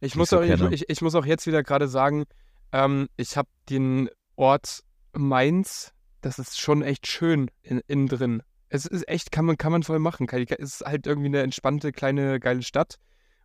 [0.00, 2.24] Ich muss, so auch, ich, ich muss auch jetzt wieder gerade sagen,
[2.72, 4.82] ähm, ich habe den Ort
[5.12, 8.42] Mainz, das ist schon echt schön in, innen drin.
[8.68, 10.28] Es ist echt, kann man, kann man voll machen.
[10.28, 12.96] Es ist halt irgendwie eine entspannte, kleine, geile Stadt.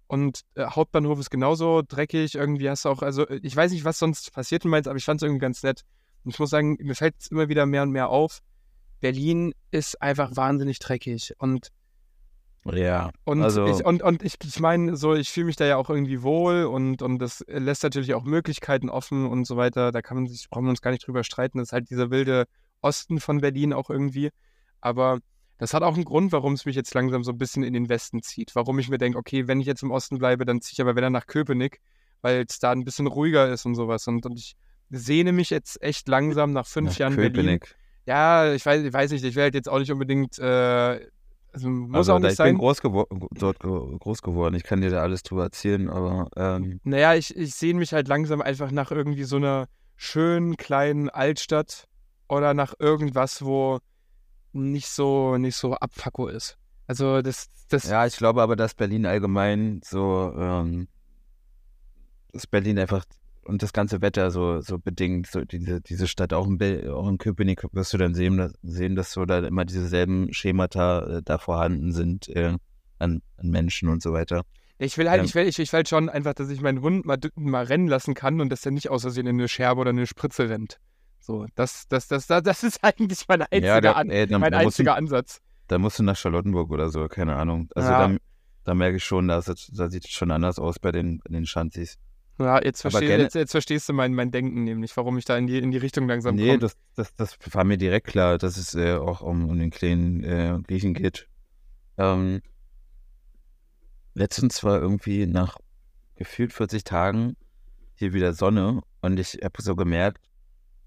[0.07, 2.35] Und äh, Hauptbahnhof ist genauso dreckig.
[2.35, 4.97] Irgendwie hast du auch, also äh, ich weiß nicht, was sonst passiert in Mainz, aber
[4.97, 5.83] ich fand es irgendwie ganz nett.
[6.23, 8.41] Und ich muss sagen, mir fällt es immer wieder mehr und mehr auf.
[8.99, 11.33] Berlin ist einfach wahnsinnig dreckig.
[11.37, 11.69] Und
[12.71, 15.77] Ja, und Also- ich, und, und ich, ich meine, so, ich fühle mich da ja
[15.77, 19.91] auch irgendwie wohl und, und das lässt natürlich auch Möglichkeiten offen und so weiter.
[19.91, 21.57] Da kann man sich, brauchen wir uns gar nicht drüber streiten.
[21.57, 22.45] Das ist halt dieser wilde
[22.81, 24.29] Osten von Berlin auch irgendwie.
[24.79, 25.19] Aber
[25.57, 27.89] das hat auch einen Grund, warum es mich jetzt langsam so ein bisschen in den
[27.89, 28.55] Westen zieht.
[28.55, 30.95] Warum ich mir denke, okay, wenn ich jetzt im Osten bleibe, dann ziehe ich aber
[30.95, 31.79] wieder nach Köpenick,
[32.21, 34.07] weil es da ein bisschen ruhiger ist und sowas.
[34.07, 34.55] Und, und ich
[34.89, 37.33] sehne mich jetzt echt langsam nach fünf nach Jahren Berlin.
[37.33, 37.75] Köpenick.
[38.05, 40.99] Ja, ich weiß, ich weiß nicht, ich will halt jetzt auch nicht unbedingt, äh,
[41.53, 42.53] also muss also, auch nicht ich sein.
[42.53, 44.55] bin groß gewo dort groß geworden.
[44.55, 48.07] Ich kann dir da alles drüber erzählen, aber ähm, Naja, ich, ich sehne mich halt
[48.07, 51.87] langsam einfach nach irgendwie so einer schönen kleinen Altstadt
[52.27, 53.79] oder nach irgendwas, wo
[54.51, 56.57] nicht so, nicht so Abfacko ist.
[56.87, 60.87] Also das, das, ja, ich glaube aber, dass Berlin allgemein so, ähm,
[62.31, 63.05] dass Berlin einfach
[63.45, 67.17] und das ganze Wetter so, so bedingt, so diese, diese Stadt, auch in, auch in
[67.17, 71.37] Köpenick wirst du dann sehen, dass, sehen, dass so da immer dieselben Schemata äh, da
[71.37, 72.55] vorhanden sind äh,
[72.99, 74.43] an, an Menschen und so weiter.
[74.77, 75.25] ich will halt, Ja.
[75.25, 77.87] ich will, ich, ich will halt schon einfach, dass ich meinen Hund mal, mal rennen
[77.87, 80.79] lassen kann und dass der nicht aus Versehen in eine Scherbe oder eine Spritze rennt.
[81.19, 84.51] So, das, das, das, das, das ist eigentlich mein einziger, da, An ey, da, mein
[84.51, 85.39] da, musst du, einziger Ansatz.
[85.67, 87.69] da musst du nach Charlottenburg oder so, keine Ahnung.
[87.75, 88.07] Also Ja.
[88.07, 88.15] da,
[88.65, 91.45] da merke ich schon, da, da sieht es schon anders aus bei den, bei den
[91.45, 91.97] Schanzis.
[92.39, 95.45] Ja, jetzt, versteh, jetzt, jetzt verstehst du mein, mein Denken nämlich, warum ich da in
[95.45, 96.59] die, in die Richtung langsam Nee, komme.
[96.59, 100.23] das, das, das war mir direkt klar, dass es äh, auch um, um den kleinen
[100.23, 101.27] äh, Griechen geht.
[101.97, 102.41] Ähm,
[104.15, 105.57] letztens war irgendwie nach
[106.15, 107.35] gefühlt 40 Tagen
[107.95, 110.29] hier wieder Sonne und ich habe so gemerkt,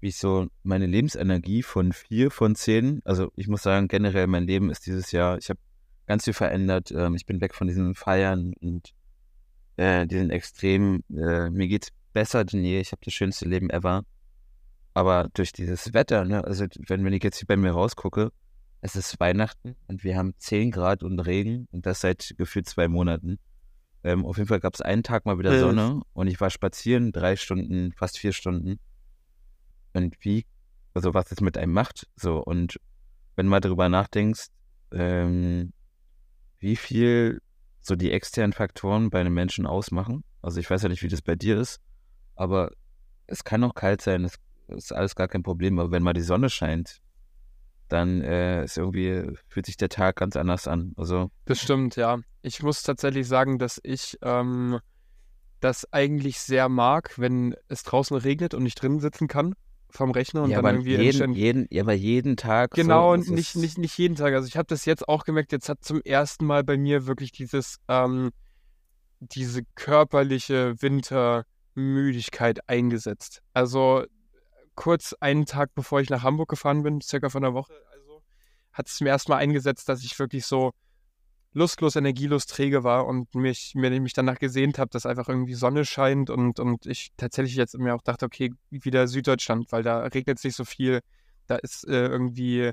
[0.01, 4.45] wie ich so meine Lebensenergie von vier von zehn, also ich muss sagen, generell mein
[4.45, 5.59] Leben ist dieses Jahr, ich habe
[6.07, 6.91] ganz viel verändert.
[6.91, 8.93] Ähm, ich bin weg von diesen Feiern und
[9.77, 11.03] äh, diesen Extremen.
[11.09, 12.79] Äh, mir geht's besser denn je.
[12.79, 14.03] Ich habe das schönste Leben ever.
[14.93, 18.31] Aber durch dieses Wetter, ne, also wenn, wenn ich jetzt hier bei mir rausgucke,
[18.81, 22.87] es ist Weihnachten und wir haben 10 Grad und Regen und das seit gefühlt zwei
[22.87, 23.37] Monaten.
[24.03, 25.59] Ähm, auf jeden Fall gab es einen Tag mal wieder Äh.
[25.59, 28.79] Sonne und ich war spazieren, drei Stunden, fast vier Stunden.
[29.93, 30.45] Und wie,
[30.93, 32.79] also was es mit einem macht, so und
[33.35, 34.47] wenn du mal drüber nachdenkst,
[34.91, 35.73] ähm,
[36.59, 37.39] wie viel
[37.87, 40.23] so die externen Faktoren bei einem Menschen ausmachen.
[40.41, 41.79] Also ich weiß ja nicht, wie das bei dir ist,
[42.35, 42.71] aber
[43.25, 44.35] es kann auch kalt sein, es
[44.67, 45.79] ist alles gar kein Problem.
[45.79, 46.99] Aber wenn mal die Sonne scheint,
[47.87, 50.93] dann äh, ist irgendwie, fühlt sich der Tag ganz anders an.
[50.97, 51.31] Also.
[51.45, 52.19] Das stimmt, ja.
[52.41, 54.79] Ich muss tatsächlich sagen, dass ich ähm,
[55.61, 59.55] das eigentlich sehr mag, wenn es draußen regnet und ich drinnen sitzen kann
[59.89, 62.71] vom Rechner und ja, dann irgendwie jeden, jeden, ja, aber jeden Tag.
[62.71, 64.33] Genau, so, nicht, nicht, nicht jeden Tag.
[64.33, 67.31] Also ich habe das jetzt auch gemerkt, jetzt hat zum ersten Mal bei mir wirklich
[67.31, 68.31] dieses, ähm,
[69.19, 73.41] diese körperliche Wintermüdigkeit eingesetzt.
[73.53, 74.03] Also
[74.75, 78.21] kurz einen Tag bevor ich nach Hamburg gefahren bin, circa von einer Woche, also
[78.73, 80.71] hat es mir erstmal eingesetzt, dass ich wirklich so
[81.53, 85.85] lustlos, energielos träge war und mich, mir, mich danach gesehnt habe, dass einfach irgendwie Sonne
[85.85, 90.37] scheint und, und ich tatsächlich jetzt mir auch dachte, okay, wieder Süddeutschland, weil da regnet
[90.37, 91.01] es nicht so viel,
[91.47, 92.71] da ist äh, irgendwie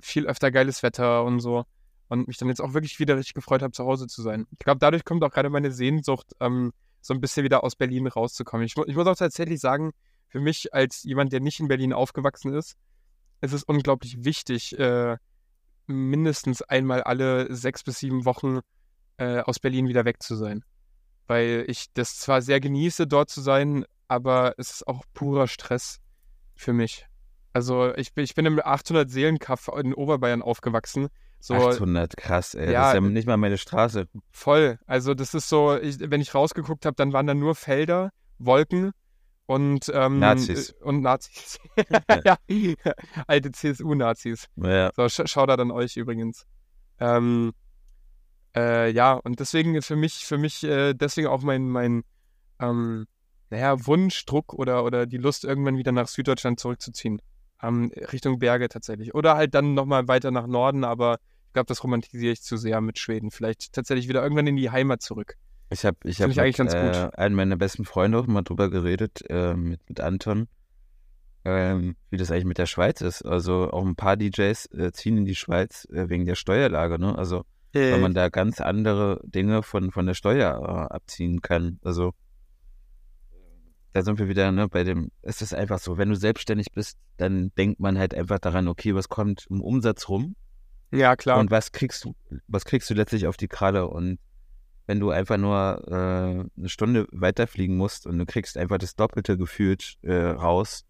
[0.00, 1.64] viel öfter geiles Wetter und so.
[2.08, 4.46] Und mich dann jetzt auch wirklich wieder richtig gefreut habe, zu Hause zu sein.
[4.50, 8.08] Ich glaube, dadurch kommt auch gerade meine Sehnsucht, ähm, so ein bisschen wieder aus Berlin
[8.08, 8.66] rauszukommen.
[8.66, 9.92] Ich, ich muss auch tatsächlich sagen,
[10.26, 12.76] für mich als jemand, der nicht in Berlin aufgewachsen ist,
[13.40, 15.16] ist es unglaublich wichtig, äh,
[15.86, 18.60] mindestens einmal alle sechs bis sieben Wochen
[19.16, 20.64] äh, aus Berlin wieder weg zu sein.
[21.26, 26.00] Weil ich das zwar sehr genieße, dort zu sein, aber es ist auch purer Stress
[26.54, 27.06] für mich.
[27.52, 31.08] Also ich bin, ich bin im 800-Seelen-Kaff in Oberbayern aufgewachsen.
[31.40, 32.72] So 800, krass, ey.
[32.72, 34.06] Ja, das ist ja nicht mal meine Straße.
[34.30, 34.78] voll.
[34.86, 38.92] Also das ist so, ich, wenn ich rausgeguckt habe, dann waren da nur Felder, Wolken
[39.50, 40.70] und ähm, Nazis.
[40.70, 41.58] äh, Und Nazis.
[42.24, 42.36] ja,
[43.26, 44.46] alte CSU-Nazis.
[44.54, 46.46] Ja, So, sch schau da an euch übrigens.
[47.00, 47.50] Ähm,
[48.54, 52.04] äh, ja, und deswegen für mich, für mich, äh, deswegen auch mein, mein
[52.60, 53.06] ähm,
[53.50, 57.20] naja, Wunschdruck oder, oder die Lust, irgendwann wieder nach Süddeutschland zurückzuziehen.
[57.60, 59.16] Ähm, Richtung Berge tatsächlich.
[59.16, 61.18] Oder halt dann nochmal weiter nach Norden, aber
[61.48, 63.32] ich glaube, das romantisiere ich zu sehr mit Schweden.
[63.32, 65.34] Vielleicht tatsächlich wieder irgendwann in die Heimat zurück.
[65.70, 67.18] Ich habe ich hab ich mit ganz äh, gut.
[67.18, 70.48] einem meiner besten Freunde auch mal drüber geredet, äh, mit, mit Anton,
[71.44, 73.22] ähm, wie das eigentlich mit der Schweiz ist.
[73.22, 77.16] Also auch ein paar DJs äh, ziehen in die Schweiz äh, wegen der Steuerlage, ne?
[77.16, 81.78] Also weil man da ganz andere Dinge von, von der Steuer äh, abziehen kann.
[81.82, 82.14] Also
[83.92, 86.98] da sind wir wieder ne, bei dem, es ist einfach so, wenn du selbstständig bist,
[87.16, 90.36] dann denkt man halt einfach daran, okay, was kommt im Umsatz rum
[90.92, 91.38] ja, klar.
[91.38, 92.14] und was kriegst du,
[92.46, 94.18] was kriegst du letztlich auf die Kralle und
[94.90, 99.38] wenn du einfach nur äh, eine Stunde weiterfliegen musst und du kriegst einfach das Doppelte
[99.38, 100.84] gefühlt äh, raus,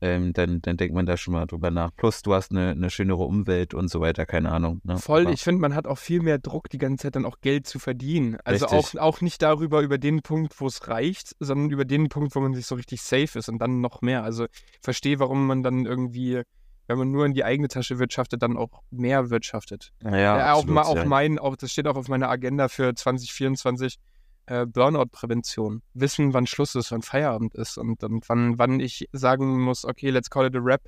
[0.00, 1.90] ähm, dann, dann denkt man da schon mal drüber nach.
[1.94, 4.80] Plus du hast eine, eine schönere Umwelt und so weiter, keine Ahnung.
[4.82, 4.96] Ne?
[4.96, 7.40] Voll, Aber- ich finde, man hat auch viel mehr Druck, die ganze Zeit dann auch
[7.42, 8.38] Geld zu verdienen.
[8.44, 9.00] Also auch, Richtig.
[9.00, 12.54] auch nicht darüber, über den Punkt, wo es reicht, sondern über den Punkt, wo man
[12.54, 14.22] sich so richtig safe ist und dann noch mehr.
[14.24, 14.46] Also
[14.80, 16.40] verstehe, warum man dann irgendwie,
[16.88, 19.92] wenn man nur in die eigene Tasche wirtschaftet, dann auch mehr wirtschaftet.
[20.02, 21.04] Ja, Ja, auch, absolut, ma, auch ja.
[21.04, 23.98] mein, auch das steht auch auf meiner Agenda für 2024,
[24.46, 25.82] äh, Burnout-Prävention.
[25.92, 30.08] Wissen, wann Schluss ist, wann Feierabend ist und, und wann, wann ich sagen muss, okay,
[30.08, 30.82] let's call it a rap.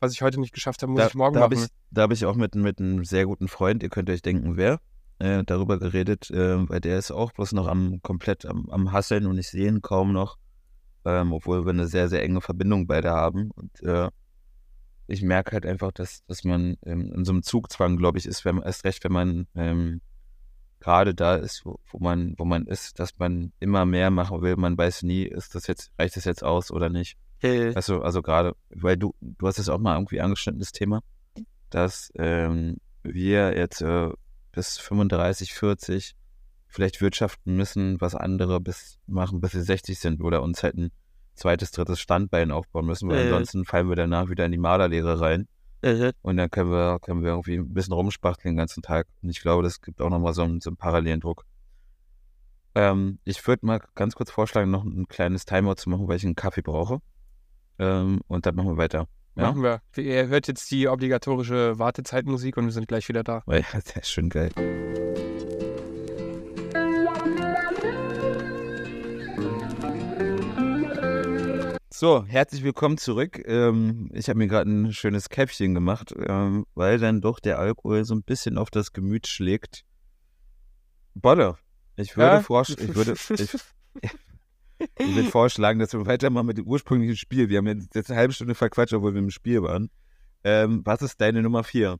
[0.00, 1.68] Was ich heute nicht geschafft habe, muss da, ich morgen da habe machen.
[1.70, 4.56] ich, da hab ich auch mit, mit einem sehr guten Freund, ihr könnt euch denken,
[4.56, 4.80] wer,
[5.20, 9.26] äh, darüber geredet, äh, weil der ist auch bloß noch am komplett am, am Hasseln
[9.26, 10.36] und ich sehe ihn kaum noch,
[11.04, 13.52] ähm, obwohl wir eine sehr, sehr enge Verbindung beide haben.
[13.52, 14.08] Und äh,
[15.06, 18.44] ich merke halt einfach, dass, dass man ähm, in so einem Zugzwang, glaube ich, ist,
[18.44, 20.00] wenn man erst recht, wenn man ähm,
[20.80, 24.56] gerade da ist, wo, wo man, wo man ist, dass man immer mehr machen will.
[24.56, 27.16] Man weiß nie, ist das jetzt, reicht das jetzt aus oder nicht.
[27.74, 31.00] Also, also gerade, weil du, du hast es auch mal irgendwie angeschnitten, das Thema,
[31.70, 34.10] dass ähm, wir jetzt äh,
[34.52, 36.14] bis 35, 40
[36.66, 40.90] vielleicht wirtschaften müssen, was andere bis machen, bis sie 60 sind oder uns halt ein
[41.34, 43.22] zweites, drittes Standbein aufbauen müssen, weil Äh.
[43.24, 45.48] ansonsten fallen wir danach wieder in die Malerlehre rein
[46.22, 49.06] und dann können wir, können wir irgendwie ein bisschen rumspachteln den ganzen Tag.
[49.22, 51.44] Und ich glaube, das gibt auch nochmal so einen, so einen parallelen Druck.
[52.74, 56.24] Ähm, ich würde mal ganz kurz vorschlagen, noch ein kleines Timeout zu machen, weil ich
[56.24, 57.00] einen Kaffee brauche.
[57.78, 59.06] Ähm, und dann machen wir weiter.
[59.36, 59.48] Ja?
[59.48, 59.80] Machen wir.
[59.96, 63.42] Ihr hört jetzt die obligatorische Wartezeitmusik und wir sind gleich wieder da.
[63.46, 64.50] Weil ja, der ist schön geil.
[71.96, 73.40] So, herzlich willkommen zurück.
[73.46, 78.04] Ähm, ich habe mir gerade ein schönes Käffchen gemacht, ähm, weil dann doch der Alkohol
[78.04, 79.84] so ein bisschen auf das Gemüt schlägt.
[81.14, 81.56] Bolle,
[81.94, 82.40] ich würde, Ja?
[82.40, 83.54] vorsch ich würde, ich,
[84.98, 87.48] ich würde vorschlagen, dass wir weitermachen mit dem ursprünglichen Spiel.
[87.48, 89.88] Wir haben jetzt, jetzt eine halbe Stunde verquatscht, obwohl wir im Spiel waren.
[90.42, 91.98] Ähm, was ist deine Nummer vier?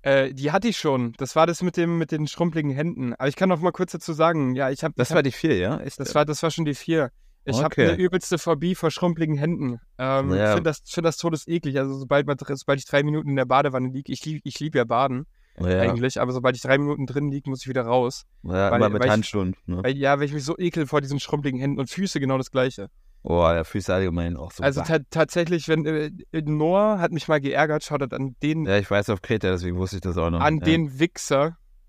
[0.00, 1.12] Äh, die hatte ich schon.
[1.18, 3.12] Das war das mit dem mit den schrumpeligen Händen.
[3.12, 5.58] Aber ich kann noch mal kurz dazu sagen, ja, ich habe Das war die vier,
[5.58, 5.78] ja?
[5.80, 6.00] Echt?
[6.00, 7.10] das war das war schon die vier.
[7.46, 7.88] Ich habe Okay.
[7.90, 9.78] eine übelste Phobie vor schrumpeligen Händen.
[9.98, 10.54] Ähm, Ich Ja.
[10.54, 11.78] finde das, find das todeseklig.
[11.78, 14.74] Also sobald, man, sobald ich drei Minuten in der Badewanne liege, ich liebe ich lieb
[14.74, 15.26] ja Baden
[15.60, 18.24] Ja, eigentlich, aber sobald ich drei Minuten drin liege, muss ich wieder raus.
[18.42, 19.54] ja weil- immer mit weil ich- Handschuhen.
[19.66, 19.80] Ne?
[19.84, 22.50] Weil, ja, weil ich mich so ekel vor diesen schrumpeligen Händen und Füße genau das
[22.50, 22.88] gleiche.
[23.26, 24.62] Oh, ja, Füße allgemein auch so.
[24.62, 26.10] Also ta tatsächlich, wenn äh,
[26.42, 29.76] Noah hat mich mal geärgert, schaut er an den, ja, ich weiß auf Kreta, deswegen
[29.78, 30.40] wusste ich das auch noch.
[30.40, 30.64] an ja.
[30.64, 31.56] den Wichser,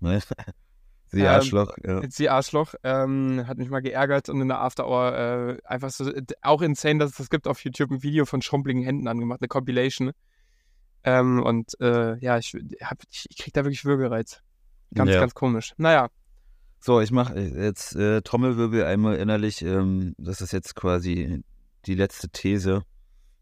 [1.16, 1.76] Sie Ähm, Arschloch.
[1.84, 2.02] Ja.
[2.08, 6.10] Sie Arschloch, ähm, hat mich mal geärgert und in der After Hour äh, einfach so,
[6.10, 9.40] äh, auch insane, dass es das gibt auf YouTube ein Video von schrumpeligen Händen angemacht,
[9.40, 10.12] eine Compilation.
[11.04, 14.40] Ähm, und äh, ja, ich, hab, ich, ich krieg da wirklich Würgereiz.
[14.94, 15.20] Ganz, Ja.
[15.20, 15.72] ganz komisch.
[15.76, 16.08] Naja,
[16.80, 19.62] So, ich mache jetzt äh, Trommelwirbel einmal innerlich.
[19.62, 21.42] Ähm, das ist jetzt quasi
[21.86, 22.82] die letzte These,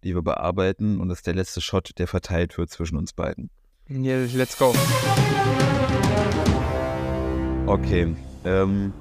[0.04, 1.00] die wir bearbeiten.
[1.00, 3.50] Und das ist der letzte Shot, der verteilt wird zwischen uns beiden.
[3.90, 4.72] yeah, let's go.
[7.66, 8.14] Okay.
[8.44, 8.92] Ähm,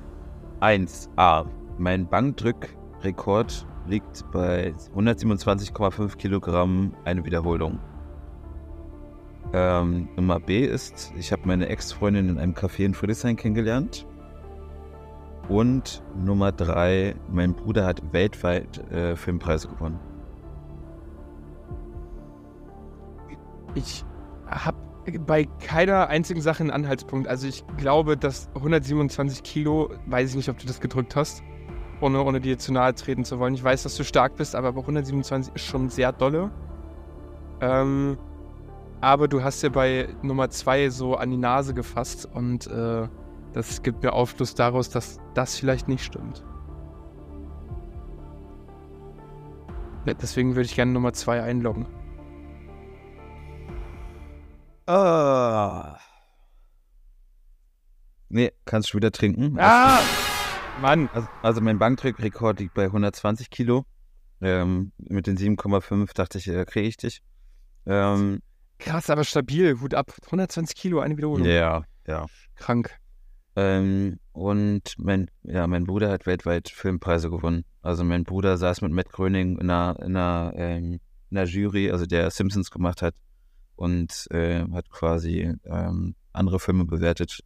[0.61, 1.45] 1a.
[1.77, 7.79] Mein Bankdrückrekord liegt bei 127,5 Kilogramm eine Wiederholung.
[9.51, 14.07] Ähm, Nummer B ist, ich habe meine Ex-Freundin in einem Café in Friedrichshain kennengelernt.
[15.49, 19.99] Und Nummer 3, mein Bruder hat weltweit äh, Filmpreise gewonnen.
[23.75, 24.05] Ich
[24.47, 24.77] habe
[25.25, 27.27] bei keiner einzigen Sache einen Anhaltspunkt.
[27.27, 31.43] Also ich glaube, dass 127 Kilo, weiß ich nicht, ob du das gedrückt hast,
[32.01, 33.53] ohne, ohne dir zu nahe treten zu wollen.
[33.53, 36.51] Ich weiß, dass du stark bist, aber bei 127 ist schon sehr dolle.
[37.61, 38.17] Ähm,
[39.01, 43.07] aber du hast ja bei Nummer 2 so an die Nase gefasst und äh,
[43.53, 46.43] das gibt mir Aufschluss daraus, dass das vielleicht nicht stimmt.
[50.05, 51.85] Deswegen würde ich gerne Nummer 2 einloggen.
[54.85, 55.97] Ah.
[58.29, 59.57] Nee, kannst schon wieder trinken.
[59.59, 59.99] Ah!
[60.81, 61.09] Mann!
[61.13, 63.85] Also, also mein Bankdrückrekord liegt bei 120 Kilo.
[64.41, 67.21] Ähm, mit den 7,5 dachte ich, äh, kriege ich dich.
[67.85, 68.41] Ähm,
[68.79, 69.79] Krass, aber stabil.
[69.79, 70.11] Hut ab.
[70.25, 71.45] 120 Kilo, eine Wiederholung.
[71.45, 72.25] ja, ja.
[72.55, 72.97] Krank.
[73.55, 77.65] Ähm, und mein, ja, mein Bruder hat weltweit Filmpreise gewonnen.
[77.81, 80.99] Also mein Bruder saß mit Matt Gröning in einer, in einer, ähm,
[81.29, 83.15] in einer Jury, also der Simpsons gemacht hat
[83.75, 87.39] und äh, hat quasi ähm, andere Filme bewertet.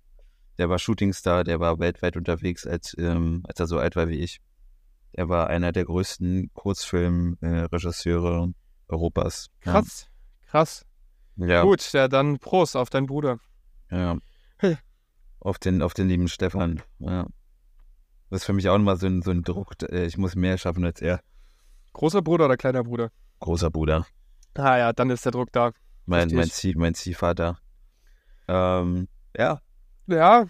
[0.58, 4.20] Der war Shootingstar, der war weltweit unterwegs, als, ähm, als er so alt war wie
[4.20, 4.40] ich.
[5.14, 8.54] Er war einer der größten Kurzfilmregisseure
[8.88, 9.48] Europas.
[9.62, 10.08] Krass.
[10.48, 10.86] Krass.
[11.36, 13.40] Ja, Gut, ja, dann Prost auf deinen Bruder.
[13.92, 14.18] Ja.
[14.58, 14.78] Hey.
[15.40, 16.82] Auf den, auf den lieben Stefan.
[16.98, 17.28] Ja.
[18.32, 19.76] Das ist für mich auch nochmal so ein, so ein Druck.
[19.84, 21.22] äh, Ich muss mehr schaffen als er.
[21.94, 23.12] Großer Bruder oder kleiner Bruder?
[23.40, 24.08] Großer Bruder.
[24.56, 25.72] Ah ja, dann ist der Druck da.
[26.08, 26.50] Mein, mein.
[26.50, 27.60] Zieh, mein Ziehvater.
[28.48, 29.08] Ähm,
[29.38, 29.62] ja.
[30.08, 30.48] Ja.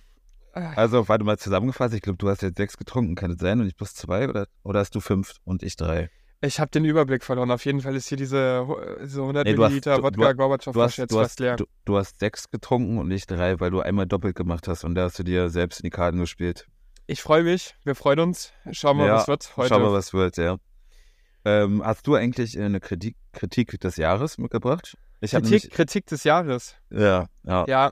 [0.54, 1.94] Also, warte mal zusammengefasst.
[1.94, 3.60] Ich glaube, du hast jetzt sechs getrunken, kann das sein?
[3.60, 4.28] Und ich plus zwei?
[4.28, 6.10] Oder, oder hast du fünf und ich drei?
[6.42, 7.50] Ich habe den Überblick verloren.
[7.52, 8.66] Auf jeden Fall ist hier diese,
[9.02, 11.40] diese 100 Nee, du hast- Milliliter du- Wodka Gorbatschow hast, Flasche jetzt du, hast, fast
[11.40, 11.56] leer.
[11.58, 14.84] du, du hast sechs getrunken und ich drei, weil du einmal doppelt gemacht hast.
[14.84, 16.68] Und da hast du dir selbst in die Karten gespielt.
[17.08, 17.76] Ich freue mich.
[17.84, 18.52] Wir freuen uns.
[18.72, 19.70] Schauen wir mal, Ja, was wird heute.
[19.70, 20.58] Schau mal, was wird, ja.
[21.46, 24.96] Ähm, hast du eigentlich äh, eine Kritik, Kritik des Jahres mitgebracht?
[25.22, 26.76] Ich habe Kritik, Kritik des Jahres.
[26.90, 27.66] Ja, ja.
[27.68, 27.92] Ja.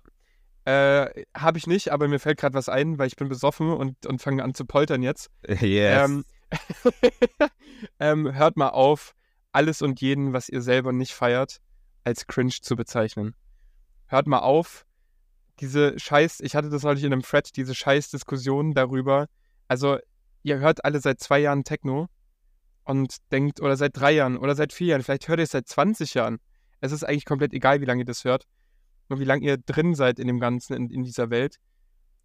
[0.66, 4.06] Äh, habe ich nicht, aber mir fällt gerade was ein, weil ich bin besoffen und,
[4.06, 5.30] und fange an zu poltern jetzt.
[5.62, 6.10] Yes.
[6.10, 6.26] Ähm,
[8.00, 9.14] ähm, hört mal auf,
[9.52, 11.60] alles und jeden, was ihr selber nicht feiert,
[12.04, 13.36] als cringe zu bezeichnen.
[14.08, 14.86] Hört mal auf,
[15.60, 19.28] diese Scheiß, ich hatte das neulich in einem Thread, diese scheiß Diskussion darüber.
[19.68, 19.98] Also,
[20.44, 22.08] ihr hört alle seit zwei Jahren Techno
[22.84, 25.68] und denkt, oder seit drei Jahren oder seit vier Jahren, vielleicht hört ihr es seit
[25.68, 26.40] 20 Jahren.
[26.86, 28.46] Es ist eigentlich komplett egal, wie lange ihr das hört
[29.10, 31.58] und wie lange ihr drin seid in dem Ganzen, in, in dieser Welt.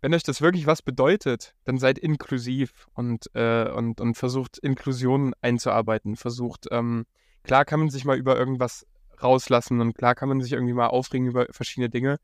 [0.01, 5.35] Wenn euch das wirklich was bedeutet, dann seid inklusiv und, äh, und, und versucht Inklusion
[5.43, 6.17] einzuarbeiten.
[6.17, 7.05] Versucht, ähm,
[7.43, 8.87] klar kann man sich mal über irgendwas
[9.23, 12.17] rauslassen und klar kann man sich irgendwie mal aufregen über verschiedene Dinge,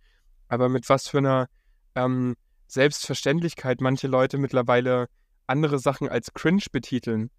[0.48, 1.48] aber mit was für einer
[1.94, 2.36] ähm,
[2.66, 5.08] Selbstverständlichkeit manche Leute mittlerweile
[5.46, 7.30] andere Sachen als cringe betiteln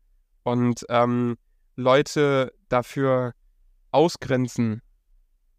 [0.43, 1.37] und ähm,
[1.75, 3.33] Leute dafür
[3.91, 4.81] ausgrenzen,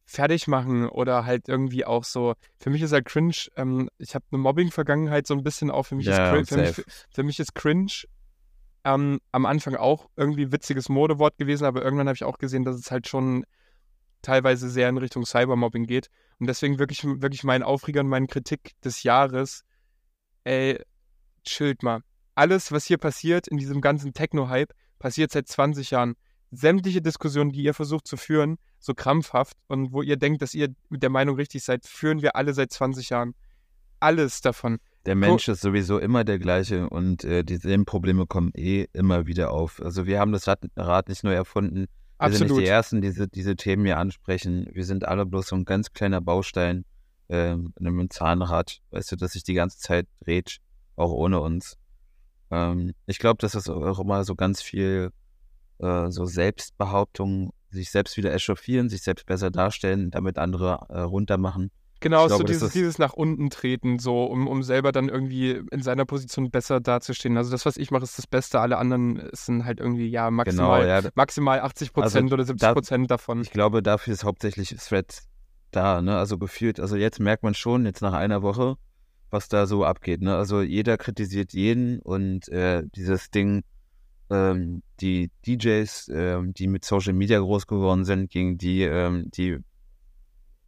[0.08, 2.34] fertig machen oder halt irgendwie auch so.
[2.58, 5.82] Für mich ist halt cringe, ähm, ich habe eine Mobbing-Vergangenheit so ein bisschen auch.
[5.84, 7.92] Für mich, Ja, ist, cri- für mich, für mich ist cringe
[8.84, 12.76] ähm, am Anfang auch irgendwie witziges Modewort gewesen, aber irgendwann habe ich auch gesehen, dass
[12.76, 13.44] es halt schon
[14.22, 16.08] teilweise sehr in Richtung Cybermobbing geht.
[16.40, 19.62] Und deswegen wirklich, wirklich mein Aufreger und meine Kritik des Jahres,
[20.44, 20.82] ey,
[21.44, 22.00] chillt mal.
[22.34, 26.14] Alles, was hier passiert in diesem ganzen Techno-Hype, passiert seit 20 Jahren.
[26.50, 30.68] Sämtliche Diskussionen, die ihr versucht zu führen, so krampfhaft und wo ihr denkt, dass ihr
[30.88, 33.34] mit der Meinung richtig seid, führen wir alle seit 20 Jahren.
[34.00, 34.78] Alles davon.
[35.06, 39.50] der Mensch ist sowieso immer der gleiche und äh, dieselben Probleme kommen eh immer wieder
[39.50, 39.82] auf.
[39.82, 41.80] Also wir haben das Rad, nicht neu erfunden.
[41.80, 41.86] Wir
[42.18, 42.48] Absolut.
[42.48, 44.68] sind nicht die Ersten, die diese, diese Themen hier ansprechen.
[44.72, 46.84] Wir sind alle bloß so ein ganz kleiner Baustein
[47.28, 50.58] ähm, in einem Zahnrad, weißt du, dass sich die ganze Zeit dreht,
[50.96, 51.76] auch ohne uns.
[52.50, 55.10] Ähm, ich glaube, dass das auch immer so ganz viel
[55.78, 61.70] äh, so Selbstbehauptung, sich selbst wieder echauffieren, sich selbst besser darstellen, damit andere äh, runtermachen.
[62.00, 65.60] Genau, Ich so glaube, dieses, dieses nach unten treten, so um, um selber dann irgendwie
[65.72, 67.36] in seiner Position besser dazustehen.
[67.36, 68.60] Also das, was ich mache, ist das Beste.
[68.60, 71.10] Alle anderen sind halt irgendwie, ja, maximal, Genau, ja.
[71.16, 73.40] maximal 80 Prozent Also oder 70 da- Prozent davon.
[73.42, 75.26] Ich glaube, dafür ist hauptsächlich Threads
[75.72, 76.16] da, ne?
[76.16, 78.76] Also gefühlt, also jetzt merkt man schon, jetzt nach einer Woche,
[79.30, 80.36] was da so abgeht, ne?
[80.36, 83.64] Also jeder kritisiert jeden und äh, dieses Ding,
[84.30, 89.58] ähm, die DJs, ähm, die mit Social Media groß geworden sind, gegen die, ähm, die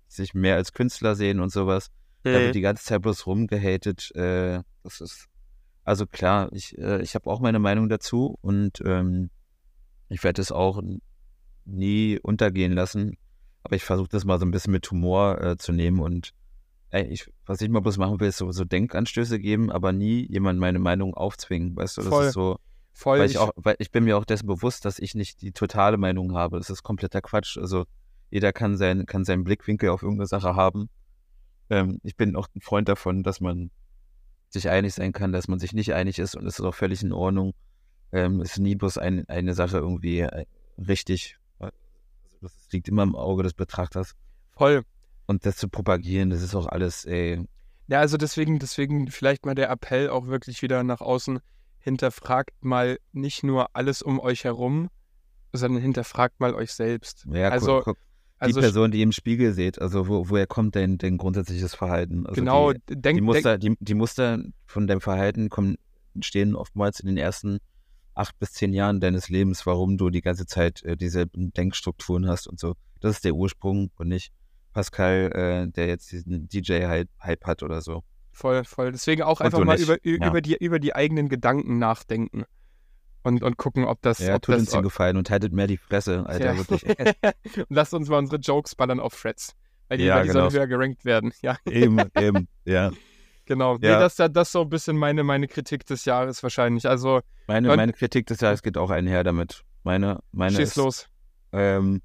[0.08, 1.90] sich mehr als Künstler sehen und sowas,
[2.22, 4.14] da wird die ganze Zeit bloß rumgehatet.
[4.14, 5.26] Äh, das ist,
[5.84, 9.30] also klar, ich, äh, ich habe auch meine Meinung dazu und ähm,
[10.08, 10.82] ich werde es auch
[11.64, 13.16] nie untergehen lassen.
[13.62, 16.32] Aber ich versuche das mal so ein bisschen mit Humor äh, zu nehmen und
[16.92, 20.58] ich, was ich mal bloß machen will, ist so, so Denkanstöße geben, aber nie jemand
[20.58, 21.76] meine Meinung aufzwingen.
[21.76, 22.26] Weißt du, das Voll.
[22.26, 22.58] ist so,
[22.92, 23.20] Voll.
[23.20, 25.96] weil ich auch, weil ich bin mir auch dessen bewusst, dass ich nicht die totale
[25.96, 26.58] Meinung habe.
[26.58, 27.56] Das ist kompletter Quatsch.
[27.56, 27.86] Also
[28.30, 30.88] jeder kann, sein, kann seinen Blickwinkel auf irgendeine Sache haben.
[31.70, 33.70] Ähm, ich bin auch ein Freund davon, dass man
[34.48, 37.02] sich einig sein kann, dass man sich nicht einig ist und es ist auch völlig
[37.02, 37.54] in Ordnung.
[38.12, 40.44] Ähm, es ist nie bloß ein, eine Sache irgendwie äh,
[40.76, 41.38] richtig.
[41.58, 41.72] Also
[42.42, 44.14] das liegt immer im Auge des Betrachters.
[44.50, 44.82] voll.
[45.26, 47.46] Und das zu propagieren, das ist auch alles, ey,
[47.86, 51.38] Ja, also deswegen, deswegen vielleicht mal der Appell auch wirklich wieder nach außen.
[51.80, 54.88] Hinterfragt mal nicht nur alles um euch herum,
[55.52, 57.26] sondern hinterfragt mal euch selbst.
[57.32, 60.46] ja, guck- also, guck, die also Person, die ihr im Spiegel seht, also wo, woher
[60.46, 62.26] kommt dein, dein grundsätzliches Verhalten?
[62.26, 65.76] Also genau, die, denkt, die denk, Muster, die, die Muster von deinem Verhalten kommen,
[66.14, 67.58] entstehen oftmals in den ersten
[68.14, 72.46] acht bis zehn Jahren deines Lebens, warum du die ganze Zeit äh, dieselben Denkstrukturen hast
[72.46, 72.74] und so.
[73.00, 74.32] Das ist der Ursprung und nicht
[74.72, 78.02] Pascal, äh, der jetzt diesen DJ-Hype hat oder so.
[78.32, 78.92] Voll, voll.
[78.92, 79.84] Deswegen auch Und einfach mal nicht.
[79.88, 80.28] über, Ja.
[80.28, 82.44] über, die, über die eigenen Gedanken nachdenken.
[83.22, 84.18] Und, und gucken, ob das.
[84.18, 86.56] Ja, ob tut das uns den Gefallen und haltet mehr die Fresse, Alter, Ja.
[86.56, 86.84] wirklich.
[87.58, 89.54] und lasst uns mal unsere Jokes ballern auf Threads.
[89.88, 90.58] Weil die, Ja, weil die sollen genau.
[90.60, 91.32] höher gerankt werden.
[91.42, 92.90] Ja, eben, eben, ja.
[93.44, 93.76] genau.
[93.76, 93.98] Nee, Ja.
[94.00, 96.88] das, das ist so ein bisschen meine, meine Kritik des Jahres wahrscheinlich.
[96.88, 99.64] Also, Meine, meine Kritik des Jahres geht auch einher damit.
[99.82, 101.06] Meine, meine schieß ist, los.
[101.52, 102.00] Ähm,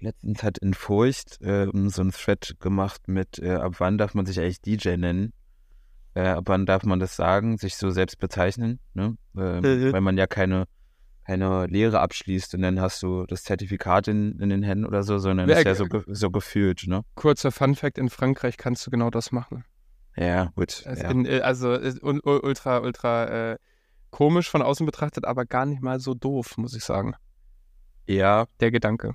[0.00, 4.26] letztens hat in Furcht ähm, so ein Thread gemacht mit, äh, ab wann darf man
[4.26, 5.32] sich eigentlich DJ nennen?
[6.14, 8.80] Äh, ab wann darf man das sagen, sich so selbst bezeichnen?
[8.94, 9.16] Ne?
[9.36, 9.92] Ähm, Mhm.
[9.92, 10.64] Weil man ja keine,
[11.24, 15.18] keine Lehre abschließt und dann hast du das Zertifikat in, in den Händen oder so,
[15.18, 17.02] sondern Ja, ist ja äh, so, ge so gefühlt, ne?
[17.14, 19.64] Kurzer Fun-Fact: In Frankreich kannst du genau das machen.
[20.16, 20.82] Ja, gut.
[20.86, 21.10] Also, ja.
[21.10, 21.78] in, äh, also
[22.12, 23.58] ultra, ultra äh,
[24.10, 27.14] komisch von außen betrachtet, aber gar nicht mal so doof, muss ich sagen.
[28.06, 29.14] ja, Der Gedanke.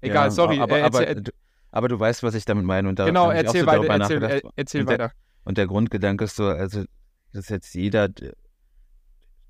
[0.00, 0.58] Egal, ja, sorry.
[0.60, 1.32] Aber, äh, aber, du,
[1.70, 2.88] aber du weißt, was ich damit meine.
[2.88, 4.44] Und da genau, ich erzähl so weiter, erzähl, nachgedacht.
[4.44, 5.12] äh, erzähl Und der- weiter.
[5.44, 6.84] Und der Grundgedanke ist so, also,
[7.32, 8.08] dass jetzt jeder,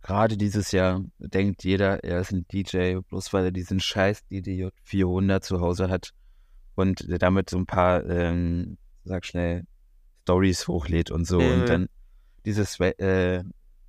[0.03, 4.69] gerade dieses Jahr, denkt jeder, er ist ein DJ, bloß weil er diesen scheiß DJ
[4.85, 6.12] 400 zu Hause hat
[6.77, 9.65] und damit so ein paar, ähm, sag schnell,
[10.23, 11.41] Stories hochlädt und so.
[11.41, 11.61] Mhm.
[11.61, 11.89] Und dann
[12.45, 13.43] dieses, äh,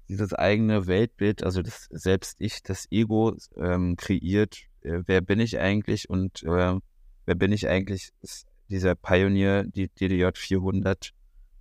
[0.07, 6.09] dieses eigene Weltbild, also das Selbst-Ich, das Ego ähm, kreiert, äh, wer bin ich eigentlich
[6.09, 6.79] und äh,
[7.25, 11.11] wer bin ich eigentlich, ist dieser Pioneer, die DDJ 400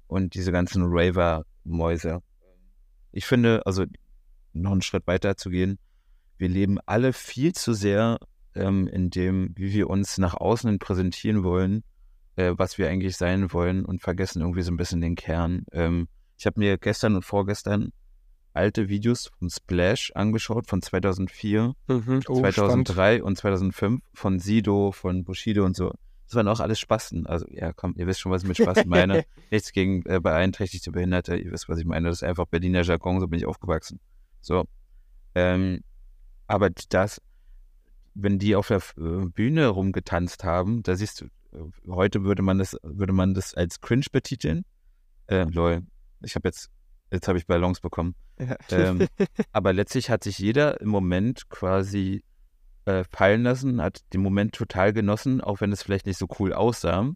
[0.07, 2.23] und diese ganzen Raver-Mäuse.
[3.13, 3.85] Ich finde, also
[4.53, 5.79] noch einen Schritt weiter zu gehen,
[6.37, 8.19] wir leben alle viel zu sehr
[8.55, 11.83] ähm, in dem, wie wir uns nach außen präsentieren wollen,
[12.37, 15.65] äh, was wir eigentlich sein wollen und vergessen irgendwie so ein bisschen den Kern.
[15.73, 16.09] Ähm,
[16.39, 17.93] ich habe mir gestern und vorgestern
[18.53, 22.21] alte Videos von Splash angeschaut, von 2004, Mhm.
[22.29, 22.55] Oh, spannend.
[22.55, 25.93] 2003 und 2005, von Sido, von Bushido und so.
[26.27, 27.27] Das waren auch alles Spasten.
[27.27, 29.25] Also, ja, komm, ihr wisst schon, was ich mit Spasten meine.
[29.51, 31.37] Nichts gegen äh, beeinträchtigte Behinderte.
[31.37, 32.09] Ihr wisst, was ich meine.
[32.09, 33.99] Das ist einfach Berliner Jargon, so bin ich aufgewachsen.
[34.43, 34.65] So.
[35.35, 35.83] Ähm,
[36.47, 37.23] aber das,
[38.15, 41.27] wenn die auf der äh, Bühne rumgetanzt haben, da siehst du,
[41.57, 44.65] äh, heute würde man das, würde man das als cringe betiteln.
[45.29, 45.83] Äh, lol.
[46.23, 46.69] Ich habe jetzt,
[47.11, 48.15] jetzt habe ich Ballons bekommen.
[48.39, 48.57] Ja.
[48.71, 49.07] Ähm,
[49.53, 52.23] aber letztlich hat sich jeder im Moment quasi
[52.85, 56.53] äh, fallen lassen, hat den Moment total genossen, auch wenn es vielleicht nicht so cool
[56.53, 57.11] aussah,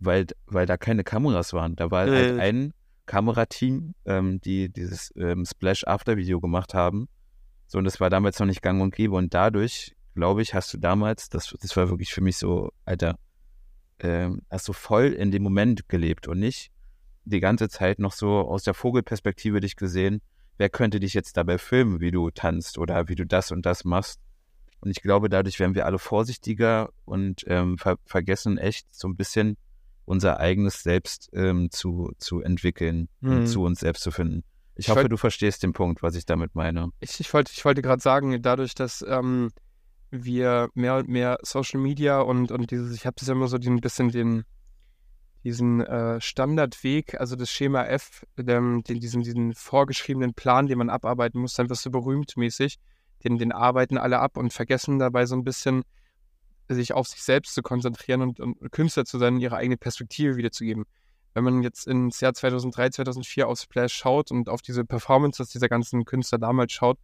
[0.00, 1.76] weil, weil da keine Kameras waren.
[1.76, 2.40] Da war halt Mhm.
[2.40, 2.74] ein
[3.06, 7.08] Kamerateam, ähm, die dieses ähm, Splash-After-Video gemacht haben.
[7.66, 9.14] So, und das war damals noch nicht gang und gäbe.
[9.16, 13.18] Und dadurch, glaube ich, hast du damals, das, das war wirklich für mich so, Alter,
[14.00, 16.70] ähm, hast du voll in dem Moment gelebt und nicht
[17.24, 20.20] die ganze Zeit noch so aus der Vogelperspektive dich gesehen,
[20.58, 23.84] wer könnte dich jetzt dabei filmen, wie du tanzt oder wie du das und das
[23.84, 24.20] machst.
[24.80, 29.16] Und ich glaube, dadurch werden wir alle vorsichtiger und ähm, ver vergessen echt so ein
[29.16, 29.56] bisschen
[30.04, 33.30] unser eigenes Selbst ähm, zu, zu entwickeln Mhm.
[33.32, 34.44] und zu uns selbst zu finden.
[34.76, 36.90] Ich, Ich hoffe, du verstehst den Punkt, was ich damit meine.
[37.00, 39.50] Ich, ich wollte ich wollte gerade sagen, dadurch, dass ähm,
[40.10, 43.56] wir mehr und mehr Social Media und, und dieses, ich habe das ja immer so
[43.56, 44.44] ein bisschen den,
[45.44, 50.90] diesen äh, Standardweg, also das Schema F, ähm, den, diesen, diesen vorgeschriebenen Plan, den man
[50.90, 52.78] abarbeiten muss, dann wirst du berühmt mäßig.
[53.24, 55.82] Den, den arbeiten alle ab und vergessen dabei so ein bisschen,
[56.68, 60.84] sich auf sich selbst zu konzentrieren und, und Künstler zu sein, ihre eigene Perspektive wiederzugeben.
[61.34, 65.68] Wenn man jetzt ins Jahr 2003, 2004 auf Splash schaut und auf diese Performances dieser
[65.68, 66.98] ganzen Künstler damals schaut,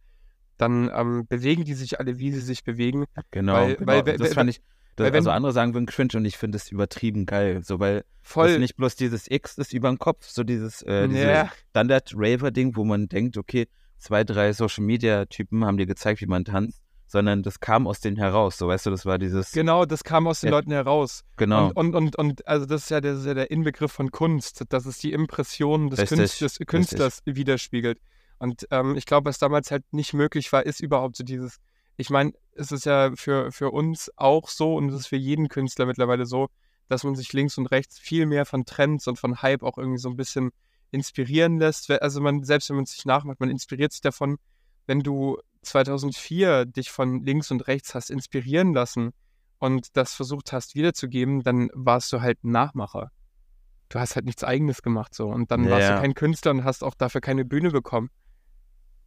[0.57, 3.05] dann ähm, bewegen die sich alle, wie sie sich bewegen.
[3.31, 3.87] Genau, Weil- genau.
[3.91, 4.61] weil- das weil- fand ich,
[4.95, 7.97] das, wenn- also andere sagen würden cringe und ich finde es übertrieben geil, so weil
[7.99, 8.59] das Voll.
[8.59, 11.49] nicht bloß dieses X ist über dem Kopf, so dieses, äh, dieses Ja.
[11.69, 13.67] Standard-Raver-Ding, wo man denkt, okay,
[13.97, 18.57] zwei, drei Social-Media-Typen haben dir gezeigt, wie man tanzt, sondern das kam aus denen heraus,
[18.57, 20.57] so weißt du, das war dieses, Genau, das kam aus den Ja.
[20.57, 21.23] Leuten heraus.
[21.37, 23.91] genau, Und, und, und, und also das ist, ja der, das ist ja der Inbegriff
[23.91, 26.67] von Kunst, dass es die Impression des, Künst, des richtig.
[26.67, 27.99] Künstlers widerspiegelt.
[28.39, 31.57] Und ähm, ich glaube, was damals halt nicht möglich war, ist überhaupt so dieses,
[31.97, 35.49] ich meine, es ist ja für, für uns auch so und es ist für jeden
[35.49, 36.49] Künstler mittlerweile so,
[36.87, 39.97] dass man sich links und rechts viel mehr von Trends und von Hype auch irgendwie
[39.97, 40.51] so ein bisschen
[40.91, 41.89] inspirieren lässt.
[41.89, 44.37] Also man, selbst wenn man es sich nachmacht, man inspiriert sich davon,
[44.85, 49.11] wenn du 2004 dich von links und rechts hast inspirieren lassen
[49.57, 53.11] und das versucht hast wiederzugeben, dann warst du halt ein Nachmacher.
[53.89, 55.95] Du hast halt nichts Eigenes gemacht so und dann warst Ja.
[55.95, 58.09] du kein Künstler und hast auch dafür keine Bühne bekommen.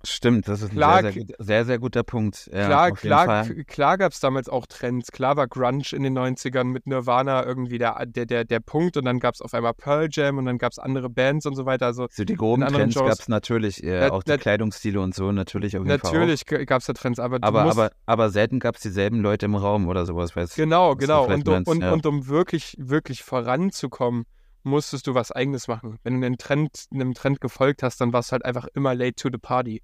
[0.05, 2.49] Stimmt, das ist ein Klar, sehr, sehr, gut- sehr, sehr guter Punkt.
[2.53, 5.11] Ja, klar, klar, klar gab es damals auch Trends.
[5.13, 9.05] Klar war Grunge in den 90ern mit Nirvana irgendwie der, der, der, der Punkt und
[9.05, 11.67] dann gab es auf einmal Pearl Jam und dann gab es andere Bands und so
[11.67, 11.87] weiter.
[11.87, 15.15] Also So die groben Trends gab es natürlich, äh, Nat- auch die nat- Kleidungsstile und
[15.15, 18.61] so, natürlich auf jeden natürlich gab es da Trends, aber Aber, musst, aber, aber selten
[18.61, 20.63] gab es dieselben Leute im Raum oder sowas, weißt du?
[20.63, 21.25] Genau, genau.
[21.27, 21.93] Und, um- meinst, und, ja.
[21.93, 24.25] und um wirklich, wirklich voranzukommen,
[24.65, 25.99] musstest du was Eigenes machen.
[26.03, 29.15] Wenn du einem Trend, einem Trend gefolgt hast, dann warst du halt einfach immer late
[29.15, 29.83] to the party.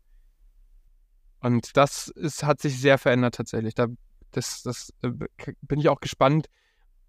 [1.44, 3.74] Und das ist, hat sich sehr verändert tatsächlich.
[3.74, 3.88] Da,
[4.30, 5.10] das, das äh,
[5.60, 6.46] bin ich auch gespannt.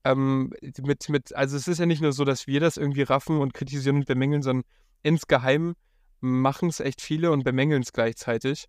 [0.03, 0.52] Ähm,
[0.82, 3.53] mit, mit, also es ist ja nicht nur so, dass wir das irgendwie raffen und
[3.53, 4.66] kritisieren und bemängeln, sondern
[5.03, 5.76] insgeheim
[6.20, 8.66] machen es echt viele und bemängeln es gleichzeitig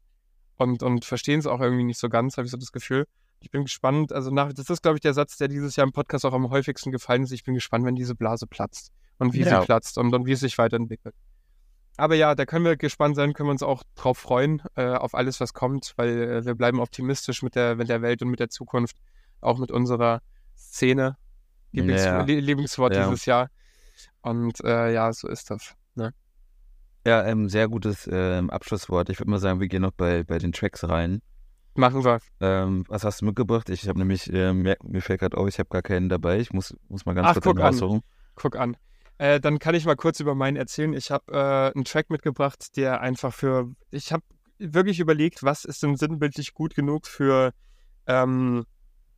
[0.55, 3.09] und, und verstehen es auch irgendwie nicht so ganz, habe ich so das Gefühl.
[3.41, 5.93] Ich bin gespannt, also nach, das ist, glaube ich, der Satz, der dieses Jahr im
[5.93, 7.33] Podcast auch am häufigsten gefallen ist.
[7.33, 9.61] Ich bin gespannt, wenn diese Blase platzt und wie Ja.
[9.61, 11.17] sie platzt und, und wie es sich weiterentwickelt.
[11.97, 15.15] Aber ja, da können wir gespannt sein, können wir uns auch drauf freuen, äh, auf
[15.15, 18.41] alles, was kommt, weil äh, wir bleiben optimistisch mit der, mit der Welt und mit
[18.41, 18.97] der Zukunft,
[19.41, 20.21] auch mit unserer
[20.57, 21.17] Szene.
[21.73, 22.23] Lieblings Ja.
[22.23, 23.05] Lie- Lieblingswort Ja.
[23.05, 23.49] dieses Jahr.
[24.23, 25.75] Und äh, ja, so ist das.
[25.95, 26.13] Ne?
[27.07, 29.09] Ja, ähm, sehr gutes ähm, Abschlusswort.
[29.11, 31.23] Ich würde mal sagen, wir gehen noch bei, bei den Tracks rein.
[31.75, 32.21] Machen wir.
[32.41, 33.69] Ähm, was hast du mitgebracht?
[33.69, 36.41] Ich habe nämlich, ähm, mir, mir fällt gerade auf, ich habe gar keinen dabei.
[36.41, 38.03] Ich muss, muss mal ganz Ach, kurz guck einen an.
[38.35, 38.77] Guck an.
[39.19, 40.93] Äh, dann kann ich mal kurz über meinen erzählen.
[40.93, 43.73] Ich habe äh, einen Track mitgebracht, der einfach für.
[43.91, 44.23] Ich habe
[44.59, 47.53] wirklich überlegt, was ist denn sinnbildlich gut genug für,
[48.07, 48.67] ähm,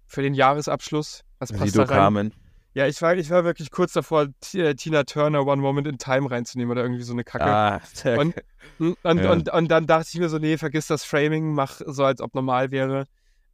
[0.07, 1.25] für den Jahresabschluss?
[1.39, 1.99] Was passt Sido da rein?
[1.99, 2.35] Carmen.
[2.75, 6.31] Ja, ich war, ich war wirklich kurz davor, äh, Tina Turner One Moment in Time
[6.31, 7.47] reinzunehmen oder irgendwie so eine Kacke.
[7.47, 8.19] Ah, geil.
[8.19, 9.33] Und, und, Ja.
[9.33, 12.35] und, und dann dachte ich mir so, nee, vergiss das Framing, mach so, als ob
[12.35, 13.07] normal wäre.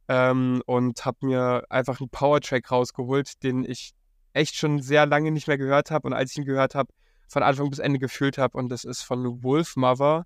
[0.07, 3.93] Ähm, und habe mir einfach einen Powertrack rausgeholt, den ich
[4.35, 6.91] echt schon sehr lange nicht mehr gehört habe und als ich ihn gehört habe,
[7.27, 8.57] von Anfang bis Ende gefühlt habe.
[8.57, 10.25] Und das ist von Wolf Mother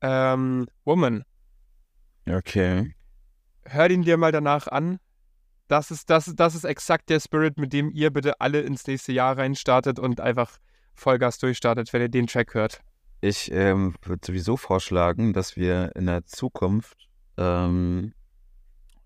[0.00, 1.24] ähm, Woman.
[2.28, 2.94] Okay.
[3.64, 4.98] Hör ihn dir mal danach an.
[5.68, 9.12] Das ist, das, das ist exakt der Spirit, mit dem ihr bitte alle ins nächste
[9.12, 10.58] Jahr reinstartet und einfach
[10.94, 12.80] Vollgas durchstartet, wenn ihr den Track hört.
[13.20, 18.12] Ich ähm, würde sowieso vorschlagen, dass wir in der Zukunft ähm,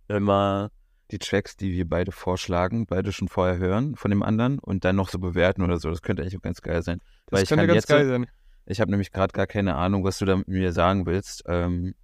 [0.09, 0.71] immer
[1.11, 4.97] die Tracks, die wir beide vorschlagen, beide schon vorher hören von dem anderen und dann
[4.97, 5.89] noch so bewerten oder so.
[5.91, 6.99] Das könnte eigentlich auch ganz geil sein.
[7.27, 8.27] Das Weil ich könnte ganz jetzt- geil sein.
[8.67, 11.45] Ich habe nämlich gerade gar keine Ahnung, was du da mit mir sagen willst.
[11.47, 11.95] Ähm,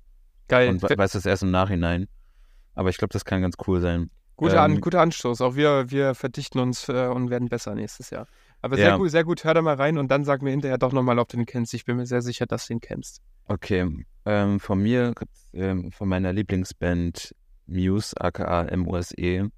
[0.48, 0.68] Geil.
[0.68, 2.06] und we- weiß das erst im Nachhinein.
[2.74, 4.10] Aber ich glaube, das kann ganz cool sein.
[4.36, 5.40] Guter, An Ähm, guter Anstoß.
[5.40, 8.26] Auch wir, wir verdichten uns äh, und werden besser nächstes Jahr.
[8.60, 8.96] Aber sehr Ja.
[8.96, 9.42] gut, sehr gut.
[9.44, 11.74] Hör da mal rein und dann sag mir hinterher doch nochmal, ob du den kennst.
[11.74, 13.20] Ich bin mir sehr sicher, dass du ihn kennst.
[13.46, 15.12] Okay, ähm, von mir,
[15.52, 17.34] ähm, von meiner Lieblingsband
[17.66, 19.50] Muse, aka MUSE,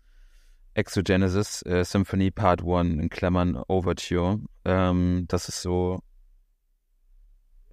[0.75, 4.41] Exogenesis äh, Symphony Part 1 in Klammern Overture.
[4.65, 6.01] Ähm, das ist so,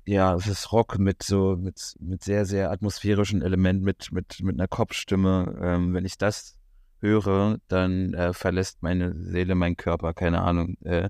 [0.05, 4.55] ja, es ist Rock mit so, mit, mit sehr, sehr atmosphärischen Elementen, mit, mit, mit
[4.55, 5.57] einer Kopfstimme.
[5.61, 6.57] Ähm, wenn ich das
[6.99, 10.77] höre, dann äh, verlässt meine Seele meinen Körper, keine Ahnung.
[10.83, 11.09] Äh,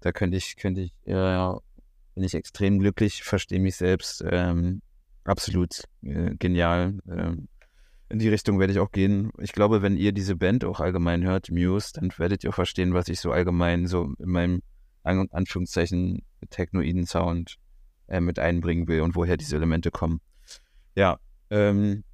[0.00, 1.58] Da könnte ich, könnte ich, ja,
[2.14, 4.24] bin ich extrem glücklich, verstehe mich selbst.
[4.28, 4.82] Ähm,
[5.24, 6.98] absolut äh, genial.
[7.08, 7.48] Ähm,
[8.08, 9.32] in die Richtung werde ich auch gehen.
[9.40, 12.94] Ich glaube, wenn ihr diese Band auch allgemein hört, Muse, dann werdet ihr auch verstehen,
[12.94, 14.62] was ich so allgemein so in meinem
[15.02, 17.56] An Anführungszeichen technoiden Sound
[18.08, 20.20] äh, mit einbringen will und woher diese Elemente kommen.
[20.94, 21.18] Ja.
[21.50, 22.04] Ähm,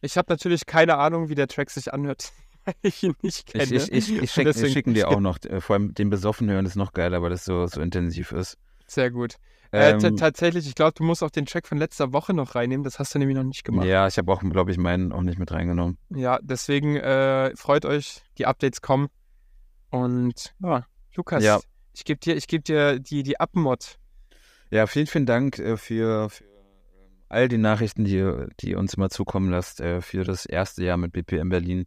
[0.00, 2.32] ich habe natürlich keine Ahnung, wie der Track sich anhört,
[2.64, 3.64] weil ich ihn nicht kenne.
[3.64, 6.66] Ich, ich, ich, ich schick, schicken dir auch noch, äh, vor allem den besoffen hören
[6.66, 8.58] ist noch geiler, weil das so, so intensiv ist.
[8.86, 9.36] Sehr gut.
[9.72, 12.84] Äh, ähm, tatsächlich, ich glaube, du musst auch den Track von letzter Woche noch reinnehmen.
[12.84, 13.86] Das hast du nämlich noch nicht gemacht.
[13.86, 15.96] Ja, ich habe auch, glaube ich, meinen auch nicht mit reingenommen.
[16.10, 19.08] Ja, deswegen äh, freut euch, die Updates kommen.
[19.88, 20.84] Und ja,
[21.14, 21.58] Lukas, ja.
[21.94, 23.98] ich gebe dir, geb dir die, die Up-Mod.
[24.70, 26.50] Ja, vielen, vielen Dank äh, für, für ähm,
[27.30, 28.30] all die Nachrichten, die,
[28.60, 31.86] die ihr uns immer zukommen lasst, äh, für das erste Jahr mit BPM Berlin.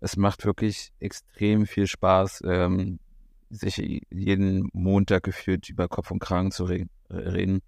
[0.00, 2.98] Es macht wirklich extrem viel Spaß, ähm,
[3.50, 7.60] sich jeden Montag gefühlt über Kopf und Kragen zu reden reden.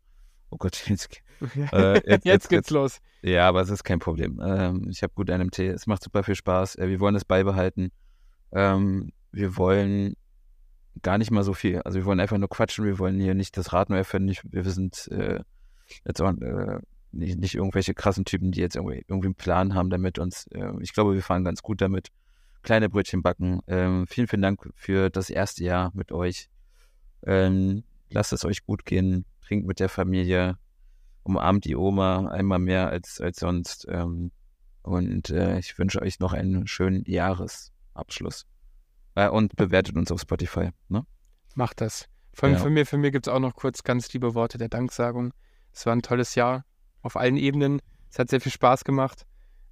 [0.50, 3.00] Oh Gott, jetzt, äh, jetzt, jetzt, jetzt, geht's los.
[3.22, 4.40] Ja, aber es ist kein Problem.
[4.42, 5.68] Ähm, ich habe gut einen Tee.
[5.68, 6.76] Es macht super viel Spaß.
[6.76, 7.90] Äh, wir wollen es beibehalten.
[8.52, 10.14] Ähm, wir wollen
[11.02, 11.80] gar nicht mal so viel.
[11.82, 12.84] Also wir wollen einfach nur quatschen.
[12.84, 14.34] Wir wollen hier nicht das Rad neu erfinden.
[14.44, 15.40] Wir sind äh,
[16.06, 16.78] jetzt auch äh,
[17.12, 20.46] nicht, nicht, irgendwelche krassen Typen, die jetzt irgendwie, irgendwie einen Plan haben damit uns.
[20.48, 22.08] Äh, ich glaube, wir fahren ganz gut damit.
[22.62, 23.60] Kleine Brötchen backen.
[23.66, 26.48] Ähm, vielen, vielen Dank für das erste Jahr mit euch.
[27.24, 30.58] Ähm, lasst es euch gut gehen, trinkt mit der Familie,
[31.22, 33.86] umarmt die Oma einmal mehr als, als sonst.
[33.88, 34.30] Ähm,
[34.82, 38.46] und äh, ich wünsche euch noch einen schönen Jahresabschluss.
[39.14, 40.70] Äh, und bewertet uns auf Spotify.
[40.88, 41.04] Ne?
[41.54, 42.08] Macht das.
[42.32, 42.58] Von, ja.
[42.58, 45.32] Von mir, mir gibt es auch noch kurz ganz liebe Worte der Danksagung.
[45.72, 46.64] Es war ein tolles Jahr
[47.02, 47.80] auf allen Ebenen.
[48.10, 49.26] Es hat sehr viel Spaß gemacht.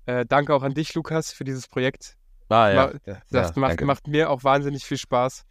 [0.04, 2.16] Äh, danke auch an dich, Lukas, für dieses Projekt.
[2.48, 2.92] Ah, ja.
[3.06, 5.44] ja das ja, macht, macht, mir auch wahnsinnig viel Spaß.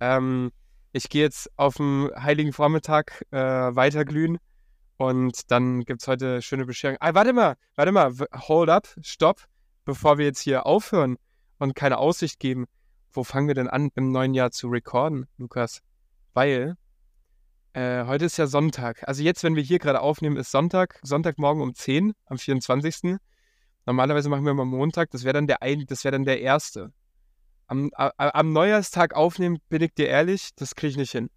[0.00, 0.50] Ähm,
[0.92, 4.38] ich gehe jetzt auf dem Heiligen Vormittag äh, weiterglühen
[4.96, 6.96] und dann gibt es heute schöne Bescherung.
[7.00, 8.12] Ah, warte mal, warte mal,
[8.48, 9.44] hold up, stopp,
[9.84, 11.16] bevor wir jetzt hier aufhören
[11.58, 12.66] und keine Aussicht geben.
[13.12, 15.80] Wo fangen wir denn an, im neuen Jahr zu recorden, Lukas?
[16.34, 16.76] Weil
[17.72, 19.06] äh, heute ist ja Sonntag.
[19.08, 23.16] Also jetzt, wenn wir hier gerade aufnehmen, ist Sonntag, Sonntagmorgen um 10 am 24.
[23.86, 26.92] Normalerweise machen wir mal Montag, das wäre dann der ein, das wäre dann der erste
[27.70, 31.30] am, am Neujahrstag aufnehmen, bin ich dir ehrlich, das kriege ich nicht hin.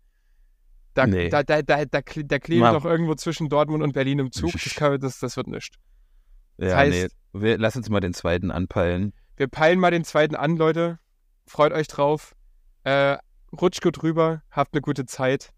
[0.96, 1.30] Da, nee.
[1.30, 4.52] da, da, da, da, da klebe ich noch irgendwo zwischen Dortmund und Berlin im Zug.
[4.52, 5.78] Das, kann, das, das wird nichts.
[6.58, 7.42] Das ja, heißt, nee.
[7.42, 9.14] Wir, lass uns mal den zweiten anpeilen.
[9.38, 11.00] Wir peilen mal den zweiten an, Leute.
[11.46, 12.36] Freut euch drauf.
[12.84, 13.18] Äh,
[13.60, 15.52] rutscht gut rüber, habt eine gute Zeit.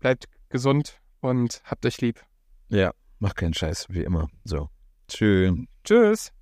[0.00, 2.22] Bleibt gesund und habt euch lieb.
[2.68, 4.28] Ja, macht keinen Scheiß, wie immer.
[4.44, 4.68] So.
[5.08, 5.54] Tschüss.
[5.84, 6.33] Tschüss.